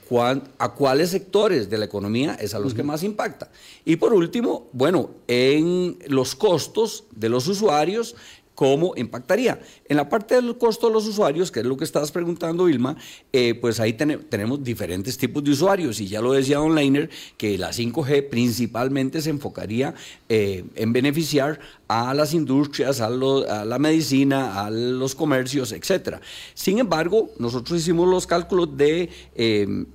a 0.09 0.73
cuáles 0.73 1.09
sectores 1.09 1.69
de 1.69 1.77
la 1.77 1.85
economía 1.85 2.35
es 2.35 2.53
a 2.53 2.59
los 2.59 2.73
que 2.73 2.83
más 2.83 3.03
impacta. 3.03 3.49
Y 3.83 3.97
por 3.97 4.13
último, 4.13 4.67
bueno, 4.71 5.11
en 5.27 5.97
los 6.07 6.35
costos 6.35 7.03
de 7.11 7.29
los 7.29 7.47
usuarios 7.47 8.15
cómo 8.57 8.93
impactaría. 8.95 9.59
En 9.87 9.97
la 9.97 10.09
parte 10.09 10.33
del 10.33 10.57
costo 10.57 10.87
de 10.87 10.93
los 10.93 11.05
usuarios, 11.05 11.51
que 11.51 11.59
es 11.59 11.65
lo 11.67 11.77
que 11.77 11.83
estabas 11.83 12.11
preguntando, 12.11 12.65
Vilma, 12.65 12.97
eh, 13.31 13.53
pues 13.53 13.79
ahí 13.79 13.93
tenemos 13.93 14.63
diferentes 14.63 15.15
tipos 15.15 15.43
de 15.43 15.51
usuarios 15.51 16.01
y 16.01 16.07
ya 16.07 16.21
lo 16.21 16.33
decía 16.33 16.57
Don 16.57 16.73
Leiner, 16.73 17.07
que 17.37 17.55
la 17.59 17.69
5G 17.71 18.29
principalmente 18.29 19.21
se 19.21 19.29
enfocaría 19.29 19.93
eh, 20.27 20.65
en 20.73 20.91
beneficiar 20.91 21.59
a 21.87 22.15
las 22.15 22.33
industrias, 22.33 22.99
a, 22.99 23.11
la 23.11 23.77
medicina, 23.77 24.65
a 24.65 24.71
los 24.71 25.13
comercios, 25.13 25.71
etcétera. 25.71 26.19
Sin 26.55 26.79
embargo, 26.79 27.29
nosotros 27.37 27.79
hicimos 27.79 28.09
los 28.09 28.25
cálculos 28.25 28.75
de 28.75 29.07
em, 29.35 29.85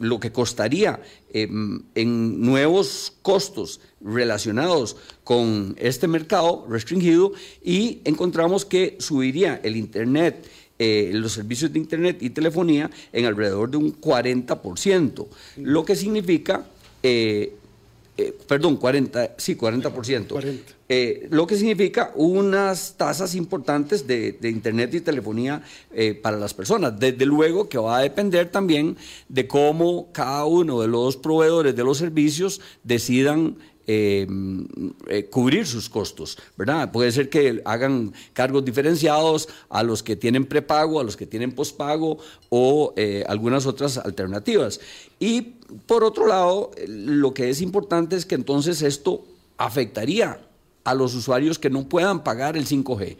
lo 0.00 0.18
que 0.18 0.32
costaría 0.32 1.00
em, 1.32 1.82
en 1.94 2.40
nuevos 2.40 3.12
costos 3.22 3.80
relacionados 4.00 4.96
con 5.24 5.76
este 5.78 6.08
mercado 6.08 6.66
restringido 6.68 7.32
y 7.62 8.00
encontramos 8.04 8.64
que 8.64 8.96
subiría 8.98 9.60
el 9.62 9.76
Internet. 9.76 10.46
Eh, 10.78 11.10
los 11.12 11.32
servicios 11.32 11.70
de 11.72 11.78
Internet 11.78 12.22
y 12.22 12.30
telefonía 12.30 12.90
en 13.12 13.26
alrededor 13.26 13.70
de 13.70 13.76
un 13.76 14.00
40%, 14.00 15.26
lo 15.58 15.84
que 15.84 15.94
significa 15.94 16.66
eh, 17.02 17.54
eh, 18.20 18.34
perdón, 18.46 18.76
40, 18.76 19.34
sí, 19.38 19.56
40%. 19.56 20.40
Eh, 20.88 21.28
lo 21.30 21.46
que 21.46 21.56
significa 21.56 22.12
unas 22.16 22.94
tasas 22.96 23.34
importantes 23.34 24.06
de, 24.06 24.36
Internet 24.42 24.92
y 24.94 25.00
telefonía 25.00 25.62
eh, 25.92 26.14
para 26.14 26.36
las 26.36 26.52
personas. 26.52 26.98
Desde 26.98 27.24
luego 27.24 27.68
que 27.68 27.78
va 27.78 27.98
a 27.98 28.02
depender 28.02 28.50
también 28.50 28.96
de 29.28 29.46
cómo 29.46 30.08
cada 30.12 30.44
uno 30.44 30.80
de 30.80 30.88
los 30.88 31.16
proveedores 31.16 31.74
de 31.74 31.84
los 31.84 31.98
servicios 31.98 32.60
decidan 32.82 33.56
eh, 33.92 35.26
cubrir 35.30 35.66
sus 35.66 35.88
costos, 35.88 36.38
¿verdad? 36.56 36.92
Puede 36.92 37.10
ser 37.10 37.28
que 37.28 37.60
hagan 37.64 38.12
cargos 38.34 38.64
diferenciados 38.64 39.48
a 39.68 39.82
los 39.82 40.04
que 40.04 40.14
tienen 40.14 40.46
prepago, 40.46 41.00
a 41.00 41.02
los 41.02 41.16
que 41.16 41.26
tienen 41.26 41.50
pospago 41.50 42.18
o 42.50 42.94
eh, 42.96 43.24
algunas 43.26 43.66
otras 43.66 43.98
alternativas. 43.98 44.80
Y 45.18 45.54
por 45.86 46.04
otro 46.04 46.26
lado, 46.26 46.70
lo 46.86 47.34
que 47.34 47.50
es 47.50 47.60
importante 47.60 48.16
es 48.16 48.26
que 48.26 48.34
entonces 48.34 48.82
esto 48.82 49.24
afectaría 49.56 50.40
a 50.84 50.94
los 50.94 51.14
usuarios 51.14 51.58
que 51.58 51.70
no 51.70 51.88
puedan 51.88 52.24
pagar 52.24 52.56
el 52.56 52.66
5G. 52.66 53.16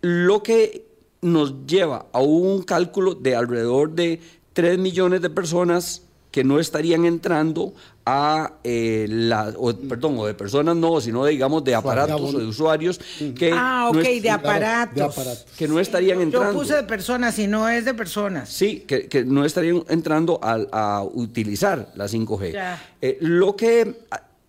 Lo 0.00 0.42
que 0.42 0.86
nos 1.22 1.66
lleva 1.66 2.06
a 2.12 2.20
un 2.20 2.62
cálculo 2.62 3.14
de 3.14 3.36
alrededor 3.36 3.92
de 3.92 4.20
3 4.52 4.78
millones 4.78 5.22
de 5.22 5.30
personas 5.30 6.05
que 6.36 6.44
no 6.44 6.60
estarían 6.60 7.06
entrando 7.06 7.72
a 8.04 8.56
eh, 8.62 9.06
la, 9.08 9.54
perdón, 9.88 10.18
o 10.18 10.26
de 10.26 10.34
personas 10.34 10.76
no, 10.76 11.00
sino 11.00 11.24
de, 11.24 11.30
digamos 11.30 11.64
de 11.64 11.74
aparatos 11.74 12.34
o 12.34 12.38
de 12.38 12.44
usuarios 12.44 13.00
que 13.34 13.52
ah, 13.54 13.88
ok, 13.88 14.02
de, 14.20 14.28
aparatos. 14.28 15.46
que 15.56 15.66
no 15.66 15.80
estarían 15.80 16.20
entrando. 16.20 16.52
Yo 16.52 16.58
puse 16.58 16.74
de 16.74 16.82
personas 16.82 17.38
y 17.38 17.46
no 17.46 17.70
es 17.70 17.86
de 17.86 17.94
personas. 17.94 18.50
Sí, 18.50 18.80
que, 18.80 19.24
no 19.24 19.46
estarían 19.46 19.82
entrando 19.88 20.38
a, 20.42 21.02
utilizar 21.04 21.90
la 21.94 22.04
5G. 22.04 22.78
Eh, 23.00 23.16
lo 23.22 23.56
que 23.56 23.96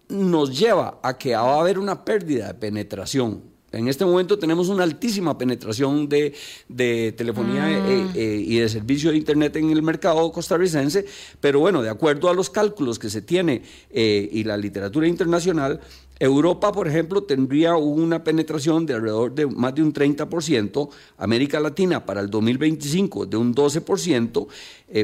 nos 0.09 0.59
lleva 0.59 0.99
a 1.01 1.17
que 1.17 1.37
va 1.37 1.55
a 1.55 1.61
haber 1.61 1.79
una 1.79 2.03
pérdida 2.03 2.47
de 2.47 2.53
penetración 2.55 3.43
en 3.71 3.87
este 3.89 4.05
momento 4.05 4.39
tenemos 4.39 4.69
una 4.69 4.83
altísima 4.83 5.37
penetración 5.37 6.07
de, 6.07 6.33
telefonía 7.17 7.69
eh, 7.69 8.03
mm. 8.03 8.11
eh, 8.15 8.43
y 8.45 8.59
de 8.59 8.69
servicio 8.69 9.11
de 9.11 9.17
Internet 9.17 9.57
en 9.57 9.71
el 9.71 9.81
mercado 9.81 10.31
costarricense, 10.31 11.05
pero 11.41 11.59
bueno, 11.59 11.81
de 11.81 11.89
acuerdo 11.89 12.29
a 12.29 12.33
los 12.33 12.49
cálculos 12.49 12.97
que 12.97 13.09
se 13.09 13.21
tiene 13.21 13.61
eh, 13.89 14.29
y 14.31 14.45
la 14.45 14.55
literatura 14.55 15.07
internacional, 15.07 15.81
Europa, 16.19 16.71
por 16.71 16.87
ejemplo, 16.87 17.23
tendría 17.23 17.75
una 17.75 18.23
penetración 18.23 18.85
de 18.85 18.95
alrededor 18.95 19.35
de 19.35 19.45
más 19.45 19.75
de 19.75 19.83
un 19.83 19.93
30%, 19.93 20.89
América 21.17 21.59
Latina 21.59 22.05
para 22.05 22.21
el 22.21 22.29
2025 22.29 23.27
de 23.27 23.37
un 23.37 23.53
12%, 23.53 24.47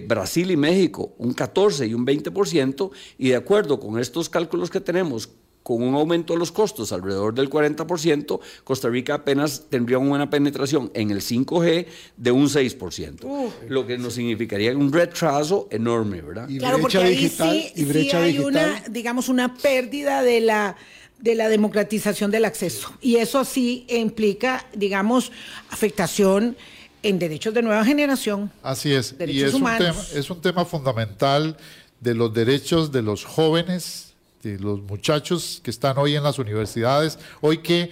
Brasil 0.08 0.50
y 0.50 0.58
México 0.58 1.14
un 1.20 1.34
14 1.34 1.86
y 1.86 1.94
un 1.94 2.08
20%, 2.08 2.90
y 3.20 3.30
de 3.30 3.36
acuerdo 3.36 3.80
con 3.80 4.00
estos 4.00 4.28
cálculos 4.28 4.72
que 4.72 4.80
tenemos 4.80 5.30
con 5.64 5.82
un 5.82 5.96
aumento 5.96 6.34
de 6.34 6.40
los 6.40 6.52
costos 6.52 6.92
alrededor 6.92 7.34
del 7.34 7.50
40%, 7.50 8.40
Costa 8.64 8.90
Rica 8.90 9.16
apenas 9.16 9.64
tendría 9.70 9.98
una 9.98 10.30
penetración 10.30 10.92
en 10.94 11.10
el 11.10 11.22
5G 11.22 11.88
de 12.18 12.32
un 12.32 12.48
6%, 12.48 13.52
lo 13.70 13.88
que 13.88 13.98
nos 13.98 14.14
significaría 14.14 14.76
un 14.78 14.92
retraso 14.92 15.68
enorme, 15.72 16.22
¿verdad? 16.22 16.50
Y 16.50 16.58
claro, 16.58 16.80
porque 16.80 16.98
ahí 16.98 17.30
sí, 17.30 17.72
y 17.76 17.86
brecha 17.86 18.22
hay 18.22 18.40
una, 18.40 18.84
digamos, 18.90 19.30
una 19.30 19.56
pérdida 19.56 20.22
de 20.22 20.42
la 20.42 20.76
de 21.20 21.36
la 21.36 21.48
democratización 21.48 22.32
del 22.32 22.44
acceso. 22.44 22.92
Y 23.00 23.16
eso 23.16 23.46
sí 23.46 23.86
implica, 23.88 24.68
digamos, 24.76 25.32
afectación 25.70 26.58
en 27.02 27.18
derechos 27.18 27.54
de 27.54 27.62
nueva 27.62 27.86
generación. 27.86 28.52
Así 28.62 28.92
es. 28.94 29.16
y 29.26 29.42
es 29.42 29.54
un, 29.54 29.64
tema, 29.64 29.96
es 30.14 30.30
un 30.30 30.42
tema 30.42 30.66
fundamental 30.66 31.56
de 32.02 32.14
los 32.14 32.34
derechos 32.34 32.92
de 32.92 33.04
los 33.04 33.24
jóvenes 33.24 34.13
este, 34.44 34.62
los 34.62 34.82
muchachos 34.82 35.62
que 35.64 35.72
están 35.72 35.98
hoy 35.98 36.18
en 36.18 36.24
las 36.24 36.38
universidades, 36.38 37.18
hoy 37.40 37.60
que 37.60 37.92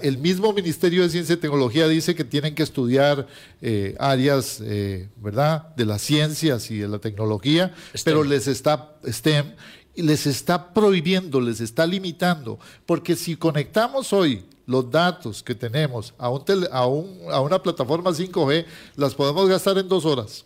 el 0.00 0.18
mismo 0.18 0.52
Ministerio 0.52 1.02
de 1.02 1.08
Ciencia 1.08 1.34
y 1.34 1.38
Tecnología 1.38 1.88
dice 1.88 2.14
que 2.14 2.22
tienen 2.22 2.54
que 2.54 2.62
estudiar 2.62 3.26
eh, 3.60 3.96
áreas, 3.98 4.60
eh, 4.62 5.08
¿verdad?, 5.16 5.74
de 5.74 5.84
las 5.84 6.00
ciencias 6.00 6.70
y 6.70 6.78
de 6.78 6.86
la 6.86 7.00
tecnología, 7.00 7.74
pero 8.04 8.22
les 8.22 8.46
está, 8.46 8.94
STEM, 9.04 9.56
les 9.96 10.28
está 10.28 10.72
prohibiendo, 10.72 11.40
les 11.40 11.60
está 11.60 11.84
limitando, 11.84 12.60
porque 12.86 13.16
si 13.16 13.34
conectamos 13.34 14.12
hoy 14.12 14.44
los 14.66 14.88
datos 14.88 15.42
que 15.42 15.56
tenemos 15.56 16.14
a, 16.16 16.30
un 16.30 16.44
a, 16.70 16.78
a 16.78 17.40
una 17.40 17.60
plataforma 17.60 18.12
5G, 18.12 18.66
las 18.94 19.16
podemos 19.16 19.48
gastar 19.48 19.76
en 19.78 19.88
dos 19.88 20.04
horas. 20.04 20.44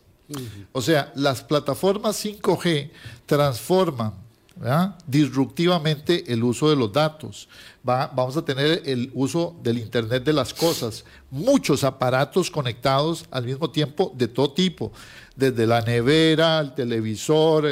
O 0.72 0.80
sea, 0.80 1.12
las 1.14 1.42
plataformas 1.42 2.24
5G 2.24 2.90
transforman 3.26 4.21
disruptivamente 5.06 6.32
el 6.32 6.44
uso 6.44 6.70
de 6.70 6.76
los 6.76 6.92
datos. 6.92 7.48
vamos 7.82 8.36
a 8.36 8.44
tener 8.44 8.82
el 8.84 9.10
uso 9.12 9.56
del 9.62 9.78
Internet 9.78 10.22
de 10.24 10.32
las 10.32 10.54
Cosas, 10.54 11.04
muchos 11.30 11.82
aparatos 11.82 12.50
conectados 12.50 13.24
al 13.30 13.44
mismo 13.44 13.70
tiempo 13.70 14.12
de 14.16 14.28
todo 14.28 14.52
tipo, 14.52 14.92
desde 15.34 15.66
la 15.66 15.80
nevera, 15.80 16.60
el 16.60 16.74
televisor, 16.74 17.66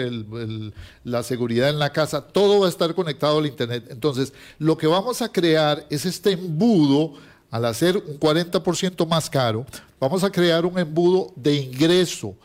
la 1.04 1.22
seguridad 1.22 1.68
en 1.68 1.78
la 1.78 1.92
casa, 1.92 2.26
todo 2.26 2.60
va 2.60 2.66
a 2.66 2.70
estar 2.70 2.94
conectado 2.94 3.38
al 3.38 3.46
Internet. 3.46 3.86
Entonces, 3.90 4.32
lo 4.58 4.76
que 4.76 4.86
vamos 4.86 5.22
a 5.22 5.30
crear 5.30 5.86
es 5.90 6.06
este 6.06 6.32
embudo, 6.32 7.14
al 7.50 7.64
hacer 7.64 7.96
un 7.96 8.18
40% 8.18 9.06
más 9.08 9.28
caro, 9.28 9.66
vamos 9.98 10.22
a 10.22 10.30
crear 10.30 10.64
un 10.64 10.78
embudo 10.78 11.32
de 11.34 11.54
ingreso 11.54 12.36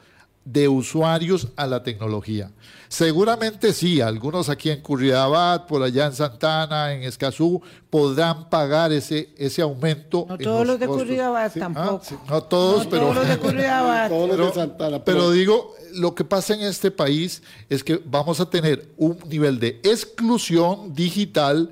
de 0.45 0.67
usuarios 0.67 1.47
a 1.55 1.65
la 1.65 1.81
tecnología. 1.83 2.51
Seguramente 2.87 3.73
sí, 3.73 3.99
algunos 3.99 4.47
aquí 4.47 4.69
en 4.69 4.79
Curridabat, 4.79 5.65
por 5.67 5.81
allá 5.81 6.05
en 6.05 6.13
Santana, 6.13 6.93
en 6.93 7.01
Escazú, 7.01 7.61
podrán 7.89 8.47
pagar 8.47 8.91
ese, 8.91 9.29
ese 9.37 9.63
aumento. 9.63 10.27
No 10.29 10.37
todos 10.37 10.67
los, 10.67 10.79
de 10.79 10.87
Curridabat 10.87 11.53
tampoco. 11.57 12.01
Ah, 12.11 12.25
no 12.29 12.43
todos, 12.43 12.85
pero. 12.85 13.07
Todos 13.07 13.15
los 13.15 13.27
de 13.27 13.37
Curridabat. 13.37 14.11
de 14.11 14.53
Santana. 14.53 15.03
Pero, 15.03 15.31
digo, 15.31 15.73
lo 15.95 16.13
que 16.13 16.23
pasa 16.23 16.53
en 16.53 16.61
este 16.61 16.91
país 16.91 17.41
es 17.69 17.83
que 17.83 17.99
vamos 18.05 18.39
a 18.39 18.49
tener 18.49 18.87
un 18.97 19.17
nivel 19.27 19.59
de 19.59 19.79
exclusión 19.83 20.93
digital 20.93 21.71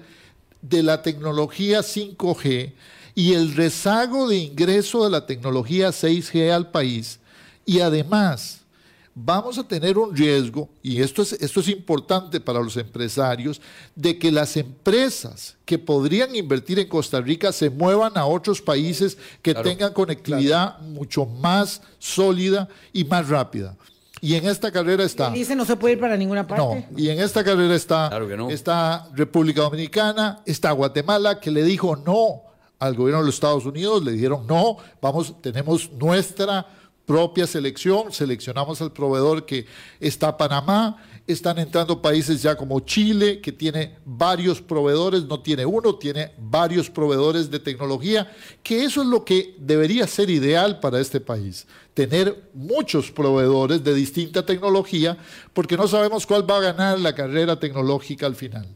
de 0.63 0.81
la 0.81 1.03
tecnología 1.03 1.81
5G 1.81 2.73
y 3.15 3.33
el 3.33 3.53
rezago 3.53 4.27
de 4.27 4.37
ingreso 4.37 5.03
de 5.03 5.11
la 5.11 5.25
tecnología 5.27 5.89
6G 5.89 6.51
al 6.51 6.71
país 6.71 7.19
y 7.65 7.79
además 7.81 8.62
vamos 9.15 9.57
a 9.57 9.67
tener 9.67 9.97
un 9.97 10.15
riesgo, 10.15 10.69
y 10.81 11.01
esto 11.01 11.21
es, 11.21 11.33
esto 11.33 11.59
es 11.59 11.67
importante 11.69 12.39
para 12.39 12.59
los 12.59 12.77
empresarios, 12.77 13.61
de 13.95 14.17
que 14.17 14.31
las 14.31 14.57
empresas 14.57 15.55
que 15.65 15.77
podrían 15.77 16.35
invertir 16.35 16.79
en 16.79 16.87
Costa 16.87 17.21
Rica 17.21 17.51
se 17.51 17.69
muevan 17.69 18.17
a 18.17 18.25
otros 18.25 18.61
países 18.61 19.17
que 19.41 19.53
tengan 19.53 19.93
conectividad 19.93 20.79
mucho 20.79 21.25
más 21.25 21.81
sólida 21.99 22.67
y 22.91 23.03
más 23.03 23.29
rápida. 23.29 23.77
Y 24.21 24.35
en 24.35 24.47
esta 24.47 24.71
carrera 24.71 25.03
está. 25.03 25.29
Dice 25.31 25.53
no 25.53 25.65
se 25.65 25.75
puede 25.75 25.95
ir 25.95 25.99
para 25.99 26.15
ninguna 26.15 26.47
parte. 26.47 26.63
No, 26.63 26.97
y 26.97 27.09
en 27.09 27.19
esta 27.19 27.43
carrera 27.43 27.75
está, 27.75 28.09
está 28.49 29.09
República 29.13 29.63
Dominicana, 29.63 30.41
está 30.45 30.71
Guatemala, 30.71 31.41
que 31.41 31.51
le 31.51 31.61
dijo 31.61 31.97
no 31.97 32.41
al 32.79 32.95
gobierno 32.95 33.19
de 33.19 33.25
los 33.27 33.35
Estados 33.35 33.65
Unidos, 33.65 34.03
le 34.03 34.13
dijeron 34.13 34.47
no, 34.47 34.77
vamos, 35.01 35.41
tenemos 35.41 35.91
nuestra 35.91 36.65
propia 37.05 37.45
selección, 37.45 38.11
seleccionamos 38.11 38.81
al 38.81 38.93
proveedor 38.93 39.45
que 39.45 39.65
está 39.99 40.37
Panamá, 40.37 40.97
están 41.27 41.57
entrando 41.59 42.01
países 42.01 42.41
ya 42.41 42.55
como 42.55 42.79
Chile, 42.81 43.39
que 43.39 43.51
tiene 43.51 43.97
varios 44.05 44.61
proveedores, 44.61 45.23
no 45.23 45.39
tiene 45.41 45.65
uno, 45.65 45.95
tiene 45.95 46.31
varios 46.37 46.89
proveedores 46.89 47.49
de 47.49 47.59
tecnología, 47.59 48.31
que 48.61 48.83
eso 48.83 49.01
es 49.01 49.07
lo 49.07 49.23
que 49.23 49.55
debería 49.59 50.07
ser 50.07 50.29
ideal 50.29 50.79
para 50.79 50.99
este 50.99 51.21
país, 51.21 51.65
tener 51.93 52.49
muchos 52.53 53.11
proveedores 53.11 53.83
de 53.83 53.93
distinta 53.93 54.45
tecnología, 54.45 55.17
porque 55.53 55.77
no 55.77 55.87
sabemos 55.87 56.25
cuál 56.25 56.49
va 56.49 56.57
a 56.57 56.73
ganar 56.73 56.99
la 56.99 57.15
carrera 57.15 57.59
tecnológica 57.59 58.25
al 58.25 58.35
final. 58.35 58.67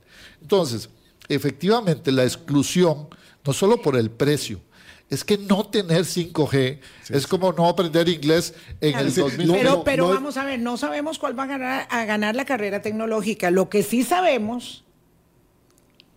Entonces, 0.41 0.89
efectivamente, 1.27 2.11
la 2.11 2.23
exclusión, 2.23 3.07
no 3.45 3.53
solo 3.53 3.81
por 3.81 3.97
el 3.97 4.09
precio, 4.09 4.61
es 5.09 5.23
que 5.23 5.37
no 5.37 5.65
tener 5.65 6.01
5G 6.01 6.79
es 7.09 7.27
como 7.27 7.53
no 7.53 7.67
aprender 7.67 8.09
inglés 8.09 8.53
en 8.81 8.97
el 8.97 9.13
2000. 9.13 9.51
Pero, 9.51 9.83
pero 9.83 10.09
vamos 10.09 10.35
a 10.37 10.43
ver, 10.43 10.59
no 10.59 10.77
sabemos 10.77 11.17
cuál 11.17 11.37
va 11.37 11.43
a 11.43 11.47
ganar, 11.47 11.87
a 11.89 12.05
ganar 12.05 12.35
la 12.35 12.45
carrera 12.45 12.81
tecnológica. 12.81 13.49
Lo 13.49 13.69
que 13.69 13.83
sí 13.83 14.03
sabemos 14.03 14.83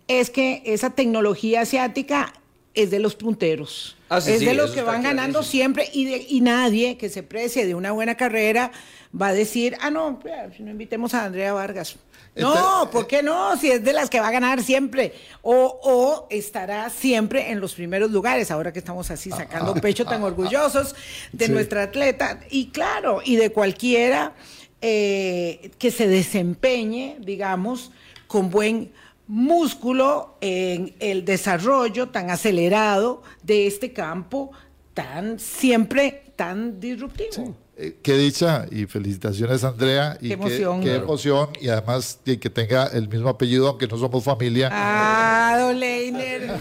es 0.07 0.29
que 0.29 0.61
esa 0.65 0.89
tecnología 0.89 1.61
asiática 1.61 2.33
es 2.73 2.91
de 2.91 2.99
los 2.99 3.15
punteros. 3.15 3.97
Ah, 4.09 4.17
es 4.17 4.39
de 4.41 4.53
los 4.53 4.71
que 4.71 4.81
van 4.81 5.03
ganando 5.03 5.43
siempre 5.43 5.89
y, 5.93 6.35
y 6.35 6.41
nadie 6.41 6.97
que 6.97 7.09
se 7.09 7.23
precie 7.23 7.65
de 7.65 7.75
una 7.75 7.91
buena 7.91 8.15
carrera 8.15 8.71
va 9.19 9.27
a 9.27 9.33
decir, 9.33 9.77
ah, 9.81 9.89
no, 9.89 10.19
si 10.55 10.63
no 10.63 10.71
invitemos 10.71 11.13
a 11.13 11.25
Andrea 11.25 11.53
Vargas. 11.53 11.97
No, 12.35 12.89
¿por 12.91 13.07
qué 13.07 13.21
no? 13.21 13.57
Si 13.57 13.69
es 13.69 13.83
de 13.83 13.91
las 13.91 14.09
que 14.09 14.21
va 14.21 14.29
a 14.29 14.31
ganar 14.31 14.63
siempre. 14.63 15.13
O, 15.41 16.27
estará 16.29 16.89
siempre 16.89 17.51
en 17.51 17.59
los 17.59 17.73
primeros 17.73 18.11
lugares, 18.11 18.51
ahora 18.51 18.71
que 18.71 18.79
estamos 18.79 19.11
así 19.11 19.29
sacando 19.29 19.73
pecho 19.75 20.05
tan 20.05 20.23
orgullosos 20.23 20.95
de 21.33 21.49
nuestra 21.49 21.83
atleta. 21.83 22.39
Y 22.49 22.67
claro, 22.67 23.21
y 23.23 23.35
de 23.35 23.51
cualquiera 23.51 24.33
eh, 24.81 25.71
que 25.77 25.91
se 25.91 26.07
desempeñe, 26.07 27.17
digamos, 27.19 27.91
con 28.27 28.49
buen 28.49 28.93
músculo 29.31 30.35
en 30.41 30.93
el 30.99 31.23
desarrollo 31.23 32.09
tan 32.09 32.29
acelerado 32.29 33.23
de 33.41 33.65
este 33.65 33.93
campo 33.93 34.51
tan 34.93 35.39
siempre 35.39 36.33
tan 36.35 36.81
disruptivo. 36.81 37.55
Eh, 37.77 37.95
qué 38.03 38.17
dicha 38.17 38.65
y 38.69 38.87
felicitaciones 38.87 39.63
Andrea 39.63 40.17
y 40.19 40.27
qué 40.27 40.33
emoción, 40.33 40.81
qué, 40.81 40.95
emoción 40.95 41.49
y 41.61 41.69
además 41.69 42.19
que 42.25 42.49
tenga 42.49 42.87
el 42.87 43.07
mismo 43.07 43.29
apellido 43.29 43.69
aunque 43.69 43.87
no 43.87 43.97
somos 43.97 44.21
familia. 44.21 44.67
Ah, 44.69 45.57
don 45.57 45.79
Leiner. 45.79 46.51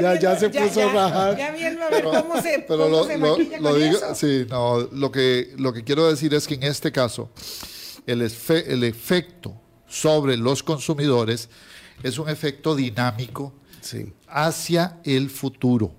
ya, 0.00 0.18
ya, 0.18 0.36
se 0.36 0.50
puso 0.50 0.88
a 0.88 0.92
rajar. 0.92 1.38
Ya 1.38 1.52
viendo 1.52 1.84
a 1.84 1.88
ver 1.88 2.02
cómo 2.02 2.42
se, 2.42 2.64
pero 2.66 2.88
lo, 2.88 3.06
lo, 3.60 3.74
digo, 3.76 3.98
sí, 4.16 4.44
no, 4.50 4.80
lo 4.90 5.12
que 5.12 5.54
lo 5.56 5.72
que 5.72 5.84
quiero 5.84 6.08
decir 6.08 6.34
es 6.34 6.48
que 6.48 6.54
en 6.54 6.64
este 6.64 6.90
caso 6.90 7.30
el, 8.08 8.22
el 8.22 8.82
efecto 8.82 9.54
sobre 9.86 10.36
los 10.36 10.64
consumidores 10.64 11.48
es 12.02 12.18
un 12.18 12.28
efecto 12.28 12.74
dinámico 12.74 13.52
hacia 14.28 14.98
el 15.04 15.30
futuro. 15.30 15.94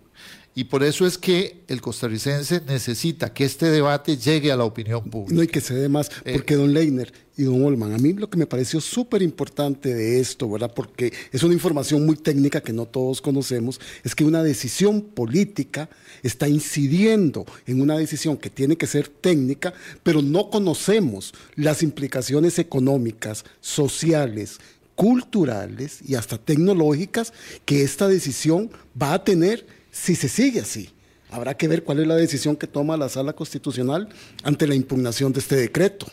Y 0.57 0.63
por 0.63 0.83
eso 0.83 1.05
es 1.05 1.19
que 1.19 1.61
el 1.67 1.81
costarricense 1.81 2.61
necesita 2.65 3.31
que 3.31 3.45
este 3.45 3.69
debate 3.69 4.17
llegue 4.17 4.51
a 4.51 4.55
la 4.55 4.63
opinión 4.63 5.03
pública. 5.03 5.35
No, 5.35 5.41
hay 5.41 5.47
que 5.47 5.61
se 5.61 5.75
dé 5.75 5.87
más, 5.87 6.09
eh, 6.25 6.33
porque 6.33 6.55
don 6.55 6.73
Leiner 6.73 7.13
y 7.37 7.43
don 7.43 7.63
Olman, 7.63 7.93
a 7.93 7.99
mí 7.99 8.13
lo 8.13 8.27
que 8.27 8.39
me 8.39 8.47
pareció 8.47 8.81
súper 8.81 9.21
importante 9.21 9.93
de 9.93 10.19
esto, 10.19 10.49
¿verdad? 10.49 10.73
Porque 10.75 11.13
es 11.31 11.43
una 11.43 11.53
información 11.53 12.07
muy 12.07 12.15
técnica 12.15 12.61
que 12.61 12.73
no 12.73 12.87
todos 12.87 13.21
conocemos, 13.21 13.79
es 14.03 14.15
que 14.15 14.23
una 14.23 14.41
decisión 14.41 15.03
política 15.03 15.91
está 16.23 16.47
incidiendo 16.47 17.45
en 17.67 17.79
una 17.79 17.95
decisión 17.95 18.35
que 18.35 18.49
tiene 18.49 18.77
que 18.77 18.87
ser 18.87 19.09
técnica, 19.09 19.75
pero 20.01 20.23
no 20.23 20.49
conocemos 20.49 21.35
las 21.55 21.83
implicaciones 21.83 22.57
económicas, 22.57 23.45
sociales, 23.61 24.57
culturales 24.97 25.99
y 26.03 26.15
hasta 26.15 26.39
tecnológicas 26.39 27.31
que 27.65 27.83
esta 27.83 28.07
decisión 28.07 28.71
va 28.99 29.13
a 29.13 29.23
tener 29.23 29.65
si 29.91 30.15
se 30.15 30.27
sigue 30.27 30.61
así. 30.61 30.89
Habrá 31.29 31.55
que 31.55 31.67
ver 31.67 31.83
cuál 31.83 31.99
es 31.99 32.07
la 32.07 32.15
decisión 32.15 32.55
que 32.55 32.65
toma 32.65 32.97
la 32.97 33.07
sala 33.07 33.33
constitucional 33.33 34.09
ante 34.43 34.65
la 34.65 34.73
impugnación 34.73 35.31
de 35.33 35.39
este 35.39 35.55
decreto. 35.55 36.07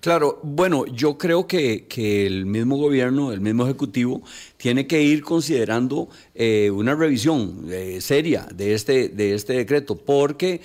Claro, 0.00 0.40
bueno, 0.42 0.86
yo 0.86 1.18
creo 1.18 1.46
que, 1.46 1.86
el 2.26 2.46
mismo 2.46 2.78
gobierno, 2.78 3.32
el 3.32 3.42
mismo 3.42 3.64
ejecutivo, 3.64 4.22
tiene 4.56 4.86
que 4.86 5.02
ir 5.02 5.22
considerando 5.22 6.08
eh, 6.34 6.70
una 6.70 6.94
revisión 6.94 7.66
eh, 7.68 8.00
seria 8.00 8.48
de 8.54 8.72
este, 8.72 9.10
de 9.10 9.34
este 9.34 9.52
decreto, 9.52 9.96
porque 9.96 10.62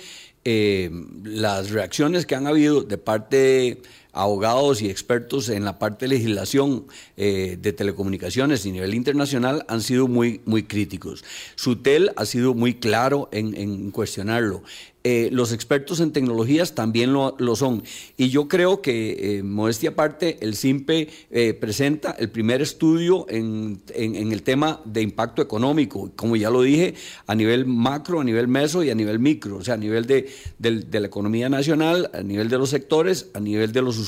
eh, 0.48 0.90
las 1.24 1.70
reacciones 1.70 2.24
que 2.24 2.34
han 2.34 2.46
habido 2.46 2.82
de 2.82 2.96
parte 2.96 3.36
de 3.36 3.82
abogados 4.16 4.82
y 4.82 4.90
expertos 4.90 5.48
en 5.48 5.64
la 5.64 5.78
parte 5.78 6.06
de 6.06 6.14
legislación 6.14 6.86
eh, 7.16 7.58
de 7.60 7.72
telecomunicaciones 7.72 8.64
a 8.66 8.68
nivel 8.68 8.94
internacional 8.94 9.64
han 9.68 9.82
sido 9.82 10.08
muy, 10.08 10.40
muy 10.44 10.64
críticos. 10.64 11.24
Sutel 11.54 12.12
ha 12.16 12.24
sido 12.24 12.54
muy 12.54 12.74
claro 12.74 13.28
en, 13.32 13.54
en 13.54 13.90
cuestionarlo. 13.90 14.62
Eh, 15.08 15.28
los 15.30 15.52
expertos 15.52 16.00
en 16.00 16.10
tecnologías 16.10 16.74
también 16.74 17.12
lo, 17.12 17.36
son. 17.54 17.84
Y 18.16 18.28
yo 18.30 18.48
creo 18.48 18.82
que, 18.82 19.38
eh, 19.38 19.42
modestia 19.44 19.90
aparte, 19.90 20.36
el 20.40 20.56
CIMPE 20.56 21.08
eh, 21.30 21.54
presenta 21.54 22.16
el 22.18 22.28
primer 22.28 22.60
estudio 22.60 23.24
en, 23.28 23.80
el 23.94 24.42
tema 24.42 24.80
de 24.84 25.02
impacto 25.02 25.42
económico, 25.42 26.10
como 26.16 26.34
ya 26.34 26.50
lo 26.50 26.62
dije, 26.62 26.94
a 27.28 27.36
nivel 27.36 27.66
macro, 27.66 28.20
a 28.20 28.24
nivel 28.24 28.48
meso 28.48 28.82
y 28.82 28.90
a 28.90 28.96
nivel 28.96 29.20
micro, 29.20 29.58
o 29.58 29.62
sea, 29.62 29.74
a 29.74 29.76
nivel 29.76 30.06
de, 30.06 30.28
la 30.58 31.06
economía 31.06 31.48
nacional, 31.48 32.10
a 32.12 32.22
nivel 32.22 32.48
de 32.48 32.58
los 32.58 32.70
sectores, 32.70 33.30
a 33.32 33.38
nivel 33.38 33.70
de 33.70 33.82
los 33.82 33.98
usuarios. 33.98 34.05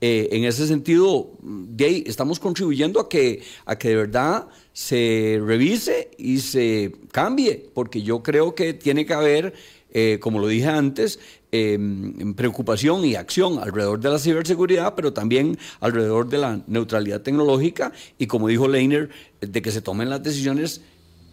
En 0.00 0.44
ese 0.44 0.66
sentido, 0.66 1.30
de 1.42 2.04
estamos 2.06 2.38
contribuyendo 2.38 3.00
a 3.00 3.08
que, 3.08 3.42
a 3.64 3.76
que 3.76 3.88
de 3.88 3.96
verdad 3.96 4.46
se 4.72 5.40
revise 5.44 6.10
y 6.18 6.38
se 6.38 6.92
cambie, 7.10 7.70
porque 7.74 8.02
yo 8.02 8.22
creo 8.22 8.54
que 8.54 8.74
tiene 8.74 9.06
que 9.06 9.14
haber 9.14 9.54
eh, 9.94 10.18
como 10.20 10.38
lo 10.38 10.46
dije 10.46 10.68
antes, 10.68 11.18
em, 11.52 12.32
preocupación 12.34 13.04
y 13.04 13.14
acción 13.14 13.58
alrededor 13.58 14.00
de 14.00 14.08
la 14.08 14.18
ciberseguridad, 14.18 14.94
pero 14.94 15.12
también 15.12 15.58
alrededor 15.80 16.28
de 16.30 16.38
la 16.38 16.62
neutralidad 16.66 17.20
tecnológica 17.20 17.92
y, 18.18 18.26
como 18.26 18.48
dijo 18.48 18.68
Leiner, 18.68 19.10
de 19.40 19.60
que 19.60 19.70
se 19.70 19.82
tomen 19.82 20.08
las 20.08 20.22
decisiones 20.22 20.80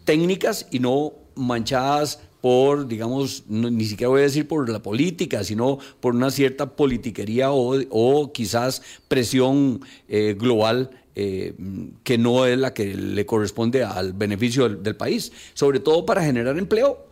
técnicas 0.04 0.68
y 0.72 0.80
no 0.80 1.14
manchadas 1.36 2.20
por, 2.42 2.88
digamos, 2.88 3.44
ni 3.48 3.86
siquiera 3.86 4.10
voy 4.10 4.22
a 4.22 4.24
decir 4.24 4.48
por 4.48 4.70
la 4.70 4.82
política, 4.82 5.44
sino 5.44 5.80
por 6.00 6.16
una 6.16 6.32
cierta 6.32 6.76
politiquería 6.76 7.50
o, 7.52 8.32
quizás 8.32 8.82
presión 9.08 9.82
eh, 10.08 10.36
global 10.38 10.92
eh, 11.16 11.54
que 12.04 12.18
no 12.18 12.46
es 12.46 12.58
la 12.58 12.74
que 12.74 12.96
le 12.96 13.26
corresponde 13.26 13.84
al 13.84 14.14
beneficio 14.14 14.70
del 14.70 14.96
país, 14.96 15.34
sobre 15.54 15.80
todo 15.80 16.06
para 16.06 16.24
generar 16.24 16.58
empleo 16.58 17.09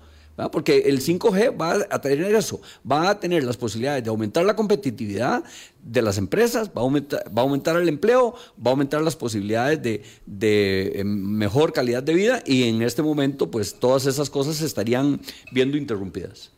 porque 0.52 0.84
el 0.86 1.02
5G 1.02 1.60
va 1.60 1.86
a 1.90 2.00
tener 2.00 2.36
eso, 2.36 2.62
va 2.90 3.10
a 3.10 3.20
tener 3.20 3.44
las 3.44 3.58
posibilidades 3.58 4.04
de 4.04 4.10
aumentar 4.10 4.46
la 4.46 4.56
competitividad 4.56 5.44
de 5.84 6.02
las 6.02 6.18
empresas, 6.18 6.70
va 6.70 6.82
a 6.82 6.84
aumentar, 6.84 7.24
va 7.36 7.42
a 7.42 7.46
aumentar 7.46 7.76
el 7.76 7.90
empleo, 7.90 8.36
va 8.56 8.70
a 8.70 8.70
aumentar 8.72 9.02
las 9.02 9.16
posibilidades 9.16 9.82
de, 9.82 10.04
de, 10.26 11.00
em, 11.00 11.08
mejor 11.08 11.74
calidad 11.74 12.04
de 12.04 12.14
vida 12.14 12.44
y 12.46 12.64
en 12.64 12.84
este 12.84 13.02
momento 13.02 13.50
pues 13.50 13.80
todas 13.80 14.06
esas 14.06 14.30
cosas 14.30 14.58
se 14.58 14.66
estarían 14.66 15.20
viendo 15.52 15.76
interrumpidas. 15.76 16.52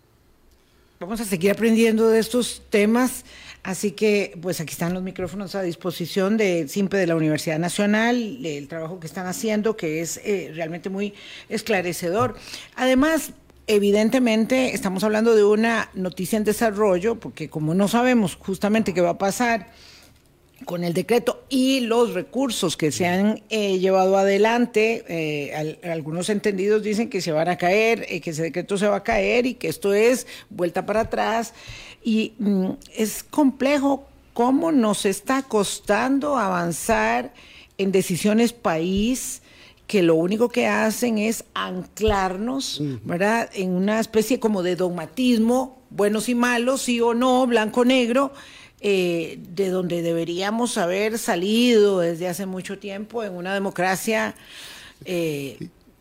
Vamos 1.00 1.22
a 1.22 1.26
seguir 1.26 1.52
aprendiendo 1.52 2.10
de 2.10 2.20
estos 2.20 2.62
temas. 2.70 3.24
Así 3.64 3.92
que, 3.92 4.38
pues 4.42 4.60
aquí 4.62 4.72
están 4.72 4.94
los 4.94 5.04
micrófonos 5.04 5.56
a 5.56 5.62
disposición 5.62 6.38
de 6.38 6.68
SIMPE 6.68 6.98
de 6.98 7.08
la 7.08 7.16
Universidad 7.16 7.60
Nacional, 7.60 8.46
el 8.46 8.68
trabajo 8.68 9.00
que 9.00 9.08
están 9.08 9.28
haciendo, 9.28 9.76
que 9.76 10.02
es 10.02 10.18
eh, 10.24 10.52
realmente 10.54 10.90
muy 10.90 11.14
esclarecedor. 11.50 12.36
Además, 12.76 13.34
evidentemente 13.70 14.74
estamos 14.74 15.04
hablando 15.04 15.36
de 15.36 15.44
una 15.44 15.92
noticia 15.94 16.38
en 16.38 16.44
desarrollo, 16.44 17.20
porque 17.20 17.52
como 17.52 17.76
no 17.76 17.88
sabemos 17.88 18.36
justamente 18.36 18.96
qué 18.96 19.02
va 19.02 19.12
a 19.12 19.18
pasar 19.20 19.68
con 20.66 20.84
el 20.84 20.94
decreto 20.94 21.44
y 21.50 21.82
los 21.82 22.16
recursos 22.16 22.76
que 22.76 22.92
se 22.92 23.06
han 23.06 23.44
eh, 23.50 23.78
llevado 23.78 24.18
adelante, 24.18 25.06
eh, 25.08 25.78
algunos 25.84 26.30
entendidos 26.32 26.82
dicen 26.82 27.12
que 27.12 27.22
se 27.22 27.32
van 27.32 27.48
a 27.48 27.58
caer, 27.58 28.08
eh, 28.10 28.22
que 28.22 28.32
ese 28.32 28.42
decreto 28.42 28.76
se 28.76 28.88
va 28.88 28.98
a 28.98 29.04
caer 29.04 29.46
y 29.46 29.54
que 29.54 29.68
esto 29.68 29.94
es 29.94 30.26
vuelta 30.50 30.88
para 30.88 31.02
atrás. 31.02 31.54
Y 32.04 32.34
mm, 32.40 32.72
es 32.98 33.22
complejo 33.22 34.08
cómo 34.34 34.72
nos 34.72 35.06
está 35.06 35.44
costando 35.44 36.38
avanzar 36.38 37.34
en 37.78 37.92
decisiones 37.92 38.52
país 38.52 39.44
que 39.90 40.04
lo 40.04 40.14
único 40.14 40.50
que 40.50 40.68
hacen 40.68 41.18
es 41.18 41.46
anclarnos, 41.56 42.80
¿verdad?, 43.04 43.50
en 43.54 43.72
una 43.72 44.00
especie 44.00 44.40
como 44.40 44.62
de 44.62 44.76
dogmatismo, 44.76 45.82
buenos 45.90 46.30
y 46.30 46.36
malos, 46.36 46.84
sí 46.84 47.02
o 47.02 47.16
no, 47.16 47.48
blanco 47.48 47.82
o 47.82 47.86
negro, 47.86 48.32
eh, 48.82 49.40
de 49.50 49.70
donde 49.70 50.04
deberíamos 50.04 50.78
haber 50.78 51.18
salido 51.18 52.02
desde 52.02 52.28
hace 52.28 52.46
mucho 52.46 52.78
tiempo 52.78 53.24
en 53.24 53.34
una 53.34 53.52
democracia, 53.52 54.36
eh, 55.06 55.58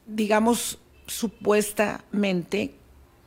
digamos, 0.07 0.77
supuestamente 1.07 2.75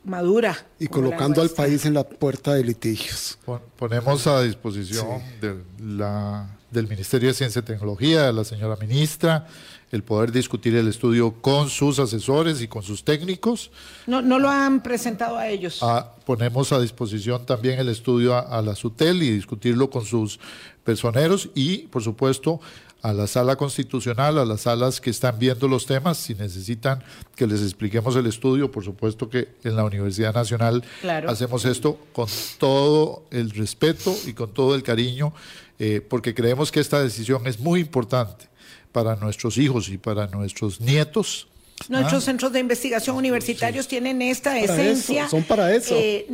madura. 0.04 0.64
Y 0.78 0.86
colocando 0.86 1.42
al 1.42 1.50
país 1.50 1.86
en 1.86 1.94
la 1.94 2.04
puerta 2.04 2.54
de 2.54 2.62
litigios. 2.62 3.36
Ponemos 3.76 4.28
a 4.28 4.40
disposición 4.42 5.20
de 5.40 5.56
la, 5.80 6.56
del 6.70 6.86
Ministerio 6.86 7.30
de 7.30 7.34
Ciencia 7.34 7.58
y 7.58 7.64
Tecnología, 7.64 8.26
de 8.26 8.32
la 8.32 8.44
señora 8.44 8.76
ministra, 8.76 9.48
el 9.92 10.02
poder 10.02 10.32
discutir 10.32 10.74
el 10.74 10.88
estudio 10.88 11.34
con 11.42 11.68
sus 11.68 11.98
asesores 11.98 12.62
y 12.62 12.66
con 12.66 12.82
sus 12.82 13.04
técnicos. 13.04 13.70
No, 14.06 14.22
no 14.22 14.38
lo 14.38 14.48
han 14.48 14.82
presentado 14.82 15.36
a 15.36 15.48
ellos. 15.48 15.80
Ah, 15.82 16.14
ponemos 16.24 16.72
a 16.72 16.80
disposición 16.80 17.44
también 17.44 17.78
el 17.78 17.90
estudio 17.90 18.34
a, 18.34 18.62
la 18.62 18.74
SUTEL 18.74 19.22
y 19.22 19.30
discutirlo 19.30 19.90
con 19.90 20.06
sus 20.06 20.40
personeros 20.82 21.50
y, 21.54 21.88
por 21.88 22.02
supuesto, 22.02 22.58
a 23.02 23.12
la 23.12 23.26
sala 23.26 23.56
constitucional, 23.56 24.38
a 24.38 24.46
las 24.46 24.62
salas 24.62 24.98
que 24.98 25.10
están 25.10 25.38
viendo 25.38 25.68
los 25.68 25.84
temas, 25.84 26.16
si 26.16 26.34
necesitan 26.36 27.02
que 27.36 27.46
les 27.46 27.60
expliquemos 27.60 28.16
el 28.16 28.26
estudio, 28.26 28.70
por 28.70 28.84
supuesto 28.84 29.28
que 29.28 29.48
en 29.62 29.76
la 29.76 29.84
Universidad 29.84 30.32
Nacional 30.32 30.82
hacemos 31.26 31.66
esto 31.66 31.98
con 32.14 32.28
todo 32.58 33.24
el 33.30 33.50
respeto 33.50 34.14
y 34.24 34.32
con 34.32 34.54
todo 34.54 34.74
el 34.74 34.82
cariño, 34.84 35.34
eh, 35.78 36.00
porque 36.00 36.32
creemos 36.32 36.72
que 36.72 36.80
esta 36.80 37.02
decisión 37.02 37.46
es 37.46 37.58
muy 37.58 37.80
importante 37.80 38.51
para 38.92 39.16
nuestros 39.16 39.58
hijos 39.58 39.88
y 39.88 39.98
para 39.98 40.26
nuestros 40.28 40.80
nietos. 40.80 41.48
Nuestros 41.88 42.22
¿ah? 42.22 42.26
centros 42.26 42.52
de 42.52 42.60
investigación 42.60 43.16
universitarios 43.16 43.88
tienen 43.88 44.22
esta 44.22 44.58
esencia. 44.58 45.28
son 45.28 45.42
para 45.42 45.74
eso. 45.74 45.94
Eh, 45.96 46.26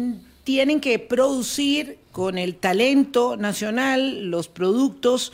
tienen 0.44 0.80
que 0.80 0.98
producir 0.98 1.98
con 2.12 2.36
el 2.38 2.56
talento 2.56 3.36
nacional 3.36 4.30
los 4.30 4.48
productos 4.48 5.32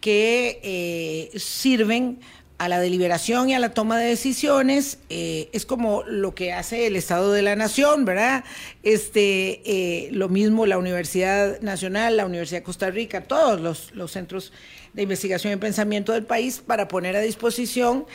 que 0.00 0.60
eh, 0.62 1.38
sirven 1.38 2.18
a 2.58 2.68
la 2.68 2.80
deliberación 2.80 3.50
y 3.50 3.54
a 3.54 3.58
la 3.58 3.74
toma 3.74 3.98
de 3.98 4.06
decisiones 4.06 4.98
eh, 5.10 5.50
es 5.52 5.66
como 5.66 6.02
lo 6.04 6.34
que 6.34 6.52
hace 6.52 6.86
el 6.86 6.96
Estado 6.96 7.32
de 7.32 7.42
la 7.42 7.54
Nación, 7.56 8.04
¿verdad? 8.04 8.44
Este, 8.82 10.08
lo 10.12 10.28
mismo 10.28 10.66
la 10.66 10.78
Universidad 10.78 11.60
Nacional, 11.60 12.16
la 12.16 12.26
Universidad 12.26 12.60
de 12.60 12.64
Costa 12.64 12.90
Rica, 12.90 13.22
todos 13.22 13.60
los, 13.60 13.94
los 13.94 14.12
centros 14.12 14.52
de 14.96 15.02
investigación 15.02 15.52
y 15.52 15.56
pensamiento 15.56 16.12
del 16.12 16.24
país 16.24 16.62
para 16.66 16.88
poner 16.88 17.14
a 17.16 17.20
disposición 17.20 18.06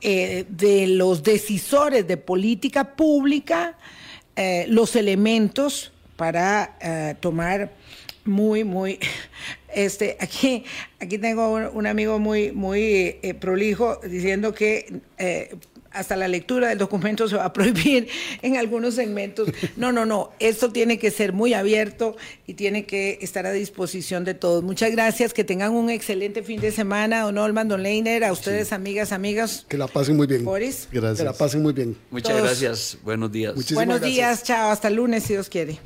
eh, 0.00 0.46
de 0.48 0.86
los 0.86 1.22
decisores 1.22 2.08
de 2.08 2.16
política 2.16 2.96
pública 2.96 3.76
eh, 4.34 4.64
los 4.68 4.96
elementos 4.96 5.92
para 6.16 6.78
eh, 6.80 7.14
tomar 7.20 7.70
muy, 8.24 8.64
muy, 8.64 8.98
este, 9.74 10.16
aquí, 10.20 10.64
aquí 10.98 11.18
tengo 11.18 11.52
un, 11.52 11.86
amigo 11.86 12.18
muy, 12.18 12.52
muy 12.52 13.18
prolijo 13.40 14.00
diciendo 14.04 14.54
que 14.54 15.02
hasta 15.92 16.16
la 16.16 16.28
lectura 16.28 16.68
del 16.68 16.78
documento 16.78 17.28
se 17.28 17.36
va 17.36 17.46
a 17.46 17.52
prohibir 17.52 18.08
en 18.42 18.56
algunos 18.56 18.94
segmentos. 18.94 19.48
No, 19.76 19.92
no, 19.92 20.06
no, 20.06 20.30
esto 20.38 20.70
tiene 20.70 20.98
que 20.98 21.10
ser 21.10 21.32
muy 21.32 21.54
abierto 21.54 22.16
y 22.46 22.54
tiene 22.54 22.86
que 22.86 23.18
estar 23.20 23.46
a 23.46 23.52
disposición 23.52 24.24
de 24.24 24.34
todos. 24.34 24.62
Muchas 24.62 24.90
gracias, 24.92 25.32
que 25.32 25.44
tengan 25.44 25.72
un 25.72 25.90
excelente 25.90 26.42
fin 26.42 26.60
de 26.60 26.70
semana, 26.70 27.22
don 27.22 27.38
Olman, 27.38 27.68
don 27.68 27.82
Leiner, 27.82 28.24
a 28.24 28.32
ustedes, 28.32 28.72
amigas, 28.72 29.12
amigas. 29.12 29.66
Que 29.68 29.78
la 29.78 29.88
pasen 29.88 30.16
muy 30.16 30.26
bien. 30.26 30.44
Boris. 30.44 30.88
Gracias. 30.92 31.18
Que 31.18 31.24
la 31.24 31.32
pasen 31.32 31.62
muy 31.62 31.72
bien. 31.72 31.96
Muchas 32.10 32.40
gracias, 32.40 32.98
buenos 33.02 33.32
días. 33.32 33.54
Buenos 33.74 34.00
días, 34.00 34.44
chao, 34.44 34.70
hasta 34.70 34.88
el 34.88 34.94
lunes 34.94 35.24
si 35.24 35.34
Dios 35.34 35.48
quiere. 35.48 35.78